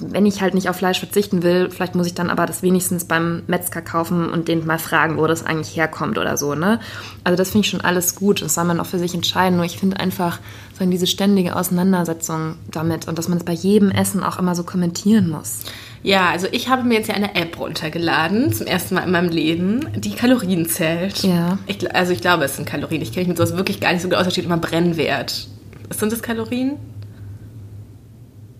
wenn 0.00 0.26
ich 0.26 0.42
halt 0.42 0.54
nicht 0.54 0.68
auf 0.68 0.76
Fleisch 0.76 0.98
verzichten 0.98 1.42
will, 1.42 1.70
vielleicht 1.70 1.94
muss 1.94 2.06
ich 2.06 2.14
dann 2.14 2.30
aber 2.30 2.46
das 2.46 2.62
wenigstens 2.62 3.04
beim 3.04 3.42
Metzger 3.46 3.82
kaufen 3.82 4.28
und 4.28 4.48
den 4.48 4.66
mal 4.66 4.78
fragen, 4.78 5.18
wo 5.18 5.26
das 5.26 5.44
eigentlich 5.44 5.76
herkommt 5.76 6.18
oder 6.18 6.36
so, 6.36 6.54
ne? 6.54 6.80
Also 7.22 7.36
das 7.36 7.50
finde 7.50 7.64
ich 7.64 7.70
schon 7.70 7.80
alles 7.80 8.14
gut. 8.14 8.42
Das 8.42 8.54
soll 8.54 8.64
man 8.64 8.80
auch 8.80 8.86
für 8.86 8.98
sich 8.98 9.14
entscheiden. 9.14 9.56
Nur 9.56 9.64
ich 9.64 9.78
finde 9.78 10.00
einfach 10.00 10.40
so 10.78 10.84
diese 10.86 11.06
ständige 11.06 11.56
Auseinandersetzung 11.56 12.56
damit 12.70 13.06
und 13.08 13.18
dass 13.18 13.28
man 13.28 13.38
es 13.38 13.44
bei 13.44 13.52
jedem 13.52 13.90
Essen 13.90 14.22
auch 14.22 14.38
immer 14.38 14.54
so 14.54 14.64
kommentieren 14.64 15.28
muss. 15.28 15.60
Ja, 16.02 16.30
also 16.30 16.46
ich 16.50 16.68
habe 16.68 16.82
mir 16.82 16.94
jetzt 16.94 17.08
ja 17.08 17.14
eine 17.14 17.34
App 17.34 17.58
runtergeladen, 17.58 18.52
zum 18.52 18.66
ersten 18.66 18.94
Mal 18.94 19.04
in 19.04 19.10
meinem 19.10 19.30
Leben, 19.30 19.88
die 19.96 20.10
Kalorien 20.14 20.66
zählt. 20.66 21.22
Ja. 21.22 21.58
Ich, 21.66 21.94
also 21.94 22.12
ich 22.12 22.20
glaube, 22.20 22.44
es 22.44 22.56
sind 22.56 22.66
Kalorien. 22.66 23.00
Ich 23.00 23.12
kenne 23.12 23.22
mich 23.22 23.28
mit 23.28 23.36
sowas 23.38 23.56
wirklich 23.56 23.80
gar 23.80 23.92
nicht 23.92 24.02
so 24.02 24.08
gut 24.08 24.18
aus. 24.18 24.24
Da 24.24 24.30
steht 24.30 24.44
immer 24.44 24.58
Brennwert. 24.58 25.48
Sind 25.90 26.12
das 26.12 26.22
Kalorien? 26.22 26.72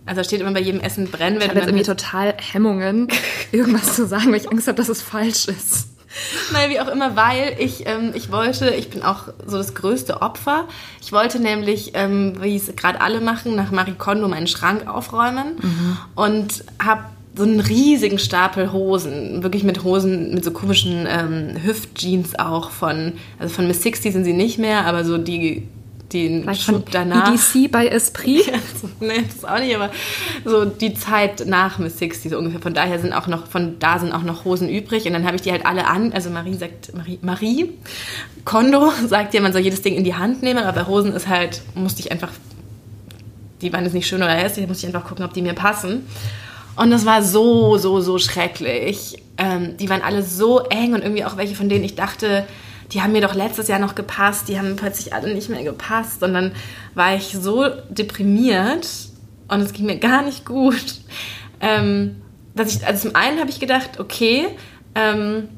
Also 0.05 0.21
da 0.21 0.23
steht 0.23 0.41
immer 0.41 0.53
bei 0.53 0.61
jedem 0.61 0.81
Essen 0.81 1.07
Brennwert. 1.07 1.43
Ich 1.43 1.49
habe 1.49 1.59
jetzt 1.59 1.67
irgendwie 1.67 1.85
total 1.85 2.33
Hemmungen, 2.37 3.09
irgendwas 3.51 3.95
zu 3.95 4.07
sagen, 4.07 4.31
weil 4.31 4.41
ich 4.41 4.49
Angst 4.49 4.67
habe, 4.67 4.77
dass 4.77 4.89
es 4.89 5.01
falsch 5.01 5.47
ist. 5.47 5.94
Naja, 6.53 6.69
wie 6.69 6.79
auch 6.79 6.87
immer, 6.87 7.15
weil 7.15 7.55
ich, 7.59 7.85
ähm, 7.87 8.11
ich 8.13 8.31
wollte, 8.31 8.69
ich 8.69 8.89
bin 8.89 9.03
auch 9.03 9.23
so 9.45 9.57
das 9.57 9.73
größte 9.73 10.21
Opfer. 10.21 10.67
Ich 11.01 11.11
wollte 11.11 11.39
nämlich, 11.39 11.91
ähm, 11.93 12.41
wie 12.41 12.55
es 12.55 12.75
gerade 12.75 13.01
alle 13.01 13.21
machen, 13.21 13.55
nach 13.55 13.71
Marie 13.71 13.95
Kondo 13.97 14.27
meinen 14.27 14.47
Schrank 14.47 14.87
aufräumen 14.87 15.57
mhm. 15.61 15.97
und 16.15 16.63
habe 16.83 17.05
so 17.35 17.43
einen 17.43 17.59
riesigen 17.59 18.17
Stapel 18.17 18.71
Hosen, 18.71 19.43
wirklich 19.43 19.63
mit 19.63 19.83
Hosen, 19.83 20.33
mit 20.33 20.45
so 20.45 20.51
komischen 20.51 21.05
ähm, 21.07 21.61
Hüftjeans 21.61 22.39
auch 22.39 22.69
von, 22.69 23.13
also 23.39 23.53
von 23.53 23.67
Miss 23.67 23.83
60 23.83 24.13
sind 24.13 24.23
sie 24.23 24.33
nicht 24.33 24.57
mehr, 24.57 24.85
aber 24.85 25.03
so 25.03 25.17
die 25.17 25.67
den 26.13 26.43
Vielleicht 26.43 26.61
Schub 26.61 26.89
danach. 26.91 27.33
EDC 27.33 27.71
bei 27.71 27.87
Esprit? 27.87 28.45
Ja, 28.55 28.59
so, 28.79 28.89
nee, 28.99 29.23
das 29.27 29.43
auch 29.43 29.59
nicht, 29.59 29.75
aber 29.75 29.89
so 30.43 30.65
die 30.65 30.93
Zeit 30.93 31.45
nach 31.47 31.79
Miss 31.79 31.97
60 31.97 32.31
so 32.31 32.37
ungefähr. 32.37 32.61
Von 32.61 32.73
daher 32.73 32.99
sind 32.99 33.13
auch 33.13 33.27
noch, 33.27 33.47
von 33.47 33.79
da 33.79 33.99
sind 33.99 34.11
auch 34.13 34.21
noch 34.23 34.45
Hosen 34.45 34.69
übrig 34.69 35.05
und 35.05 35.13
dann 35.13 35.25
habe 35.25 35.35
ich 35.35 35.41
die 35.41 35.51
halt 35.51 35.65
alle 35.65 35.87
an. 35.87 36.13
Also 36.13 36.29
Marie 36.29 36.53
sagt, 36.53 36.95
Marie, 36.95 37.19
Marie 37.21 37.71
Kondo 38.45 38.91
sagt 39.07 39.33
ja, 39.33 39.41
man 39.41 39.51
soll 39.53 39.61
jedes 39.61 39.81
Ding 39.81 39.95
in 39.95 40.03
die 40.03 40.15
Hand 40.15 40.43
nehmen, 40.43 40.63
aber 40.63 40.81
bei 40.81 40.87
Hosen 40.87 41.13
ist 41.13 41.27
halt, 41.27 41.61
musste 41.73 42.01
ich 42.01 42.11
einfach, 42.11 42.29
die 43.61 43.73
waren 43.73 43.83
jetzt 43.83 43.93
nicht 43.93 44.07
schön 44.07 44.21
oder 44.21 44.33
hässlich, 44.33 44.67
musste 44.67 44.87
ich 44.87 44.95
einfach 44.95 45.07
gucken, 45.07 45.25
ob 45.25 45.33
die 45.33 45.41
mir 45.41 45.53
passen. 45.53 46.05
Und 46.75 46.91
das 46.91 47.05
war 47.05 47.23
so, 47.23 47.77
so, 47.77 48.01
so 48.01 48.19
schrecklich. 48.19 49.17
Ähm, 49.37 49.77
die 49.77 49.89
waren 49.89 50.01
alle 50.01 50.23
so 50.23 50.59
eng 50.59 50.93
und 50.93 51.01
irgendwie 51.01 51.25
auch 51.25 51.37
welche, 51.37 51.55
von 51.55 51.69
denen 51.69 51.83
ich 51.83 51.95
dachte, 51.95 52.45
die 52.91 53.01
haben 53.01 53.11
mir 53.11 53.21
doch 53.21 53.35
letztes 53.35 53.67
Jahr 53.67 53.79
noch 53.79 53.95
gepasst, 53.95 54.47
die 54.47 54.57
haben 54.57 54.75
plötzlich 54.75 55.13
alle 55.13 55.33
nicht 55.33 55.49
mehr 55.49 55.63
gepasst. 55.63 56.23
Und 56.23 56.33
dann 56.33 56.51
war 56.93 57.15
ich 57.15 57.35
so 57.39 57.65
deprimiert 57.89 58.87
und 59.47 59.61
es 59.61 59.73
ging 59.73 59.85
mir 59.85 59.97
gar 59.97 60.21
nicht 60.23 60.45
gut. 60.45 60.95
Ähm, 61.61 62.17
dass 62.53 62.75
ich, 62.75 62.85
also 62.85 63.07
zum 63.07 63.15
einen 63.15 63.39
habe 63.39 63.49
ich 63.49 63.59
gedacht, 63.59 63.99
okay, 63.99 64.47
ähm, 64.93 65.49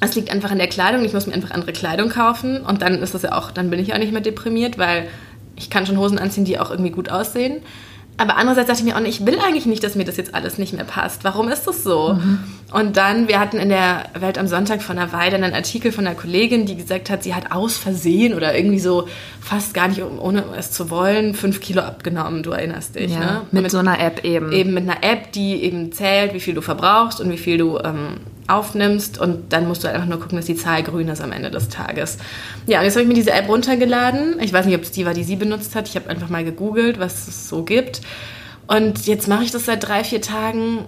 es 0.00 0.16
liegt 0.16 0.30
einfach 0.30 0.50
an 0.50 0.58
der 0.58 0.68
Kleidung, 0.68 1.04
ich 1.04 1.12
muss 1.12 1.26
mir 1.26 1.34
einfach 1.34 1.52
andere 1.52 1.72
Kleidung 1.72 2.08
kaufen 2.08 2.60
und 2.60 2.82
dann 2.82 2.94
ist 2.94 3.14
das 3.14 3.22
ja 3.22 3.38
auch, 3.38 3.52
dann 3.52 3.70
bin 3.70 3.78
ich 3.78 3.94
auch 3.94 3.98
nicht 3.98 4.12
mehr 4.12 4.20
deprimiert, 4.20 4.76
weil 4.76 5.08
ich 5.54 5.70
kann 5.70 5.86
schon 5.86 5.98
Hosen 5.98 6.18
anziehen, 6.18 6.44
die 6.44 6.58
auch 6.58 6.70
irgendwie 6.70 6.90
gut 6.90 7.08
aussehen. 7.08 7.60
Aber 8.18 8.36
andererseits 8.36 8.68
dachte 8.68 8.80
ich 8.80 8.84
mir 8.84 8.96
auch, 8.96 9.04
ich 9.04 9.26
will 9.26 9.38
eigentlich 9.38 9.66
nicht, 9.66 9.82
dass 9.82 9.94
mir 9.94 10.04
das 10.04 10.16
jetzt 10.16 10.34
alles 10.34 10.58
nicht 10.58 10.72
mehr 10.74 10.84
passt. 10.84 11.24
Warum 11.24 11.48
ist 11.48 11.66
das 11.66 11.82
so? 11.82 12.14
Mhm. 12.14 12.38
Und 12.72 12.96
dann, 12.96 13.28
wir 13.28 13.40
hatten 13.40 13.58
in 13.58 13.68
der 13.68 14.04
Welt 14.18 14.38
am 14.38 14.46
Sonntag 14.46 14.82
von 14.82 14.98
einer 14.98 15.12
Weile 15.12 15.36
einen 15.36 15.54
Artikel 15.54 15.92
von 15.92 16.06
einer 16.06 16.14
Kollegin, 16.14 16.66
die 16.66 16.76
gesagt 16.76 17.10
hat, 17.10 17.22
sie 17.22 17.34
hat 17.34 17.52
aus 17.52 17.76
Versehen 17.76 18.34
oder 18.34 18.54
irgendwie 18.54 18.78
so 18.78 19.08
fast 19.40 19.74
gar 19.74 19.88
nicht, 19.88 20.02
ohne 20.02 20.44
es 20.56 20.70
zu 20.70 20.88
wollen, 20.90 21.34
fünf 21.34 21.60
Kilo 21.60 21.82
abgenommen. 21.82 22.42
Du 22.42 22.50
erinnerst 22.50 22.94
dich, 22.94 23.12
ja, 23.12 23.18
ne? 23.18 23.40
Mit, 23.50 23.62
mit, 23.62 23.70
so 23.70 23.78
einer 23.78 23.98
App 23.98 24.24
eben. 24.24 24.52
Eben 24.52 24.74
mit 24.74 24.84
einer 24.84 25.02
App, 25.02 25.32
die 25.32 25.62
eben 25.62 25.92
zählt, 25.92 26.34
wie 26.34 26.40
viel 26.40 26.54
du 26.54 26.60
verbrauchst 26.60 27.20
und 27.20 27.30
wie 27.30 27.38
viel 27.38 27.58
du 27.58 27.78
ähm, 27.78 28.18
aufnimmst. 28.46 29.18
Und 29.18 29.52
dann 29.52 29.66
musst 29.66 29.84
du 29.84 29.88
einfach 29.88 30.06
nur 30.06 30.20
gucken, 30.20 30.36
dass 30.36 30.46
die 30.46 30.56
Zahl 30.56 30.82
grün 30.82 31.08
ist 31.08 31.20
am 31.20 31.32
Ende 31.32 31.50
des 31.50 31.68
Tages. 31.68 32.18
Ja, 32.66 32.78
und 32.78 32.84
jetzt 32.84 32.94
habe 32.94 33.02
ich 33.02 33.08
mir 33.08 33.14
diese 33.14 33.32
App 33.32 33.48
runtergeladen. 33.48 34.38
Ich 34.40 34.52
weiß 34.52 34.66
nicht, 34.66 34.76
ob 34.76 34.82
es 34.82 34.92
die 34.92 35.06
war, 35.06 35.14
die 35.14 35.24
sie 35.24 35.36
benutzt 35.36 35.74
hat. 35.74 35.88
Ich 35.88 35.96
habe 35.96 36.08
einfach 36.08 36.28
mal 36.28 36.44
gegoogelt, 36.44 36.98
was 36.98 37.28
es 37.28 37.48
so 37.48 37.62
gibt. 37.62 38.01
Und 38.66 39.06
jetzt 39.06 39.28
mache 39.28 39.44
ich 39.44 39.50
das 39.50 39.66
seit 39.66 39.86
drei, 39.86 40.04
vier 40.04 40.20
Tagen, 40.20 40.84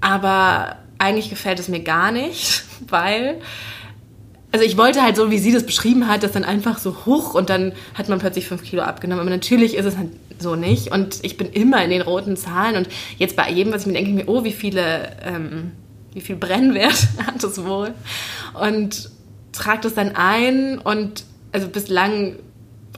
aber 0.00 0.76
eigentlich 0.98 1.30
gefällt 1.30 1.58
es 1.58 1.68
mir 1.68 1.80
gar 1.80 2.12
nicht, 2.12 2.64
weil 2.88 3.40
also 4.52 4.66
ich 4.66 4.76
wollte 4.76 5.02
halt 5.02 5.16
so, 5.16 5.30
wie 5.30 5.38
sie 5.38 5.50
das 5.50 5.64
beschrieben 5.64 6.08
hat, 6.08 6.22
das 6.22 6.32
dann 6.32 6.44
einfach 6.44 6.76
so 6.76 7.06
hoch 7.06 7.34
und 7.34 7.48
dann 7.48 7.72
hat 7.94 8.10
man 8.10 8.18
plötzlich 8.18 8.46
fünf 8.46 8.62
Kilo 8.62 8.82
abgenommen. 8.82 9.22
Aber 9.22 9.30
natürlich 9.30 9.76
ist 9.76 9.86
es 9.86 9.96
halt 9.96 10.10
so 10.38 10.56
nicht. 10.56 10.92
Und 10.92 11.20
ich 11.22 11.38
bin 11.38 11.48
immer 11.48 11.82
in 11.82 11.88
den 11.88 12.02
roten 12.02 12.36
Zahlen. 12.36 12.76
Und 12.76 12.88
jetzt 13.16 13.34
bei 13.34 13.50
jedem, 13.50 13.72
was 13.72 13.82
ich 13.82 13.86
mir 13.86 13.94
denke, 13.94 14.10
ich 14.10 14.16
mir, 14.16 14.28
oh, 14.28 14.44
wie 14.44 14.52
viele, 14.52 15.16
ähm, 15.24 15.72
wie 16.12 16.20
viel 16.20 16.36
Brennwert 16.36 17.08
hat 17.26 17.42
es 17.42 17.64
wohl? 17.64 17.94
Und 18.60 19.10
trage 19.52 19.80
das 19.82 19.94
dann 19.94 20.16
ein 20.16 20.78
und 20.78 21.24
also 21.52 21.68
bislang 21.68 22.36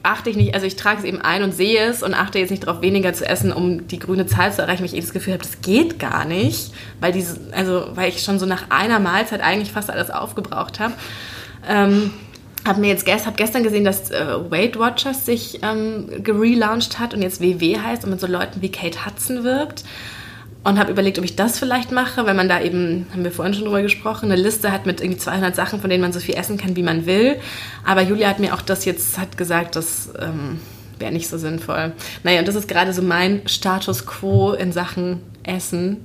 achte 0.05 0.29
ich 0.29 0.35
nicht, 0.35 0.53
also 0.53 0.65
ich 0.65 0.75
trage 0.75 0.99
es 0.99 1.03
eben 1.03 1.21
ein 1.21 1.43
und 1.43 1.53
sehe 1.53 1.81
es 1.85 2.03
und 2.03 2.13
achte 2.13 2.39
jetzt 2.39 2.51
nicht 2.51 2.65
darauf, 2.65 2.81
weniger 2.81 3.13
zu 3.13 3.27
essen, 3.27 3.51
um 3.51 3.87
die 3.87 3.99
grüne 3.99 4.27
Zahl 4.27 4.53
zu 4.53 4.61
erreichen, 4.61 4.81
weil 4.81 4.87
ich 4.87 4.95
eh 4.95 5.01
das 5.01 5.13
Gefühl 5.13 5.33
habe, 5.33 5.43
das 5.43 5.61
geht 5.61 5.99
gar 5.99 6.25
nicht, 6.25 6.71
weil 6.99 7.11
diese, 7.11 7.39
also 7.51 7.87
weil 7.95 8.09
ich 8.09 8.21
schon 8.21 8.39
so 8.39 8.45
nach 8.45 8.69
einer 8.69 8.99
Mahlzeit 8.99 9.41
eigentlich 9.41 9.71
fast 9.71 9.89
alles 9.89 10.09
aufgebraucht 10.11 10.79
habe. 10.79 10.93
Ähm, 11.67 12.11
habe 12.65 12.79
mir 12.81 12.87
jetzt 12.87 13.05
gest, 13.05 13.27
hab 13.27 13.37
gestern 13.37 13.63
gesehen, 13.63 13.83
dass 13.83 14.09
äh, 14.09 14.25
Weight 14.49 14.79
Watchers 14.79 15.25
sich 15.25 15.59
ähm, 15.61 16.07
gelauncht 16.23 16.99
hat 16.99 17.13
und 17.13 17.21
jetzt 17.21 17.41
WW 17.41 17.79
heißt 17.79 18.03
und 18.03 18.09
mit 18.09 18.19
so 18.19 18.27
Leuten 18.27 18.61
wie 18.61 18.71
Kate 18.71 19.05
Hudson 19.05 19.43
wirbt 19.43 19.83
und 20.65 20.79
habe 20.79 20.91
überlegt, 20.91 21.19
ob 21.19 21.23
ich 21.23 21.35
das 21.35 21.59
vielleicht 21.59 21.91
mache, 21.91 22.25
weil 22.25 22.33
man 22.33 22.49
da 22.49 22.59
eben, 22.59 23.05
haben 23.11 23.23
wir 23.23 23.31
vorhin 23.31 23.53
schon 23.53 23.65
drüber 23.65 23.83
gesprochen, 23.83 24.31
eine 24.31 24.41
Liste 24.41 24.71
hat 24.71 24.87
mit 24.87 24.99
irgendwie 24.99 25.19
200 25.19 25.55
Sachen, 25.55 25.79
von 25.79 25.91
denen 25.91 26.01
man 26.01 26.11
so 26.11 26.19
viel 26.19 26.35
essen 26.35 26.57
kann, 26.57 26.75
wie 26.75 26.81
man 26.81 27.05
will. 27.05 27.37
Aber 27.85 28.01
Julia 28.01 28.27
hat 28.27 28.39
mir 28.39 28.53
auch 28.55 28.61
das 28.61 28.83
jetzt 28.83 29.19
hat 29.19 29.37
gesagt, 29.37 29.75
das 29.75 30.09
ähm, 30.19 30.59
wäre 30.97 31.11
nicht 31.11 31.29
so 31.29 31.37
sinnvoll. 31.37 31.93
Naja, 32.23 32.39
und 32.39 32.47
das 32.47 32.55
ist 32.55 32.67
gerade 32.67 32.93
so 32.93 33.03
mein 33.03 33.47
Status 33.47 34.07
quo 34.07 34.53
in 34.53 34.71
Sachen 34.71 35.21
Essen, 35.43 35.97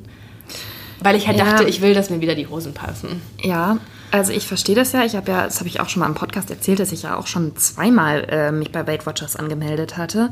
weil 1.03 1.17
ich 1.17 1.27
halt 1.27 1.39
ja. 1.39 1.47
dachte, 1.47 1.65
ich 1.65 1.81
will, 1.81 1.95
dass 1.95 2.11
mir 2.11 2.21
wieder 2.21 2.35
die 2.35 2.47
Hosen 2.47 2.75
passen. 2.75 3.23
Ja, 3.43 3.79
also 4.11 4.31
ich 4.31 4.47
verstehe 4.47 4.75
das 4.75 4.93
ja. 4.93 5.07
Ich 5.07 5.17
habe 5.17 5.33
ja, 5.33 5.45
das 5.45 5.61
habe 5.61 5.71
ich 5.71 5.81
auch 5.81 5.89
schon 5.89 6.01
mal 6.01 6.07
im 6.07 6.15
Podcast 6.15 6.51
erzählt, 6.51 6.81
dass 6.81 6.93
ich 6.93 7.05
ja 7.05 7.17
auch 7.17 7.27
schon 7.27 7.57
zweimal 7.57 8.27
äh, 8.29 8.53
mich 8.53 8.71
bei 8.73 8.87
Weight 8.87 9.07
Watchers 9.07 9.37
angemeldet 9.37 9.97
hatte. 9.97 10.31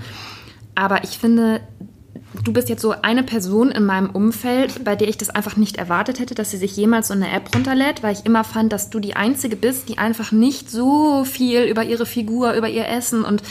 Aber 0.75 1.03
ich 1.03 1.19
finde, 1.19 1.62
du 2.45 2.53
bist 2.53 2.69
jetzt 2.69 2.83
so 2.83 2.95
eine 3.03 3.23
Person 3.23 3.71
in 3.71 3.85
meinem 3.85 4.11
Umfeld, 4.11 4.85
bei 4.85 4.97
der 4.97 5.09
ich 5.09 5.17
das 5.17 5.31
einfach 5.31 5.57
nicht 5.57 5.77
erwartet 5.77 6.19
hätte, 6.19 6.35
dass 6.35 6.51
sie 6.51 6.59
sich 6.59 6.77
jemals 6.77 7.09
so 7.09 7.14
eine 7.14 7.31
App 7.31 7.55
runterlädt, 7.55 8.03
weil 8.03 8.12
ich 8.12 8.27
immer 8.27 8.45
fand, 8.45 8.73
dass 8.73 8.91
du 8.91 9.01
die 9.01 9.17
Einzige 9.17 9.57
bist, 9.57 9.88
die 9.88 9.99
einfach 9.99 10.33
nicht 10.33 10.71
so 10.71 11.25
viel 11.25 11.64
über 11.64 11.85
ihre 11.85 12.07
Figur, 12.07 12.53
über 12.53 12.69
ihr 12.69 12.87
Essen 12.87 13.25
und 13.25 13.43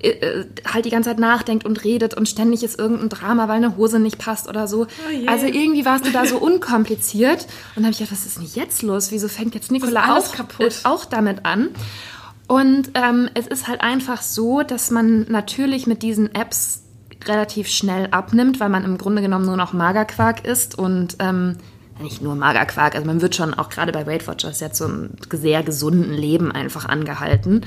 äh, 0.00 0.10
äh 0.10 0.46
halt 0.72 0.84
die 0.84 0.90
ganze 0.90 1.10
Zeit 1.10 1.18
nachdenkt 1.18 1.64
und 1.64 1.82
redet 1.82 2.14
und 2.14 2.28
ständig 2.28 2.62
ist 2.62 2.78
irgendein 2.78 3.08
Drama, 3.08 3.48
weil 3.48 3.56
eine 3.56 3.76
Hose 3.76 3.98
nicht 3.98 4.18
passt 4.18 4.48
oder 4.48 4.68
so. 4.68 4.86
Oh 4.86 5.12
yeah. 5.12 5.30
Also 5.30 5.46
irgendwie 5.46 5.84
warst 5.84 6.06
du 6.06 6.10
da 6.10 6.24
so 6.24 6.38
unkompliziert 6.38 7.46
und 7.74 7.82
habe 7.82 7.92
ich 7.92 7.98
gedacht, 7.98 8.12
was 8.12 8.26
ist 8.26 8.38
denn 8.38 8.48
jetzt 8.54 8.82
los? 8.82 9.10
Wieso 9.10 9.28
fängt 9.28 9.54
jetzt 9.54 9.72
Nicola 9.72 10.16
auch, 10.16 10.34
äh, 10.60 10.70
auch 10.84 11.04
damit 11.04 11.44
an? 11.44 11.70
Und 12.46 12.90
ähm, 12.94 13.28
es 13.34 13.46
ist 13.46 13.68
halt 13.68 13.80
einfach 13.80 14.22
so, 14.22 14.62
dass 14.62 14.90
man 14.90 15.26
natürlich 15.28 15.86
mit 15.86 16.02
diesen 16.02 16.34
Apps 16.34 16.82
relativ 17.26 17.68
schnell 17.68 18.08
abnimmt, 18.10 18.60
weil 18.60 18.68
man 18.68 18.84
im 18.84 18.98
Grunde 18.98 19.22
genommen 19.22 19.46
nur 19.46 19.56
noch 19.56 19.72
Magerquark 19.72 20.44
isst 20.44 20.78
und 20.78 21.16
ähm, 21.18 21.56
nicht 22.00 22.22
nur 22.22 22.34
Magerquark, 22.34 22.94
also 22.94 23.06
man 23.06 23.20
wird 23.20 23.34
schon 23.34 23.54
auch 23.54 23.68
gerade 23.68 23.92
bei 23.92 24.06
Weight 24.06 24.26
Watchers 24.26 24.60
so 24.72 24.86
einem 24.86 25.10
sehr 25.32 25.62
gesunden 25.62 26.12
Leben 26.12 26.50
einfach 26.50 26.86
angehalten. 26.86 27.66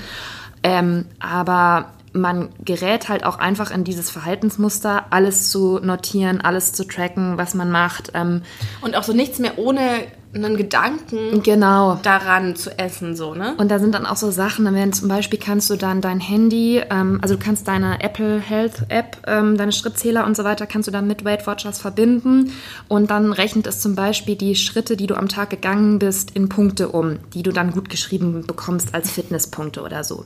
Ähm, 0.63 1.05
aber 1.19 1.91
man 2.13 2.49
gerät 2.63 3.09
halt 3.09 3.25
auch 3.25 3.39
einfach 3.39 3.71
in 3.71 3.83
dieses 3.83 4.09
Verhaltensmuster, 4.09 5.05
alles 5.09 5.49
zu 5.49 5.79
notieren, 5.79 6.41
alles 6.41 6.73
zu 6.73 6.87
tracken, 6.87 7.37
was 7.37 7.53
man 7.55 7.71
macht. 7.71 8.11
Ähm, 8.13 8.43
und 8.81 8.95
auch 8.95 9.03
so 9.03 9.13
nichts 9.13 9.39
mehr 9.39 9.57
ohne 9.57 10.05
einen 10.35 10.57
Gedanken 10.57 11.43
genau. 11.43 11.99
daran 12.01 12.55
zu 12.55 12.77
essen, 12.77 13.15
so, 13.15 13.35
ne? 13.35 13.53
Und 13.57 13.69
da 13.69 13.79
sind 13.79 13.93
dann 13.93 14.05
auch 14.05 14.15
so 14.15 14.31
Sachen, 14.31 14.65
dann 14.65 14.73
werden 14.73 14.93
zum 14.93 15.07
Beispiel 15.07 15.39
kannst 15.39 15.69
du 15.69 15.75
dann 15.75 16.01
dein 16.01 16.19
Handy, 16.19 16.81
ähm, 16.89 17.19
also 17.21 17.35
du 17.35 17.43
kannst 17.43 17.67
deine 17.67 18.01
Apple 18.01 18.39
Health 18.39 18.85
App, 18.89 19.17
ähm, 19.27 19.57
deine 19.57 19.71
Schrittzähler 19.71 20.25
und 20.25 20.35
so 20.35 20.43
weiter, 20.43 20.65
kannst 20.65 20.87
du 20.87 20.91
dann 20.91 21.07
mit 21.07 21.23
Weight 21.23 21.45
Watchers 21.45 21.79
verbinden 21.79 22.51
und 22.87 23.11
dann 23.11 23.31
rechnet 23.31 23.67
es 23.67 23.79
zum 23.79 23.95
Beispiel 23.95 24.35
die 24.35 24.55
Schritte, 24.55 24.97
die 24.97 25.07
du 25.07 25.15
am 25.15 25.29
Tag 25.29 25.51
gegangen 25.51 25.99
bist, 25.99 26.31
in 26.31 26.49
Punkte 26.49 26.89
um, 26.89 27.19
die 27.33 27.43
du 27.43 27.51
dann 27.51 27.71
gut 27.71 27.89
geschrieben 27.89 28.43
bekommst 28.47 28.95
als 28.95 29.11
Fitnesspunkte 29.11 29.81
oder 29.81 30.03
so. 30.03 30.25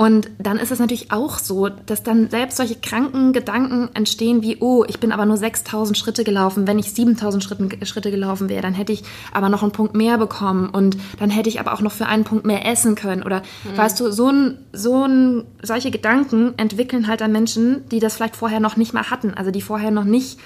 Und 0.00 0.30
dann 0.38 0.56
ist 0.56 0.70
es 0.72 0.78
natürlich 0.78 1.12
auch 1.12 1.38
so, 1.38 1.68
dass 1.68 2.02
dann 2.02 2.30
selbst 2.30 2.56
solche 2.56 2.74
kranken 2.74 3.34
Gedanken 3.34 3.90
entstehen 3.92 4.40
wie, 4.40 4.56
oh, 4.60 4.82
ich 4.88 4.98
bin 4.98 5.12
aber 5.12 5.26
nur 5.26 5.36
6000 5.36 5.98
Schritte 5.98 6.24
gelaufen. 6.24 6.66
Wenn 6.66 6.78
ich 6.78 6.92
7000 6.92 7.44
Schritte, 7.44 7.84
Schritte 7.84 8.10
gelaufen 8.10 8.48
wäre, 8.48 8.62
dann 8.62 8.72
hätte 8.72 8.94
ich 8.94 9.02
aber 9.30 9.50
noch 9.50 9.62
einen 9.62 9.72
Punkt 9.72 9.94
mehr 9.94 10.16
bekommen 10.16 10.70
und 10.70 10.96
dann 11.18 11.28
hätte 11.28 11.50
ich 11.50 11.60
aber 11.60 11.74
auch 11.74 11.82
noch 11.82 11.92
für 11.92 12.06
einen 12.06 12.24
Punkt 12.24 12.46
mehr 12.46 12.64
essen 12.66 12.94
können. 12.94 13.22
Oder 13.22 13.42
mhm. 13.64 13.76
weißt 13.76 14.00
du, 14.00 14.10
so 14.10 14.30
ein, 14.30 14.56
so 14.72 15.04
ein, 15.04 15.44
solche 15.60 15.90
Gedanken 15.90 16.54
entwickeln 16.56 17.06
halt 17.06 17.20
dann 17.20 17.32
Menschen, 17.32 17.86
die 17.90 18.00
das 18.00 18.16
vielleicht 18.16 18.36
vorher 18.36 18.60
noch 18.60 18.78
nicht 18.78 18.94
mal 18.94 19.10
hatten. 19.10 19.34
Also 19.34 19.50
die 19.50 19.60
vorher 19.60 19.90
noch 19.90 20.04
nicht 20.04 20.38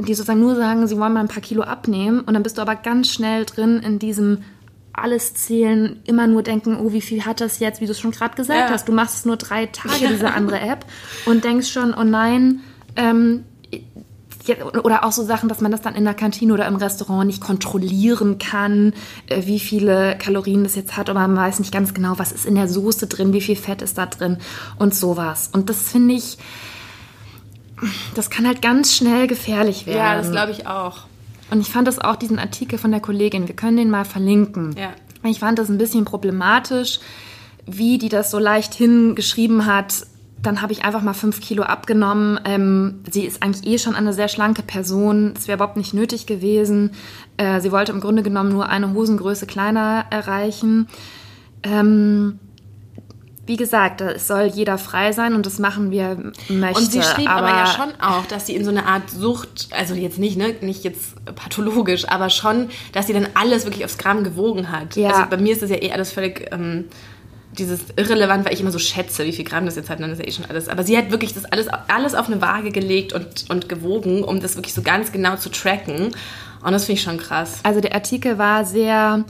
die 0.00 0.14
sozusagen 0.14 0.40
nur 0.40 0.54
sagen, 0.54 0.86
sie 0.86 0.96
wollen 0.96 1.12
mal 1.12 1.20
ein 1.20 1.28
paar 1.28 1.42
Kilo 1.42 1.62
abnehmen 1.62 2.20
und 2.20 2.34
dann 2.34 2.44
bist 2.44 2.56
du 2.56 2.62
aber 2.62 2.76
ganz 2.76 3.08
schnell 3.10 3.44
drin 3.44 3.80
in 3.80 3.98
diesem 3.98 4.38
alles 5.02 5.34
zählen, 5.34 6.00
immer 6.04 6.26
nur 6.26 6.42
denken, 6.42 6.76
oh, 6.76 6.92
wie 6.92 7.00
viel 7.00 7.24
hat 7.24 7.40
das 7.40 7.58
jetzt, 7.58 7.80
wie 7.80 7.86
du 7.86 7.92
es 7.92 8.00
schon 8.00 8.10
gerade 8.10 8.34
gesagt 8.36 8.58
Ja. 8.58 8.70
hast. 8.70 8.88
Du 8.88 8.92
machst 8.92 9.16
es 9.16 9.24
nur 9.24 9.36
drei 9.36 9.66
Tage, 9.66 10.08
diese 10.08 10.32
andere 10.32 10.60
App, 10.60 10.84
und 11.26 11.44
denkst 11.44 11.70
schon, 11.70 11.94
oh 11.94 12.04
nein, 12.04 12.60
ähm, 12.96 13.44
ja, 14.46 14.56
oder 14.82 15.04
auch 15.04 15.12
so 15.12 15.22
Sachen, 15.24 15.48
dass 15.48 15.60
man 15.60 15.70
das 15.70 15.82
dann 15.82 15.94
in 15.94 16.04
der 16.04 16.14
Kantine 16.14 16.54
oder 16.54 16.66
im 16.66 16.76
Restaurant 16.76 17.26
nicht 17.26 17.40
kontrollieren 17.42 18.38
kann, 18.38 18.94
äh, 19.26 19.42
wie 19.46 19.60
viele 19.60 20.16
Kalorien 20.18 20.64
das 20.64 20.74
jetzt 20.74 20.96
hat, 20.96 21.10
aber 21.10 21.20
man 21.20 21.36
weiß 21.36 21.58
nicht 21.58 21.72
ganz 21.72 21.92
genau, 21.92 22.14
was 22.18 22.32
ist 22.32 22.46
in 22.46 22.54
der 22.54 22.66
Soße 22.68 23.06
drin, 23.08 23.32
wie 23.34 23.42
viel 23.42 23.56
Fett 23.56 23.82
ist 23.82 23.98
da 23.98 24.06
drin 24.06 24.38
und 24.78 24.94
sowas. 24.94 25.50
Und 25.52 25.68
das 25.68 25.82
finde 25.82 26.14
ich, 26.14 26.38
das 28.14 28.30
kann 28.30 28.46
halt 28.46 28.62
ganz 28.62 28.96
schnell 28.96 29.26
gefährlich 29.26 29.86
werden. 29.86 29.98
Ja, 29.98 30.16
das 30.16 30.30
glaube 30.30 30.52
ich 30.52 30.66
auch. 30.66 31.02
Und 31.50 31.60
ich 31.60 31.70
fand 31.70 31.88
das 31.88 31.98
auch, 31.98 32.16
diesen 32.16 32.38
Artikel 32.38 32.78
von 32.78 32.90
der 32.90 33.00
Kollegin, 33.00 33.48
wir 33.48 33.56
können 33.56 33.76
den 33.76 33.90
mal 33.90 34.04
verlinken. 34.04 34.74
Ja. 34.76 34.90
Ich 35.28 35.40
fand 35.40 35.58
das 35.58 35.68
ein 35.68 35.78
bisschen 35.78 36.04
problematisch, 36.04 37.00
wie 37.66 37.98
die 37.98 38.08
das 38.08 38.30
so 38.30 38.38
leicht 38.38 38.74
hingeschrieben 38.74 39.66
hat. 39.66 40.06
Dann 40.40 40.62
habe 40.62 40.72
ich 40.72 40.84
einfach 40.84 41.02
mal 41.02 41.14
fünf 41.14 41.40
Kilo 41.40 41.64
abgenommen. 41.64 42.38
Ähm, 42.44 43.00
sie 43.10 43.24
ist 43.24 43.42
eigentlich 43.42 43.66
eh 43.66 43.78
schon 43.78 43.96
eine 43.96 44.12
sehr 44.12 44.28
schlanke 44.28 44.62
Person. 44.62 45.34
Es 45.36 45.48
wäre 45.48 45.56
überhaupt 45.56 45.76
nicht 45.76 45.94
nötig 45.94 46.26
gewesen. 46.26 46.92
Äh, 47.36 47.60
sie 47.60 47.72
wollte 47.72 47.92
im 47.92 48.00
Grunde 48.00 48.22
genommen 48.22 48.52
nur 48.52 48.68
eine 48.68 48.92
Hosengröße 48.92 49.46
kleiner 49.46 50.04
erreichen. 50.10 50.86
Ähm, 51.64 52.38
wie 53.48 53.56
gesagt, 53.56 54.02
es 54.02 54.28
soll 54.28 54.44
jeder 54.44 54.76
frei 54.76 55.12
sein 55.12 55.34
und 55.34 55.46
das 55.46 55.58
machen 55.58 55.90
wir 55.90 56.32
möchte. 56.50 56.78
Und 56.78 56.92
sie 56.92 57.02
schrieb 57.02 57.30
aber, 57.30 57.48
ja 57.48 57.66
schon 57.66 57.90
auch, 57.98 58.26
dass 58.26 58.46
sie 58.46 58.54
in 58.54 58.62
so 58.62 58.70
eine 58.70 58.84
Art 58.84 59.10
Sucht, 59.10 59.68
also 59.70 59.94
jetzt 59.94 60.18
nicht, 60.18 60.36
ne, 60.36 60.54
nicht 60.60 60.84
jetzt 60.84 61.16
pathologisch, 61.34 62.06
aber 62.08 62.28
schon, 62.28 62.68
dass 62.92 63.06
sie 63.06 63.14
dann 63.14 63.26
alles 63.32 63.64
wirklich 63.64 63.86
aufs 63.86 63.96
Gramm 63.96 64.22
gewogen 64.22 64.70
hat. 64.70 64.96
Ja. 64.96 65.10
Also 65.10 65.30
bei 65.30 65.38
mir 65.38 65.54
ist 65.54 65.62
das 65.62 65.70
ja 65.70 65.82
eh 65.82 65.90
alles 65.92 66.12
völlig 66.12 66.46
ähm, 66.52 66.84
dieses 67.52 67.80
irrelevant, 67.96 68.44
weil 68.44 68.52
ich 68.52 68.60
immer 68.60 68.70
so 68.70 68.78
schätze, 68.78 69.24
wie 69.24 69.32
viel 69.32 69.46
Gramm 69.46 69.64
das 69.64 69.76
jetzt 69.76 69.88
hat, 69.88 69.98
dann 69.98 70.10
ist 70.10 70.18
ja 70.18 70.26
eh 70.26 70.30
schon 70.30 70.44
alles. 70.44 70.68
Aber 70.68 70.84
sie 70.84 70.98
hat 70.98 71.10
wirklich 71.10 71.32
das 71.32 71.46
alles, 71.46 71.68
alles 71.88 72.14
auf 72.14 72.26
eine 72.26 72.42
Waage 72.42 72.70
gelegt 72.70 73.14
und, 73.14 73.46
und 73.48 73.70
gewogen, 73.70 74.24
um 74.24 74.40
das 74.40 74.56
wirklich 74.56 74.74
so 74.74 74.82
ganz 74.82 75.10
genau 75.10 75.36
zu 75.36 75.48
tracken. 75.48 76.14
Und 76.62 76.72
das 76.72 76.84
finde 76.84 76.98
ich 76.98 77.02
schon 77.02 77.16
krass. 77.16 77.60
Also 77.62 77.80
der 77.80 77.94
Artikel 77.94 78.36
war 78.36 78.66
sehr 78.66 79.24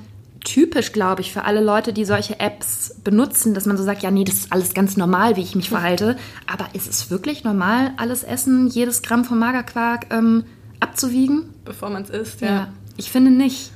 typisch, 0.45 0.93
glaube 0.93 1.20
ich, 1.20 1.32
für 1.32 1.45
alle 1.45 1.62
Leute, 1.62 1.93
die 1.93 2.05
solche 2.05 2.39
Apps 2.41 2.95
benutzen, 3.05 3.55
dass 3.55 3.66
man 3.66 3.76
so 3.76 3.82
sagt, 3.84 4.03
ja, 4.03 4.11
nee, 4.11 4.24
das 4.24 4.36
ist 4.36 4.53
alles 4.53 4.74
ganz 4.74 4.97
normal, 4.97 5.36
wie 5.36 5.43
ich 5.43 5.55
mich 5.55 5.68
verhalte. 5.68 6.16
Aber 6.47 6.68
ist 6.74 6.89
es 6.89 7.11
wirklich 7.11 7.45
normal, 7.45 7.93
alles 7.97 8.22
Essen, 8.24 8.68
jedes 8.68 9.03
Gramm 9.03 9.24
von 9.24 9.39
Magerquark 9.39 10.07
ähm, 10.11 10.45
abzuwiegen? 10.80 11.55
Bevor 11.64 11.91
man 11.91 12.03
es 12.03 12.11
isst, 12.11 12.41
Ja. 12.41 12.49
ja. 12.49 12.68
Ich 12.97 13.11
finde 13.11 13.30
nicht. 13.30 13.70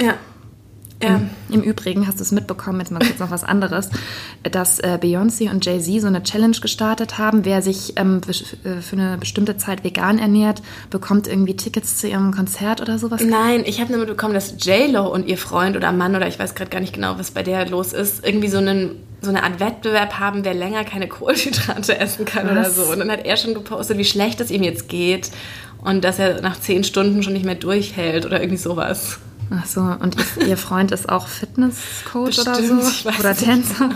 Ja. 0.00 0.14
Ja. 1.02 1.20
Im 1.48 1.62
Übrigen 1.62 2.06
hast 2.06 2.18
du 2.18 2.22
es 2.22 2.32
mitbekommen, 2.32 2.80
jetzt 2.80 2.90
mal 2.90 3.00
kurz 3.00 3.18
noch 3.18 3.30
was 3.30 3.44
anderes, 3.44 3.90
dass 4.42 4.78
äh, 4.78 4.98
Beyoncé 5.00 5.50
und 5.50 5.64
Jay-Z 5.64 6.00
so 6.00 6.06
eine 6.06 6.22
Challenge 6.22 6.56
gestartet 6.60 7.18
haben. 7.18 7.44
Wer 7.44 7.62
sich 7.62 7.94
ähm, 7.96 8.20
äh, 8.26 8.80
für 8.80 8.96
eine 8.96 9.18
bestimmte 9.18 9.56
Zeit 9.56 9.84
vegan 9.84 10.18
ernährt, 10.18 10.62
bekommt 10.90 11.26
irgendwie 11.26 11.56
Tickets 11.56 11.98
zu 11.98 12.08
ihrem 12.08 12.32
Konzert 12.32 12.80
oder 12.80 12.98
sowas. 12.98 13.22
Nein, 13.22 13.62
ich 13.66 13.80
habe 13.80 13.90
nur 13.90 14.00
mitbekommen, 14.00 14.34
dass 14.34 14.54
J-Lo 14.64 15.06
und 15.12 15.26
ihr 15.26 15.38
Freund 15.38 15.76
oder 15.76 15.92
Mann 15.92 16.14
oder 16.14 16.28
ich 16.28 16.38
weiß 16.38 16.54
gerade 16.54 16.70
gar 16.70 16.80
nicht 16.80 16.94
genau, 16.94 17.18
was 17.18 17.30
bei 17.30 17.42
der 17.42 17.68
los 17.68 17.92
ist, 17.92 18.24
irgendwie 18.24 18.48
so, 18.48 18.58
einen, 18.58 18.96
so 19.20 19.30
eine 19.30 19.42
Art 19.42 19.60
Wettbewerb 19.60 20.18
haben, 20.18 20.44
wer 20.44 20.54
länger 20.54 20.84
keine 20.84 21.08
Kohlenhydrate 21.08 21.98
essen 21.98 22.24
kann 22.24 22.48
oder 22.48 22.62
Was? 22.62 22.76
so. 22.76 22.84
Und 22.84 23.00
dann 23.00 23.10
hat 23.10 23.24
er 23.24 23.36
schon 23.36 23.54
gepostet, 23.54 23.98
wie 23.98 24.04
schlecht 24.04 24.40
es 24.40 24.50
ihm 24.50 24.62
jetzt 24.62 24.88
geht 24.88 25.30
und 25.82 26.04
dass 26.04 26.18
er 26.18 26.40
nach 26.40 26.58
zehn 26.58 26.84
Stunden 26.84 27.22
schon 27.22 27.32
nicht 27.32 27.44
mehr 27.44 27.56
durchhält 27.56 28.24
oder 28.24 28.40
irgendwie 28.40 28.56
sowas. 28.62 29.18
Ach 29.54 29.66
so, 29.66 29.80
und 29.80 30.16
ihr, 30.46 30.56
Freund 30.56 30.92
ist 30.92 31.08
auch 31.08 31.26
Fitnesscoach 31.26 32.38
oder 32.38 32.54
so? 32.54 32.80
oder 33.18 33.34
Tänzer? 33.34 33.90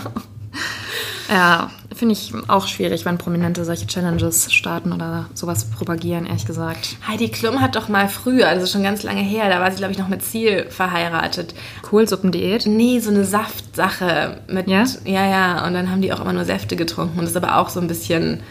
Ja, 1.29 1.71
finde 1.93 2.13
ich 2.13 2.31
auch 2.47 2.67
schwierig, 2.67 3.03
wenn 3.05 3.17
Prominente 3.17 3.65
solche 3.65 3.87
Challenges 3.87 4.53
starten 4.53 4.93
oder 4.93 5.25
sowas 5.33 5.65
propagieren, 5.65 6.25
ehrlich 6.25 6.45
gesagt. 6.45 6.95
Heidi 7.07 7.29
Klum 7.29 7.59
hat 7.59 7.75
doch 7.75 7.89
mal 7.89 8.07
früher, 8.07 8.47
also 8.47 8.65
schon 8.65 8.83
ganz 8.83 9.03
lange 9.03 9.21
her, 9.21 9.49
da 9.49 9.59
war 9.59 9.69
sie, 9.71 9.77
glaube 9.77 9.91
ich, 9.91 9.99
noch 9.99 10.07
mit 10.07 10.23
Ziel 10.23 10.67
verheiratet. 10.69 11.53
Kohlsuppendiät? 11.81 12.65
Nee, 12.65 12.99
so 12.99 13.09
eine 13.09 13.25
Saftsache 13.25 14.39
mit. 14.47 14.67
Ja? 14.67 14.85
Ja, 15.05 15.25
ja. 15.27 15.65
Und 15.65 15.73
dann 15.73 15.91
haben 15.91 16.01
die 16.01 16.13
auch 16.13 16.21
immer 16.21 16.33
nur 16.33 16.45
Säfte 16.45 16.75
getrunken. 16.75 17.19
Und 17.19 17.25
das 17.25 17.31
ist 17.31 17.37
aber 17.37 17.57
auch 17.57 17.69
so 17.69 17.79
ein 17.79 17.87
bisschen 17.87 18.41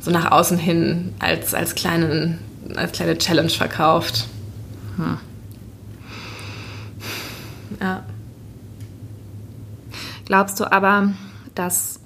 so 0.00 0.10
nach 0.10 0.32
außen 0.32 0.58
hin 0.58 1.14
als, 1.18 1.54
als, 1.54 1.74
kleinen, 1.74 2.38
als 2.74 2.92
kleine 2.92 3.18
Challenge 3.18 3.50
verkauft. 3.50 4.26
Hm. 4.96 5.18
Ja. 7.80 8.04
Glaubst 10.24 10.60
du 10.60 10.70
aber, 10.70 11.10
dass 11.54 12.00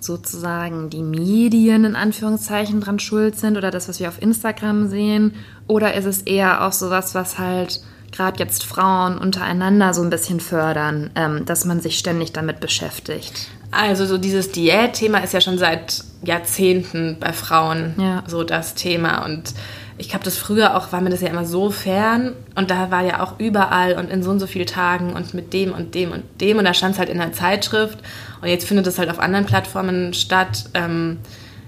sozusagen 0.00 0.90
die 0.90 1.02
Medien 1.02 1.84
in 1.84 1.96
Anführungszeichen 1.96 2.80
dran 2.80 2.98
schuld 2.98 3.36
sind 3.36 3.56
oder 3.56 3.70
das, 3.70 3.88
was 3.88 3.98
wir 4.00 4.08
auf 4.08 4.22
Instagram 4.22 4.88
sehen? 4.88 5.34
Oder 5.66 5.94
ist 5.94 6.04
es 6.04 6.22
eher 6.22 6.64
auch 6.64 6.72
sowas, 6.72 7.14
was 7.14 7.38
halt 7.38 7.80
gerade 8.12 8.38
jetzt 8.38 8.64
Frauen 8.64 9.18
untereinander 9.18 9.92
so 9.92 10.02
ein 10.02 10.10
bisschen 10.10 10.40
fördern, 10.40 11.10
ähm, 11.14 11.44
dass 11.44 11.64
man 11.64 11.80
sich 11.80 11.98
ständig 11.98 12.32
damit 12.32 12.60
beschäftigt? 12.60 13.48
Also 13.70 14.06
so 14.06 14.16
dieses 14.18 14.50
Diät-Thema 14.52 15.18
ist 15.18 15.34
ja 15.34 15.40
schon 15.40 15.58
seit 15.58 16.04
Jahrzehnten 16.22 17.18
bei 17.20 17.32
Frauen 17.32 17.94
Ja. 17.98 18.22
so 18.26 18.44
das 18.44 18.74
Thema. 18.74 19.24
Und 19.26 19.52
ich 19.98 20.08
glaube, 20.08 20.24
das 20.24 20.38
früher 20.38 20.76
auch 20.76 20.92
war 20.92 21.00
mir 21.00 21.10
das 21.10 21.20
ja 21.20 21.28
immer 21.28 21.44
so 21.44 21.70
fern. 21.70 22.34
Und 22.54 22.70
da 22.70 22.90
war 22.90 23.02
ja 23.02 23.20
auch 23.22 23.38
überall 23.38 23.96
und 23.98 24.10
in 24.10 24.22
so 24.22 24.30
und 24.30 24.38
so 24.38 24.46
vielen 24.46 24.66
Tagen 24.66 25.12
und 25.12 25.34
mit 25.34 25.52
dem 25.52 25.72
und 25.72 25.94
dem 25.94 26.12
und 26.12 26.24
dem. 26.40 26.58
Und 26.58 26.64
da 26.64 26.72
stand 26.72 26.94
es 26.94 26.98
halt 26.98 27.08
in 27.08 27.18
der 27.18 27.32
Zeitschrift. 27.32 27.98
Und 28.40 28.48
jetzt 28.48 28.66
findet 28.66 28.86
es 28.86 28.98
halt 28.98 29.10
auf 29.10 29.18
anderen 29.18 29.46
Plattformen 29.46 30.14
statt. 30.14 30.66
Ähm, 30.74 31.18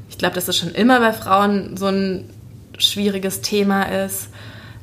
ich 0.08 0.16
glaube, 0.16 0.36
dass 0.36 0.46
das 0.46 0.56
schon 0.56 0.70
immer 0.70 1.00
bei 1.00 1.12
Frauen 1.12 1.76
so 1.76 1.86
ein 1.86 2.30
schwieriges 2.78 3.40
Thema 3.40 3.82
ist. 3.82 4.28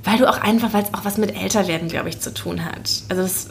Weil 0.04 0.18
du 0.18 0.30
auch 0.30 0.40
einfach, 0.42 0.74
weil 0.74 0.84
es 0.84 0.94
auch 0.94 1.06
was 1.06 1.18
mit 1.18 1.36
Älterwerden, 1.36 1.88
glaube 1.88 2.10
ich, 2.10 2.20
zu 2.20 2.34
tun 2.34 2.64
hat. 2.66 2.90
Also 3.10 3.22
das 3.24 3.48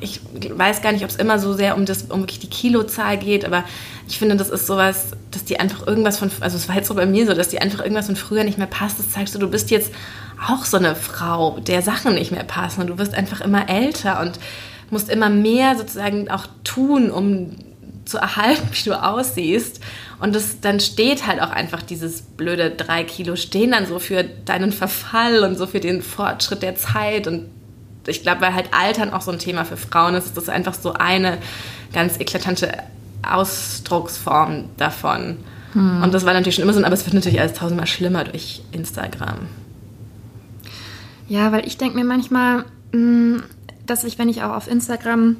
ich 0.00 0.20
weiß 0.50 0.82
gar 0.82 0.92
nicht, 0.92 1.04
ob 1.04 1.10
es 1.10 1.16
immer 1.16 1.38
so 1.38 1.52
sehr 1.52 1.76
um, 1.76 1.86
das, 1.86 2.04
um 2.04 2.20
wirklich 2.20 2.40
die 2.40 2.50
Kilozahl 2.50 3.18
geht, 3.18 3.44
aber 3.44 3.64
ich 4.08 4.18
finde, 4.18 4.36
das 4.36 4.50
ist 4.50 4.66
sowas, 4.66 5.08
dass 5.30 5.44
die 5.44 5.60
einfach 5.60 5.86
irgendwas 5.86 6.18
von, 6.18 6.30
also 6.40 6.56
es 6.56 6.68
war 6.68 6.76
jetzt 6.76 6.88
so 6.88 6.94
bei 6.94 7.06
mir 7.06 7.26
so, 7.26 7.34
dass 7.34 7.48
die 7.48 7.60
einfach 7.60 7.80
irgendwas 7.80 8.06
von 8.06 8.16
früher 8.16 8.44
nicht 8.44 8.58
mehr 8.58 8.66
passt. 8.66 8.98
Das 8.98 9.10
zeigst 9.10 9.34
du, 9.34 9.38
du 9.38 9.48
bist 9.48 9.70
jetzt 9.70 9.92
auch 10.46 10.64
so 10.64 10.76
eine 10.76 10.94
Frau, 10.94 11.58
der 11.60 11.82
Sachen 11.82 12.14
nicht 12.14 12.30
mehr 12.30 12.44
passen 12.44 12.80
und 12.82 12.86
du 12.88 12.98
wirst 12.98 13.14
einfach 13.14 13.40
immer 13.40 13.68
älter 13.68 14.20
und 14.20 14.38
musst 14.90 15.08
immer 15.08 15.28
mehr 15.28 15.76
sozusagen 15.76 16.30
auch 16.30 16.46
tun, 16.62 17.10
um 17.10 17.56
zu 18.04 18.18
erhalten, 18.18 18.68
wie 18.72 18.88
du 18.88 19.02
aussiehst. 19.02 19.80
Und 20.20 20.34
das, 20.34 20.60
dann 20.60 20.80
steht 20.80 21.26
halt 21.26 21.42
auch 21.42 21.50
einfach 21.50 21.82
dieses 21.82 22.22
blöde 22.22 22.70
drei 22.70 23.04
Kilo 23.04 23.36
stehen 23.36 23.72
dann 23.72 23.86
so 23.86 23.98
für 23.98 24.24
deinen 24.24 24.72
Verfall 24.72 25.44
und 25.44 25.58
so 25.58 25.66
für 25.66 25.80
den 25.80 26.00
Fortschritt 26.00 26.62
der 26.62 26.76
Zeit 26.76 27.26
und 27.26 27.50
ich 28.10 28.22
glaube, 28.22 28.40
weil 28.40 28.54
halt 28.54 28.68
Altern 28.72 29.12
auch 29.12 29.22
so 29.22 29.30
ein 29.30 29.38
Thema 29.38 29.64
für 29.64 29.76
Frauen 29.76 30.14
ist, 30.14 30.26
ist 30.26 30.36
das 30.36 30.48
einfach 30.48 30.74
so 30.74 30.92
eine 30.92 31.38
ganz 31.92 32.18
eklatante 32.18 32.72
Ausdrucksform 33.22 34.66
davon. 34.76 35.38
Und 36.02 36.14
das 36.14 36.24
war 36.24 36.32
natürlich 36.32 36.54
schon 36.54 36.64
immer 36.64 36.72
so, 36.72 36.82
aber 36.82 36.94
es 36.94 37.04
wird 37.04 37.12
natürlich 37.12 37.38
alles 37.38 37.52
tausendmal 37.52 37.86
schlimmer 37.86 38.24
durch 38.24 38.62
Instagram. 38.72 39.40
Ja, 41.28 41.52
weil 41.52 41.66
ich 41.66 41.76
denke 41.76 41.98
mir 41.98 42.04
manchmal, 42.04 42.64
mh, 42.92 43.42
dass 43.84 44.04
ich, 44.04 44.18
wenn 44.18 44.30
ich 44.30 44.42
auch 44.42 44.54
auf 44.54 44.68
Instagram 44.68 45.36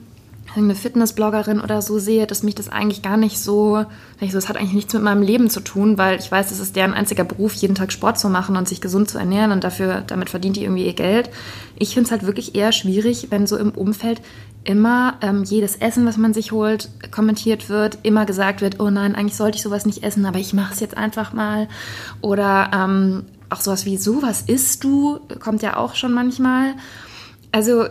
eine 0.55 0.75
Fitnessbloggerin 0.75 1.61
oder 1.61 1.83
so 1.83 1.99
sehe, 1.99 2.27
dass 2.27 2.43
mich 2.43 2.55
das 2.55 2.69
eigentlich 2.69 3.03
gar 3.03 3.17
nicht 3.17 3.39
so, 3.39 3.85
das 4.21 4.49
hat 4.49 4.57
eigentlich 4.57 4.73
nichts 4.73 4.95
mit 4.95 5.03
meinem 5.03 5.23
Leben 5.23 5.51
zu 5.51 5.61
tun, 5.61 5.99
weil 5.99 6.19
ich 6.19 6.31
weiß, 6.31 6.51
es 6.51 6.61
ist 6.61 6.77
deren 6.77 6.95
einziger 6.95 7.25
Beruf, 7.25 7.53
jeden 7.55 7.75
Tag 7.75 7.93
Sport 7.93 8.19
zu 8.19 8.29
machen 8.29 8.57
und 8.57 8.69
sich 8.69 8.81
gesund 8.81 9.11
zu 9.11 9.19
ernähren 9.19 9.53
und 9.53 9.65
dafür, 9.65 10.03
damit 10.07 10.31
verdient 10.31 10.57
die 10.57 10.65
irgendwie 10.65 10.87
ihr 10.87 10.95
Geld. 10.95 11.31
Ich 11.79 11.95
finde 11.95 12.07
es 12.07 12.11
halt 12.11 12.25
wirklich 12.25 12.55
eher 12.55 12.73
schwierig, 12.73 13.29
wenn 13.31 13.47
so 13.47 13.57
im 13.57 13.73
Umfeld 13.73 14.23
immer 14.65 15.19
ähm, 15.21 15.45
jedes 15.45 15.77
Essen, 15.77 16.07
was 16.07 16.17
man 16.17 16.35
sich 16.35 16.53
holt, 16.53 16.89
kommentiert 17.11 17.69
wird, 17.69 17.99
immer 18.03 18.27
gesagt 18.27 18.61
wird, 18.61 18.81
oh 18.81 18.91
nein, 18.91 19.15
eigentlich 19.15 19.37
sollte 19.37 19.57
ich 19.57 19.63
sowas 19.63 19.87
nicht 19.87 20.03
essen, 20.03 20.27
aber 20.27 20.39
ich 20.39 20.55
mache 20.55 20.73
es 20.73 20.81
jetzt 20.81 20.97
einfach 20.97 21.33
mal. 21.33 21.69
Oder 22.21 22.71
ähm, 22.75 23.25
auch 23.49 23.61
sowas 23.61 23.85
wie, 23.85 23.97
sowas 23.97 24.43
isst 24.47 24.83
du, 24.83 25.21
kommt 25.39 25.63
ja 25.63 25.77
auch 25.77 25.95
schon 25.95 26.13
manchmal. 26.13 26.75
Also 27.53 27.87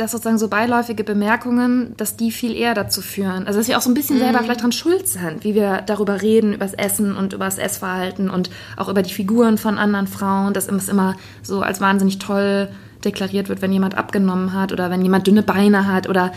dass 0.00 0.12
sozusagen 0.12 0.38
so 0.38 0.48
beiläufige 0.48 1.04
Bemerkungen, 1.04 1.94
dass 1.96 2.16
die 2.16 2.30
viel 2.30 2.54
eher 2.54 2.74
dazu 2.74 3.02
führen. 3.02 3.46
Also 3.46 3.58
dass 3.58 3.68
wir 3.68 3.76
auch 3.76 3.82
so 3.82 3.90
ein 3.90 3.94
bisschen 3.94 4.18
selber 4.18 4.38
vielleicht 4.40 4.62
dran 4.62 4.72
schuld 4.72 5.08
sind, 5.08 5.44
wie 5.44 5.54
wir 5.54 5.82
darüber 5.82 6.22
reden, 6.22 6.54
über 6.54 6.64
das 6.64 6.74
Essen 6.74 7.16
und 7.16 7.32
über 7.32 7.44
das 7.44 7.58
Essverhalten 7.58 8.30
und 8.30 8.50
auch 8.76 8.88
über 8.88 9.02
die 9.02 9.12
Figuren 9.12 9.58
von 9.58 9.76
anderen 9.76 10.06
Frauen, 10.06 10.54
dass 10.54 10.68
es 10.68 10.88
immer 10.88 11.16
so 11.42 11.60
als 11.62 11.80
wahnsinnig 11.80 12.18
toll 12.18 12.68
deklariert 13.04 13.48
wird, 13.48 13.60
wenn 13.60 13.72
jemand 13.72 13.96
abgenommen 13.96 14.52
hat 14.52 14.72
oder 14.72 14.90
wenn 14.90 15.02
jemand 15.02 15.26
dünne 15.26 15.42
Beine 15.42 15.86
hat 15.86 16.08
oder 16.08 16.32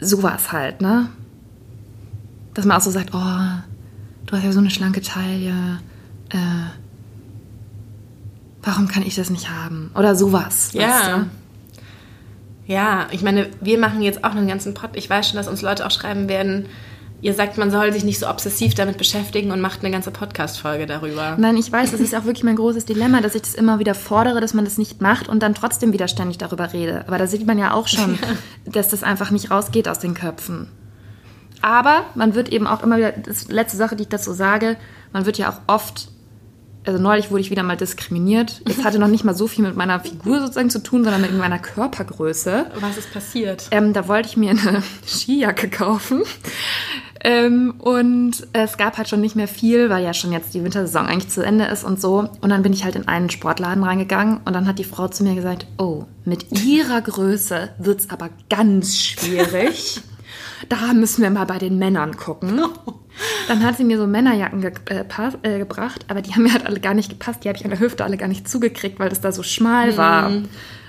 sowas 0.00 0.52
halt, 0.52 0.80
ne? 0.80 1.08
Dass 2.52 2.64
man 2.64 2.76
auch 2.76 2.82
so 2.82 2.90
sagt, 2.90 3.10
oh, 3.12 3.18
du 4.26 4.36
hast 4.36 4.44
ja 4.44 4.52
so 4.52 4.60
eine 4.60 4.70
schlanke 4.70 5.00
Taille, 5.00 5.80
äh, 6.30 6.36
warum 8.62 8.88
kann 8.88 9.02
ich 9.02 9.14
das 9.14 9.30
nicht 9.30 9.50
haben? 9.50 9.90
Oder 9.94 10.14
sowas. 10.14 10.70
Ja. 10.72 10.88
Weißt 10.88 11.08
du? 11.08 11.43
Ja, 12.66 13.08
ich 13.10 13.22
meine, 13.22 13.48
wir 13.60 13.78
machen 13.78 14.02
jetzt 14.02 14.24
auch 14.24 14.30
einen 14.30 14.48
ganzen 14.48 14.74
Pod. 14.74 14.90
Ich 14.94 15.08
weiß 15.08 15.28
schon, 15.28 15.36
dass 15.36 15.48
uns 15.48 15.62
Leute 15.62 15.86
auch 15.86 15.90
schreiben 15.90 16.28
werden, 16.28 16.66
ihr 17.24 17.32
sagt, 17.32 17.56
man 17.56 17.70
soll 17.70 17.90
sich 17.92 18.04
nicht 18.04 18.18
so 18.18 18.28
obsessiv 18.28 18.74
damit 18.74 18.98
beschäftigen 18.98 19.50
und 19.50 19.60
macht 19.60 19.80
eine 19.80 19.90
ganze 19.90 20.10
Podcast-Folge 20.10 20.86
darüber. 20.86 21.36
Nein, 21.38 21.56
ich 21.56 21.72
weiß, 21.72 21.90
das 21.90 22.00
ist 22.00 22.14
auch 22.14 22.24
wirklich 22.24 22.44
mein 22.44 22.56
großes 22.56 22.84
Dilemma, 22.84 23.22
dass 23.22 23.34
ich 23.34 23.40
das 23.40 23.54
immer 23.54 23.78
wieder 23.78 23.94
fordere, 23.94 24.42
dass 24.42 24.52
man 24.52 24.64
das 24.66 24.76
nicht 24.76 25.00
macht 25.00 25.28
und 25.28 25.42
dann 25.42 25.54
trotzdem 25.54 25.94
wieder 25.94 26.06
ständig 26.06 26.36
darüber 26.36 26.74
rede. 26.74 27.04
Aber 27.06 27.16
da 27.16 27.26
sieht 27.26 27.46
man 27.46 27.58
ja 27.58 27.72
auch 27.72 27.88
schon, 27.88 28.18
dass 28.66 28.88
das 28.88 29.02
einfach 29.02 29.30
nicht 29.30 29.50
rausgeht 29.50 29.88
aus 29.88 29.98
den 29.98 30.12
Köpfen. 30.12 30.68
Aber 31.62 32.04
man 32.14 32.34
wird 32.34 32.50
eben 32.50 32.66
auch 32.66 32.82
immer 32.82 32.98
wieder, 32.98 33.12
das 33.12 33.48
letzte 33.48 33.78
Sache, 33.78 33.96
die 33.96 34.02
ich 34.02 34.10
dazu 34.10 34.34
sage, 34.34 34.76
man 35.14 35.24
wird 35.24 35.38
ja 35.38 35.48
auch 35.48 35.60
oft, 35.66 36.08
also 36.84 37.00
neulich 37.00 37.30
wurde 37.30 37.40
ich 37.40 37.50
wieder 37.50 37.62
mal 37.62 37.76
diskriminiert. 37.76 38.60
Es 38.68 38.84
hatte 38.84 38.98
noch 38.98 39.08
nicht 39.08 39.24
mal 39.24 39.34
so 39.34 39.46
viel 39.46 39.64
mit 39.64 39.76
meiner 39.76 40.00
Figur 40.00 40.40
sozusagen 40.40 40.70
zu 40.70 40.82
tun, 40.82 41.04
sondern 41.04 41.22
mit 41.22 41.36
meiner 41.36 41.58
Körpergröße. 41.58 42.66
Was 42.80 42.98
ist 42.98 43.12
passiert? 43.12 43.68
Ähm, 43.70 43.92
da 43.92 44.06
wollte 44.08 44.28
ich 44.28 44.36
mir 44.36 44.50
eine 44.50 44.82
Skijacke 45.06 45.68
kaufen. 45.68 46.22
Ähm, 47.26 47.74
und 47.78 48.46
es 48.52 48.76
gab 48.76 48.98
halt 48.98 49.08
schon 49.08 49.22
nicht 49.22 49.34
mehr 49.34 49.48
viel, 49.48 49.88
weil 49.88 50.04
ja 50.04 50.12
schon 50.12 50.30
jetzt 50.30 50.52
die 50.52 50.62
Wintersaison 50.62 51.06
eigentlich 51.06 51.30
zu 51.30 51.42
Ende 51.42 51.64
ist 51.64 51.82
und 51.82 51.98
so. 52.00 52.28
Und 52.42 52.50
dann 52.50 52.62
bin 52.62 52.74
ich 52.74 52.84
halt 52.84 52.96
in 52.96 53.08
einen 53.08 53.30
Sportladen 53.30 53.82
reingegangen 53.82 54.40
und 54.44 54.52
dann 54.52 54.66
hat 54.66 54.78
die 54.78 54.84
Frau 54.84 55.08
zu 55.08 55.24
mir 55.24 55.34
gesagt, 55.34 55.66
oh, 55.78 56.04
mit 56.26 56.52
ihrer 56.64 57.00
Größe 57.00 57.70
wird's 57.78 58.10
aber 58.10 58.28
ganz 58.50 58.98
schwierig. 58.98 60.02
da 60.68 60.92
müssen 60.92 61.22
wir 61.22 61.30
mal 61.30 61.46
bei 61.46 61.58
den 61.58 61.78
Männern 61.78 62.16
gucken. 62.16 62.60
Dann 63.48 63.62
hat 63.62 63.76
sie 63.76 63.84
mir 63.84 63.98
so 63.98 64.06
Männerjacken 64.06 64.60
ge 64.60 64.72
äh, 64.86 65.04
äh, 65.42 65.58
gebracht, 65.58 66.04
aber 66.08 66.22
die 66.22 66.32
haben 66.32 66.42
mir 66.42 66.52
halt 66.52 66.66
alle 66.66 66.80
gar 66.80 66.94
nicht 66.94 67.10
gepasst. 67.10 67.44
Die 67.44 67.48
habe 67.48 67.56
ich 67.58 67.64
an 67.64 67.70
der 67.70 67.80
Hüfte 67.80 68.04
alle 68.04 68.16
gar 68.16 68.28
nicht 68.28 68.48
zugekriegt, 68.48 68.98
weil 68.98 69.08
das 69.08 69.20
da 69.20 69.32
so 69.32 69.42
schmal 69.42 69.96
war. 69.96 70.32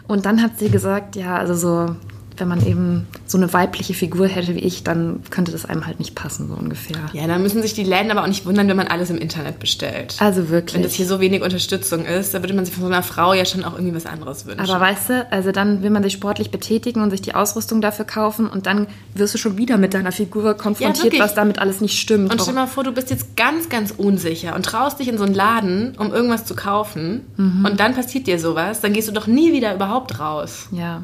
Und 0.08 0.26
dann 0.26 0.42
hat 0.42 0.60
sie 0.60 0.70
gesagt, 0.70 1.16
ja, 1.16 1.36
also 1.38 1.56
so, 1.56 1.96
wenn 2.38 2.48
man 2.48 2.66
eben 2.66 3.08
so 3.26 3.38
eine 3.38 3.52
weibliche 3.54 3.94
Figur 3.94 4.28
hätte 4.28 4.56
wie 4.56 4.60
ich, 4.60 4.84
dann 4.84 5.22
könnte 5.30 5.52
das 5.52 5.66
einem 5.66 5.86
halt 5.86 6.00
nicht 6.00 6.16
passen, 6.16 6.48
so 6.48 6.54
ungefähr. 6.54 6.98
Ja, 7.14 7.28
da 7.28 7.38
müssen 7.38 7.62
sich 7.62 7.74
die 7.74 7.84
Läden 7.84 8.12
aber 8.12 8.24
auch 8.24 8.28
nicht 8.28 8.46
wundern, 8.46 8.68
wenn 8.68 8.78
man 8.78 8.88
alles 8.88 9.10
im 9.10 9.18
Internet 9.18 9.60
bestellt. 9.60 10.16
Also 10.20 10.50
Wenn 10.50 10.62
das 10.62 10.74
wirklich. 10.74 10.96
hier 10.96 11.06
so 11.08 11.20
wenig 11.20 11.42
Unterstützung 11.42 12.06
ist, 12.06 12.34
da 12.34 12.42
würde 12.42 12.54
man 12.54 12.66
sich 12.66 12.74
von 12.74 12.84
so 12.84 12.90
einer 12.90 13.04
Frau 13.04 13.34
ja 13.34 13.46
schon 13.46 13.64
auch 13.64 13.74
irgendwie 13.74 13.96
was 13.96 14.06
anderes 14.06 14.46
wünschen. 14.46 14.60
Aber 14.60 14.80
weißt 14.80 15.10
du, 15.10 15.28
also 15.32 15.52
dann 15.52 15.82
will 15.82 15.90
man 15.90 16.04
sich 16.04 16.14
sportlich 16.14 16.52
betätigen 16.52 17.02
und 17.02 17.12
sich 17.12 17.22
die 17.22 17.36
Ausrüstung 17.36 17.82
dafür 17.82 18.06
kaufen 18.06 18.48
und 18.48 18.66
dann 18.66 18.88
wirst 19.14 19.34
du 19.34 19.38
schon 19.38 19.58
wieder 19.58 19.78
mit 19.78 19.94
deiner 19.94 20.12
Figur 20.12 20.56
konfrontiert, 20.56 21.06
wirklich. 21.06 21.22
was 21.22 21.36
damit 21.36 21.60
alles 21.60 21.82
nicht 21.82 22.00
stimmt. 22.00 22.32
und 22.32 22.42
stell 22.42 22.54
dir 22.54 22.62
mal 22.62 22.68
vor, 22.68 22.84
du 22.84 22.92
bist 22.92 23.10
jetzt 23.10 23.36
ganz, 23.36 23.70
ganz 23.70 23.92
unsicher 23.92 24.56
und 24.56 24.66
traust 24.66 25.00
dich 25.00 25.08
in 25.08 25.18
so 25.18 25.24
einen 25.24 25.34
Laden, 25.36 25.96
um 25.98 26.14
irgendwas 26.14 26.46
zu 26.46 26.56
kaufen 26.56 27.22
und 27.38 27.80
dann 27.80 27.96
passiert 27.96 28.28
dir 28.28 28.40
sowas, 28.40 28.82
dann 28.82 28.94
gehst 28.94 29.08
du 29.08 29.12
doch 29.12 29.28
nie 29.28 29.54
wieder 29.54 29.74
überhaupt 29.76 30.20
raus. 30.20 30.68
ja. 30.72 31.04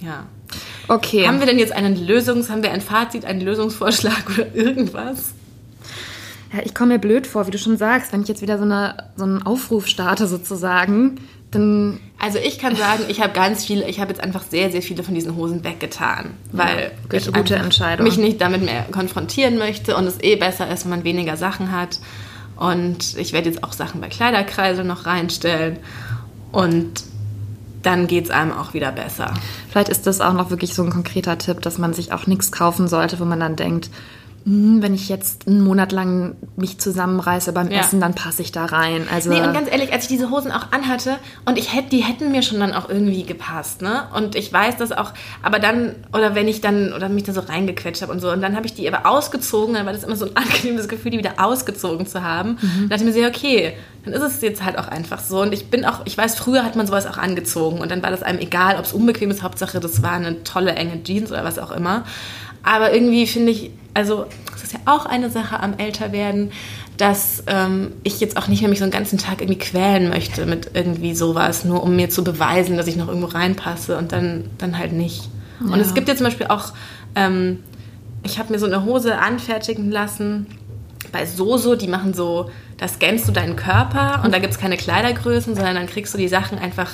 Ja. 0.00 0.26
Okay. 0.88 1.26
Haben 1.26 1.38
wir 1.40 1.46
denn 1.46 1.58
jetzt 1.58 1.72
einen 1.72 1.96
Lösungs-, 1.96 2.48
haben 2.50 2.62
wir 2.62 2.72
ein 2.72 2.80
Fazit, 2.80 3.24
einen 3.24 3.40
Lösungsvorschlag 3.40 4.24
oder 4.34 4.54
irgendwas? 4.54 5.32
Ja, 6.52 6.60
ich 6.64 6.74
komme 6.74 6.94
mir 6.94 6.98
blöd 6.98 7.26
vor, 7.26 7.46
wie 7.46 7.50
du 7.50 7.58
schon 7.58 7.76
sagst, 7.76 8.12
wenn 8.12 8.22
ich 8.22 8.28
jetzt 8.28 8.40
wieder 8.40 8.56
so, 8.56 8.64
eine, 8.64 8.96
so 9.16 9.24
einen 9.24 9.42
Aufruf 9.42 9.86
starte 9.86 10.26
sozusagen, 10.26 11.20
dann 11.50 12.00
Also 12.18 12.38
ich 12.38 12.58
kann 12.58 12.74
sagen, 12.76 13.04
ich 13.08 13.20
habe 13.22 13.32
ganz 13.34 13.64
viele, 13.64 13.88
ich 13.88 14.00
habe 14.00 14.10
jetzt 14.12 14.22
einfach 14.22 14.42
sehr, 14.48 14.70
sehr 14.70 14.80
viele 14.82 15.02
von 15.02 15.14
diesen 15.14 15.36
Hosen 15.36 15.62
weggetan, 15.64 16.30
weil 16.52 16.90
gute- 17.04 17.16
ich 17.16 17.32
gute 17.32 17.56
Entscheidung. 17.56 18.06
mich 18.06 18.16
nicht 18.18 18.40
damit 18.40 18.62
mehr 18.62 18.86
konfrontieren 18.90 19.58
möchte 19.58 19.94
und 19.96 20.06
es 20.06 20.22
eh 20.22 20.36
besser 20.36 20.70
ist, 20.72 20.84
wenn 20.84 20.90
man 20.90 21.04
weniger 21.04 21.36
Sachen 21.36 21.70
hat. 21.72 22.00
Und 22.56 23.16
ich 23.16 23.32
werde 23.32 23.48
jetzt 23.50 23.62
auch 23.62 23.72
Sachen 23.72 24.00
bei 24.00 24.08
Kleiderkreisel 24.08 24.84
noch 24.84 25.06
reinstellen 25.06 25.78
und 26.50 27.04
dann 27.82 28.06
geht 28.06 28.24
es 28.24 28.30
einem 28.30 28.52
auch 28.52 28.74
wieder 28.74 28.92
besser. 28.92 29.34
vielleicht 29.70 29.88
ist 29.88 30.06
das 30.06 30.20
auch 30.20 30.32
noch 30.32 30.50
wirklich 30.50 30.74
so 30.74 30.82
ein 30.82 30.90
konkreter 30.90 31.38
Tipp, 31.38 31.60
dass 31.62 31.78
man 31.78 31.94
sich 31.94 32.12
auch 32.12 32.26
nichts 32.26 32.52
kaufen 32.52 32.88
sollte, 32.88 33.20
wo 33.20 33.24
man 33.24 33.40
dann 33.40 33.56
denkt, 33.56 33.90
wenn 34.44 34.94
ich 34.94 35.08
jetzt 35.08 35.46
einen 35.46 35.62
Monat 35.62 35.92
lang 35.92 36.36
mich 36.56 36.78
zusammenreiße 36.78 37.52
beim 37.52 37.70
Ja. 37.70 37.80
Essen, 37.80 38.00
dann 38.00 38.14
passe 38.14 38.40
ich 38.42 38.50
da 38.52 38.64
rein. 38.64 39.06
Also 39.12 39.30
Nee, 39.30 39.40
und 39.42 39.52
ganz 39.52 39.70
ehrlich, 39.70 39.92
als 39.92 40.04
ich 40.04 40.08
diese 40.08 40.30
Hosen 40.30 40.50
auch 40.52 40.72
anhatte 40.72 41.16
und 41.44 41.58
ich 41.58 41.74
hätte, 41.74 41.90
die 41.90 41.98
hätten 42.02 42.32
mir 42.32 42.42
schon 42.42 42.58
dann 42.60 42.72
auch 42.72 42.88
irgendwie 42.88 43.24
gepasst, 43.24 43.82
ne? 43.82 44.04
Und 44.14 44.36
ich 44.36 44.50
weiß 44.52 44.76
das 44.76 44.92
auch, 44.92 45.12
aber 45.42 45.58
dann, 45.58 45.94
oder 46.14 46.34
wenn 46.34 46.48
ich 46.48 46.60
dann, 46.60 46.92
oder 46.94 47.08
mich 47.08 47.24
da 47.24 47.32
so 47.32 47.40
reingequetscht 47.40 48.00
habe 48.00 48.12
und 48.12 48.20
so, 48.20 48.30
und 48.30 48.40
dann 48.40 48.56
habe 48.56 48.66
ich 48.66 48.74
die 48.74 48.88
aber 48.90 49.08
ausgezogen, 49.10 49.74
dann 49.74 49.84
war 49.84 49.92
das 49.92 50.04
immer 50.04 50.16
so 50.16 50.24
ein 50.26 50.32
angenehmes 50.36 50.88
Gefühl, 50.88 51.10
die 51.10 51.18
wieder 51.18 51.34
ausgezogen 51.36 52.06
zu 52.06 52.22
haben. 52.22 52.56
Dann 52.60 52.88
dachte 52.88 53.04
ich 53.04 53.14
mir 53.14 53.22
so, 53.22 53.28
okay, 53.28 53.74
dann 54.04 54.14
ist 54.14 54.22
es 54.22 54.40
jetzt 54.40 54.64
halt 54.64 54.78
auch 54.78 54.88
einfach 54.88 55.20
so. 55.20 55.42
Und 55.42 55.52
ich 55.52 55.68
bin 55.68 55.84
auch, 55.84 56.00
ich 56.06 56.16
weiß, 56.16 56.36
früher 56.36 56.64
hat 56.64 56.76
man 56.76 56.86
sowas 56.86 57.06
auch 57.06 57.18
angezogen 57.18 57.80
und 57.80 57.90
dann 57.90 58.02
war 58.02 58.10
das 58.10 58.22
einem 58.22 58.38
egal, 58.38 58.76
ob 58.78 58.84
es 58.86 58.92
unbequem 58.92 59.30
ist, 59.30 59.42
Hauptsache 59.42 59.78
das 59.80 60.02
war 60.02 60.12
eine 60.12 60.42
tolle, 60.44 60.72
enge 60.74 61.02
Jeans 61.02 61.30
oder 61.30 61.44
was 61.44 61.58
auch 61.58 61.70
immer. 61.70 62.04
Aber 62.62 62.92
irgendwie 62.92 63.26
finde 63.26 63.52
ich, 63.52 63.70
also 63.94 64.26
das 64.52 64.64
ist 64.64 64.72
ja 64.72 64.80
auch 64.86 65.06
eine 65.06 65.30
Sache 65.30 65.60
am 65.60 65.74
Älterwerden, 65.78 66.52
dass 66.96 67.44
ähm, 67.46 67.92
ich 68.02 68.20
jetzt 68.20 68.36
auch 68.36 68.48
nicht 68.48 68.60
mehr 68.60 68.68
mich 68.68 68.78
so 68.78 68.84
einen 68.84 68.92
ganzen 68.92 69.18
Tag 69.18 69.40
irgendwie 69.40 69.58
quälen 69.58 70.08
möchte 70.08 70.46
mit 70.46 70.70
irgendwie 70.74 71.14
sowas, 71.14 71.64
nur 71.64 71.82
um 71.82 71.96
mir 71.96 72.10
zu 72.10 72.24
beweisen, 72.24 72.76
dass 72.76 72.86
ich 72.86 72.96
noch 72.96 73.08
irgendwo 73.08 73.28
reinpasse 73.28 73.96
und 73.96 74.12
dann, 74.12 74.50
dann 74.58 74.78
halt 74.78 74.92
nicht. 74.92 75.28
Und 75.60 75.70
Ja. 75.70 75.76
es 75.78 75.94
gibt 75.94 76.08
jetzt 76.08 76.18
zum 76.18 76.26
Beispiel 76.26 76.48
auch, 76.48 76.72
ähm, 77.14 77.60
ich 78.24 78.38
habe 78.38 78.52
mir 78.52 78.58
so 78.58 78.66
eine 78.66 78.84
Hose 78.84 79.18
anfertigen 79.18 79.90
lassen 79.90 80.46
bei 81.12 81.24
Soso, 81.24 81.76
die 81.76 81.88
machen 81.88 82.14
so, 82.14 82.50
da 82.76 82.88
scannst 82.88 83.26
du 83.28 83.32
deinen 83.32 83.56
Körper 83.56 84.22
und 84.24 84.34
da 84.34 84.38
gibt 84.38 84.52
es 84.52 84.60
keine 84.60 84.76
Kleidergrößen, 84.76 85.54
sondern 85.54 85.76
dann 85.76 85.86
kriegst 85.86 86.14
du 86.14 86.18
die 86.18 86.28
Sachen 86.28 86.58
einfach 86.58 86.90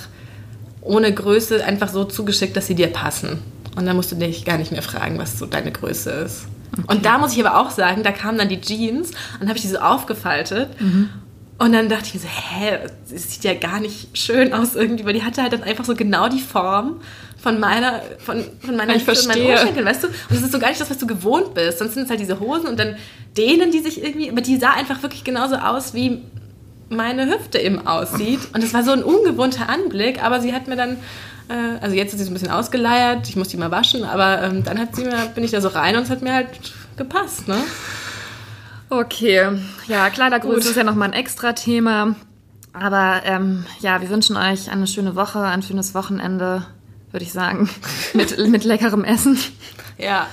ohne 0.81 1.13
Größe 1.13 1.65
einfach 1.65 1.89
so 1.89 2.05
zugeschickt, 2.05 2.57
dass 2.57 2.67
sie 2.67 2.75
dir 2.75 2.89
passen. 2.89 3.39
Und 3.77 3.87
dann 3.87 3.97
musst 3.97 4.13
du 4.13 4.17
dich 4.17 4.45
gar 4.45 4.59
nicht 4.59 4.71
mehr 4.71 4.83
fragen, 4.83 5.19
was 5.19 5.39
so 5.39 5.47
deine 5.47 5.73
Größe 5.73 6.11
ist. 6.11 6.47
Und 6.87 7.05
da 7.05 7.18
muss 7.18 7.33
ich 7.33 7.45
aber 7.45 7.59
auch 7.61 7.70
sagen, 7.70 8.03
da 8.03 8.12
kamen 8.12 8.39
dann 8.39 8.49
die 8.49 8.61
Jeans 8.61 9.11
und 9.41 9.49
habe 9.49 9.57
ich 9.57 9.62
die 9.62 9.68
so 9.68 9.79
aufgefaltet. 9.79 10.70
Und 11.57 11.72
dann 11.72 11.89
dachte 11.89 12.07
ich 12.07 12.14
mir 12.14 12.20
so, 12.20 12.29
hä, 12.29 12.79
das 13.11 13.33
sieht 13.33 13.45
ja 13.45 13.55
gar 13.55 13.81
nicht 13.81 14.16
schön 14.18 14.53
aus 14.53 14.75
irgendwie, 14.75 15.05
weil 15.05 15.12
die 15.12 15.22
hatte 15.22 15.43
halt 15.43 15.53
dann 15.53 15.62
einfach 15.62 15.85
so 15.85 15.95
genau 15.95 16.29
die 16.29 16.41
Form 16.41 17.01
von 17.41 17.61
meiner, 17.61 18.01
von, 18.18 18.43
von 18.61 18.75
meiner 18.75 18.97
Ich 18.97 19.03
und 19.03 19.07
meinen 19.07 19.16
verstehe. 19.16 19.45
Oberschenkeln, 19.45 19.87
weißt 19.87 20.03
du? 20.03 20.07
Und 20.09 20.14
das 20.31 20.43
ist 20.43 20.53
so 20.53 20.59
gar 20.59 20.68
nicht 20.68 20.81
das, 20.81 20.91
was 20.91 20.99
du 20.99 21.07
gewohnt 21.07 21.55
bist. 21.55 21.79
Sonst 21.79 21.95
sind 21.95 22.05
es 22.05 22.11
halt 22.11 22.18
diese 22.18 22.41
Hosen 22.41 22.66
und 22.66 22.79
dann 22.79 22.97
dehnen 23.37 23.70
die 23.70 23.81
sich 23.81 24.03
irgendwie, 24.03 24.31
aber 24.31 24.41
die 24.41 24.57
sah 24.57 24.70
einfach 24.70 25.03
wirklich 25.03 25.25
genauso 25.25 25.57
aus, 25.57 25.95
wie 25.95 26.22
meine 26.95 27.27
Hüfte 27.27 27.59
eben 27.59 27.87
aussieht. 27.87 28.41
Und 28.55 28.63
es 28.63 28.75
war 28.75 28.83
so 28.83 28.93
ein 28.93 29.03
ungewohnter 29.03 29.69
Anblick, 29.69 30.23
aber 30.23 30.41
sie 30.41 30.53
hat 30.53 30.69
mir 30.69 30.77
dann, 30.77 30.99
äh, 31.49 31.79
also 31.81 31.95
jetzt 31.95 32.13
ist 32.13 32.19
sie 32.19 32.25
so 32.25 32.31
ein 32.31 32.35
bisschen 32.35 32.51
ausgeleiert, 32.51 33.29
ich 33.29 33.37
muss 33.37 33.49
die 33.49 33.57
mal 33.57 33.71
waschen, 33.71 34.05
aber 34.05 34.43
ähm, 34.43 34.65
dann 34.65 34.79
hat 34.79 34.97
sie 34.97 35.05
mir, 35.05 35.27
bin 35.35 35.45
ich 35.45 35.51
da 35.51 35.61
so 35.61 35.69
rein 35.69 35.97
und 35.97 36.03
es 36.03 36.11
hat 36.11 36.23
mir 36.23 36.33
halt 36.33 36.49
gepasst, 36.97 37.49
ne? 37.49 37.57
Okay, 38.91 39.49
ja, 39.89 40.11
Kleidergröße 40.11 40.71
ist 40.71 40.77
ja 40.77 40.85
nochmal 40.85 41.09
ein 41.09 41.15
extra 41.15 41.53
Thema. 41.53 42.15
Aber 42.75 43.23
ähm, 43.25 43.65
ja, 43.81 44.01
wir 44.01 44.11
wünschen 44.11 44.37
euch 44.37 44.71
eine 44.71 44.87
schöne 44.87 45.15
Woche, 45.15 45.41
ein 45.41 45.63
schönes 45.63 45.95
Wochenende, 45.95 46.67
würde 47.13 47.25
ich 47.25 47.33
sagen, 47.33 47.71
mit, 48.15 48.37
mit 48.49 48.65
leckerem 48.65 49.05
Essen. 49.05 49.39
Ja. 49.97 50.27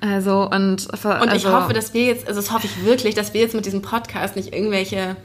Also 0.00 0.42
und, 0.42 0.86
Und 0.86 1.06
also, 1.06 1.34
ich 1.34 1.46
hoffe, 1.46 1.72
dass 1.72 1.92
wir 1.92 2.04
jetzt, 2.04 2.28
also 2.28 2.40
das 2.40 2.52
hoffe 2.52 2.66
ich 2.66 2.84
wirklich, 2.84 3.14
dass 3.14 3.34
wir 3.34 3.40
jetzt 3.40 3.54
mit 3.54 3.66
diesem 3.66 3.82
Podcast 3.82 4.36
nicht 4.36 4.54
irgendwelche 4.54 5.16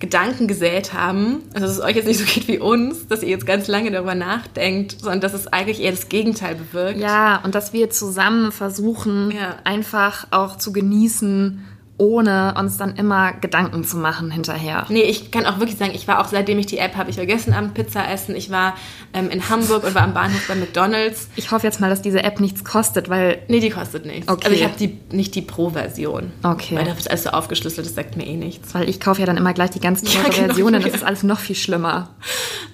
Gedanken 0.00 0.46
gesät 0.46 0.92
haben, 0.92 1.42
also 1.54 1.66
dass 1.66 1.76
es 1.76 1.82
euch 1.82 1.96
jetzt 1.96 2.06
nicht 2.06 2.18
so 2.18 2.24
geht 2.24 2.46
wie 2.48 2.58
uns, 2.58 3.08
dass 3.08 3.22
ihr 3.22 3.30
jetzt 3.30 3.46
ganz 3.46 3.66
lange 3.66 3.90
darüber 3.90 4.14
nachdenkt, 4.14 4.96
sondern 5.00 5.20
dass 5.20 5.34
es 5.34 5.48
eigentlich 5.48 5.80
eher 5.80 5.90
das 5.90 6.08
Gegenteil 6.08 6.54
bewirkt. 6.54 7.00
ja, 7.00 7.40
und 7.44 7.54
dass 7.54 7.72
wir 7.72 7.90
zusammen 7.90 8.52
versuchen, 8.52 9.32
Ja. 9.32 9.56
einfach 9.64 10.28
auch 10.30 10.56
zu 10.56 10.72
genießen, 10.72 11.64
ohne 11.98 12.54
uns 12.56 12.76
dann 12.76 12.94
immer 12.94 13.32
Gedanken 13.32 13.84
zu 13.84 13.96
machen 13.96 14.30
hinterher. 14.30 14.86
Nee, 14.88 15.02
ich 15.02 15.32
kann 15.32 15.44
auch 15.46 15.58
wirklich 15.58 15.76
sagen, 15.76 15.92
ich 15.94 16.06
war 16.06 16.20
auch, 16.20 16.28
seitdem 16.28 16.58
ich 16.58 16.66
die 16.66 16.78
App 16.78 16.96
habe, 16.96 17.10
ich 17.10 17.16
gestern 17.16 17.54
Abend 17.54 17.74
Pizza 17.74 18.08
essen, 18.08 18.36
ich 18.36 18.50
war 18.50 18.76
ähm, 19.12 19.30
in 19.30 19.48
Hamburg 19.50 19.82
und 19.84 19.94
war 19.96 20.02
am 20.02 20.14
Bahnhof 20.14 20.46
bei 20.46 20.54
McDonalds. 20.54 21.28
Ich 21.34 21.50
hoffe 21.50 21.66
jetzt 21.66 21.80
mal, 21.80 21.90
dass 21.90 22.00
diese 22.00 22.22
App 22.22 22.38
nichts 22.38 22.64
kostet, 22.64 23.08
weil 23.08 23.42
Nee, 23.48 23.58
die 23.60 23.70
kostet 23.70 24.06
nichts. 24.06 24.28
Okay. 24.28 24.44
Also 24.44 24.56
ich 24.56 24.64
habe 24.64 24.74
die 24.78 24.98
nicht 25.14 25.34
die 25.34 25.42
Pro-Version. 25.42 26.30
Okay. 26.44 26.76
Weil 26.76 26.84
das 26.84 26.98
ist 26.98 27.10
alles 27.10 27.24
so 27.24 27.30
aufgeschlüsselt, 27.30 27.84
das 27.86 27.94
sagt 27.96 28.16
mir 28.16 28.26
eh 28.26 28.36
nichts. 28.36 28.74
weil 28.74 28.88
ich 28.88 29.00
kaufe 29.00 29.20
ja 29.20 29.26
dann 29.26 29.36
immer 29.36 29.52
gleich 29.52 29.70
die 29.70 29.80
ganz 29.80 30.02
Ja, 30.14 30.20
teure 30.20 30.30
genau. 30.32 30.46
Versionen, 30.46 30.82
das 30.82 30.94
ist 30.94 31.04
alles 31.04 31.24
noch 31.24 31.40
viel 31.40 31.56
schlimmer. 31.56 32.10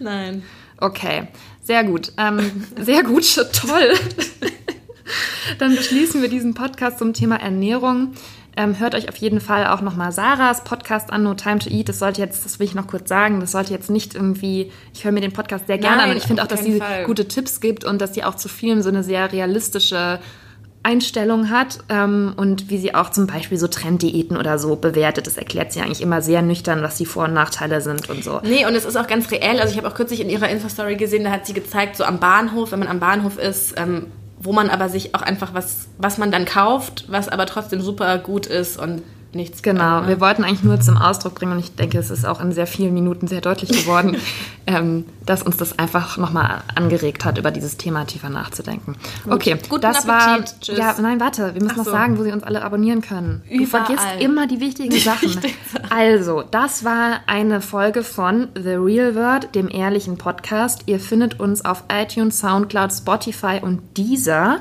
Nein. 0.01 0.43
Okay, 0.79 1.29
sehr 1.63 1.83
gut. 1.85 2.13
Ähm, 2.19 2.65
sehr 2.79 3.03
gut, 3.03 3.25
toll. 3.53 3.95
Dann 5.59 5.77
beschließen 5.77 6.21
wir 6.23 6.29
diesen 6.29 6.55
Podcast 6.55 6.99
zum 6.99 7.13
Thema 7.13 7.37
Ernährung. 7.37 8.13
Ähm, 8.57 8.79
hört 8.79 8.95
euch 8.95 9.09
auf 9.09 9.17
jeden 9.17 9.41
Fall 9.41 9.67
auch 9.67 9.81
nochmal 9.81 10.13
Sarahs 10.13 10.65
Podcast 10.65 11.13
an, 11.13 11.25
No 11.25 11.35
Time 11.35 11.59
to 11.59 11.71
Eat. 11.71 11.89
Das 11.89 11.99
sollte 11.99 12.21
jetzt, 12.21 12.45
das 12.45 12.59
will 12.59 12.67
ich 12.67 12.75
noch 12.75 12.87
kurz 12.87 13.09
sagen, 13.09 13.41
das 13.41 13.53
sollte 13.53 13.73
jetzt 13.73 13.91
nicht 13.91 14.15
irgendwie, 14.15 14.71
ich 14.93 15.05
höre 15.05 15.13
mir 15.13 15.21
den 15.21 15.33
Podcast 15.33 15.67
sehr 15.67 15.79
gerne 15.79 15.97
Nein, 15.97 16.05
an 16.05 16.11
und 16.13 16.17
ich 16.19 16.25
finde 16.25 16.43
auch, 16.43 16.47
dass 16.47 16.63
sie 16.63 16.79
Fall. 16.79 17.05
gute 17.05 17.27
Tipps 17.27 17.61
gibt 17.61 17.85
und 17.85 18.01
dass 18.01 18.15
sie 18.15 18.23
auch 18.25 18.37
zu 18.37 18.49
vielen 18.49 18.83
so 18.83 18.89
eine 18.89 19.03
sehr 19.03 19.33
realistische 19.33 20.21
Einstellung 20.85 21.49
hat 21.49 21.79
ähm, 21.89 22.35
und 22.37 22.69
wie 22.69 22.77
sie 22.77 22.95
auch 22.95 23.11
zum 23.11 23.27
Beispiel 23.27 23.57
so 23.57 23.69
Trenddiäten 23.69 24.37
oder 24.37 24.59
so 24.59 24.77
bewertet. 24.77 25.27
Das 25.27 25.39
erklärt 25.39 25.73
sie 25.73 25.81
eigentlich 25.81 26.03
immer 26.03 26.21
sehr 26.21 26.43
nüchtern, 26.43 26.83
was 26.83 26.97
die 26.97 27.07
Vor- 27.07 27.25
und 27.25 27.33
Nachteile 27.33 27.81
sind 27.81 28.11
und 28.11 28.23
so. 28.23 28.41
Nee, 28.45 28.67
und 28.67 28.75
es 28.75 28.85
ist 28.85 28.97
auch 28.97 29.07
ganz 29.07 29.31
reell. 29.31 29.61
Also 29.61 29.73
ich 29.73 29.79
habe 29.79 29.89
auch 29.89 29.95
kürzlich 29.95 30.21
in 30.21 30.29
ihrer 30.29 30.49
Insta-Story 30.49 30.97
gesehen, 30.97 31.25
da 31.25 31.31
hat 31.31 31.47
sie 31.47 31.55
gezeigt, 31.55 31.97
so 31.97 32.05
am 32.05 32.21
Bahnhof, 32.21 32.73
wenn 32.73 32.81
man 32.81 32.89
am 32.89 33.01
Bahnhof 33.01 33.39
ist, 33.39 33.75
ähm, 33.79 34.09
wo 34.45 34.53
man 34.53 34.71
aber 34.71 34.89
sich 34.89 35.15
auch 35.15 35.23
einfach 35.23 35.55
was, 35.55 35.89
was 35.99 36.19
man 36.19 36.31
dann 36.31 36.45
kauft, 36.45 37.07
was 37.09 37.29
aber 37.29 37.47
trotzdem 37.47 37.81
super 37.81 38.19
gut 38.19 38.47
ist 38.47 38.79
und 38.79 39.03
nichts. 39.35 39.63
Genau, 39.63 40.03
äh, 40.03 40.09
wir 40.09 40.21
wollten 40.21 40.45
eigentlich 40.45 40.63
nur 40.63 40.81
zum 40.81 40.97
Ausdruck 40.97 41.35
bringen 41.35 41.53
und 41.53 41.59
ich 41.59 41.75
denke, 41.75 41.99
es 41.99 42.11
ist 42.11 42.25
auch 42.25 42.41
in 42.41 42.53
sehr 42.53 42.67
vielen 42.67 42.95
Minuten 42.95 43.27
sehr 43.27 43.41
deutlich 43.41 43.71
geworden, 43.71 44.17
ähm, 44.67 45.05
dass 45.25 45.43
uns 45.43 45.57
das 45.57 45.79
einfach 45.79 46.17
nochmal 46.17 46.63
angeregt 46.75 47.25
hat, 47.25 47.39
über 47.39 47.51
dieses 47.51 47.77
Thema 47.77 48.05
tiefer 48.05 48.29
nachzudenken. 48.29 48.97
Okay, 49.29 49.57
Guten 49.69 49.83
das 49.83 50.09
Appetit. 50.09 50.09
war. 50.09 50.61
Tschüss. 50.61 50.79
Ja, 50.79 50.95
nein, 51.01 51.21
warte, 51.21 51.55
wir 51.55 51.63
müssen 51.63 51.77
noch 51.77 51.85
so. 51.85 51.91
sagen, 51.91 52.19
wo 52.19 52.23
Sie 52.23 52.33
uns 52.33 52.43
alle 52.43 52.63
abonnieren 52.63 53.01
können. 53.01 53.43
Du 53.49 53.55
Überall. 53.55 53.87
vergisst 53.87 54.07
immer 54.21 54.47
die 54.47 54.61
wichtigen 54.61 54.93
Sachen. 54.99 55.41
Also, 55.91 56.43
das 56.43 56.85
war 56.85 57.21
eine 57.27 57.61
Folge 57.61 58.03
von 58.03 58.49
The 58.55 58.75
Real 58.75 59.15
Word, 59.15 59.55
dem 59.55 59.69
ehrlichen 59.69 60.19
Podcast. 60.19 60.83
Ihr 60.87 61.01
findet 61.01 61.41
uns 61.41 61.65
auf 61.65 61.85
iTunes, 61.91 62.39
Soundcloud, 62.39 62.93
Spotify 62.93 63.61
und 63.63 63.97
Deezer. 63.97 64.61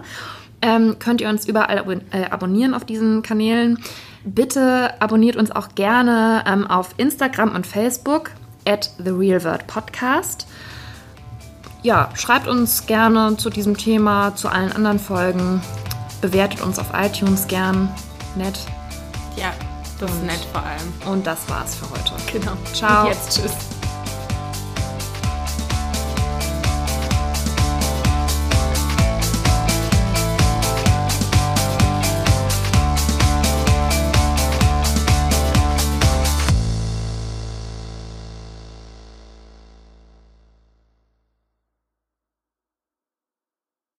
Ähm, 0.61 0.95
könnt 0.97 1.19
ihr 1.19 1.28
uns 1.28 1.45
überall 1.45 1.78
abon 1.78 2.01
äh, 2.11 2.24
abonnieren 2.30 2.74
auf 2.74 2.86
diesen 2.86 3.21
Kanälen. 3.21 3.80
Bitte 4.26 4.93
abonniert 5.01 5.36
uns 5.36 5.51
auch 5.51 5.69
gerne 5.76 6.43
ähm, 6.47 6.65
auf 6.65 6.91
Instagram 6.97 7.53
und 7.53 7.67
Facebook 7.67 8.32
at 8.65 8.91
The 8.97 9.09
Real 9.09 9.43
Word 9.43 9.67
Podcast. 9.67 10.47
Ja, 11.82 12.09
schreibt 12.15 12.47
uns 12.47 12.86
gerne 12.86 13.36
zu 13.36 13.49
diesem 13.49 13.76
Thema, 13.76 14.36
zu 14.36 14.47
allen 14.47 14.71
anderen 14.71 14.99
Folgen. 14.99 15.61
Bewertet 16.21 16.61
uns 16.61 16.80
auf 16.80 16.88
iTunes 16.93 17.47
gern. 17.47 17.93
Nett. 18.38 18.57
Ja, 19.36 19.51
das 19.99 20.09
ist 20.09 20.24
nett 20.24 20.47
vor 20.53 20.63
allem. 20.63 21.13
Und 21.13 21.28
das 21.28 21.49
war's 21.49 21.76
für 21.76 21.89
heute. 21.89 22.13
Genau. 22.32 22.53
Ciao. 22.74 23.01
Und 23.01 23.09
jetzt 23.09 23.36
tschüss. 23.36 23.82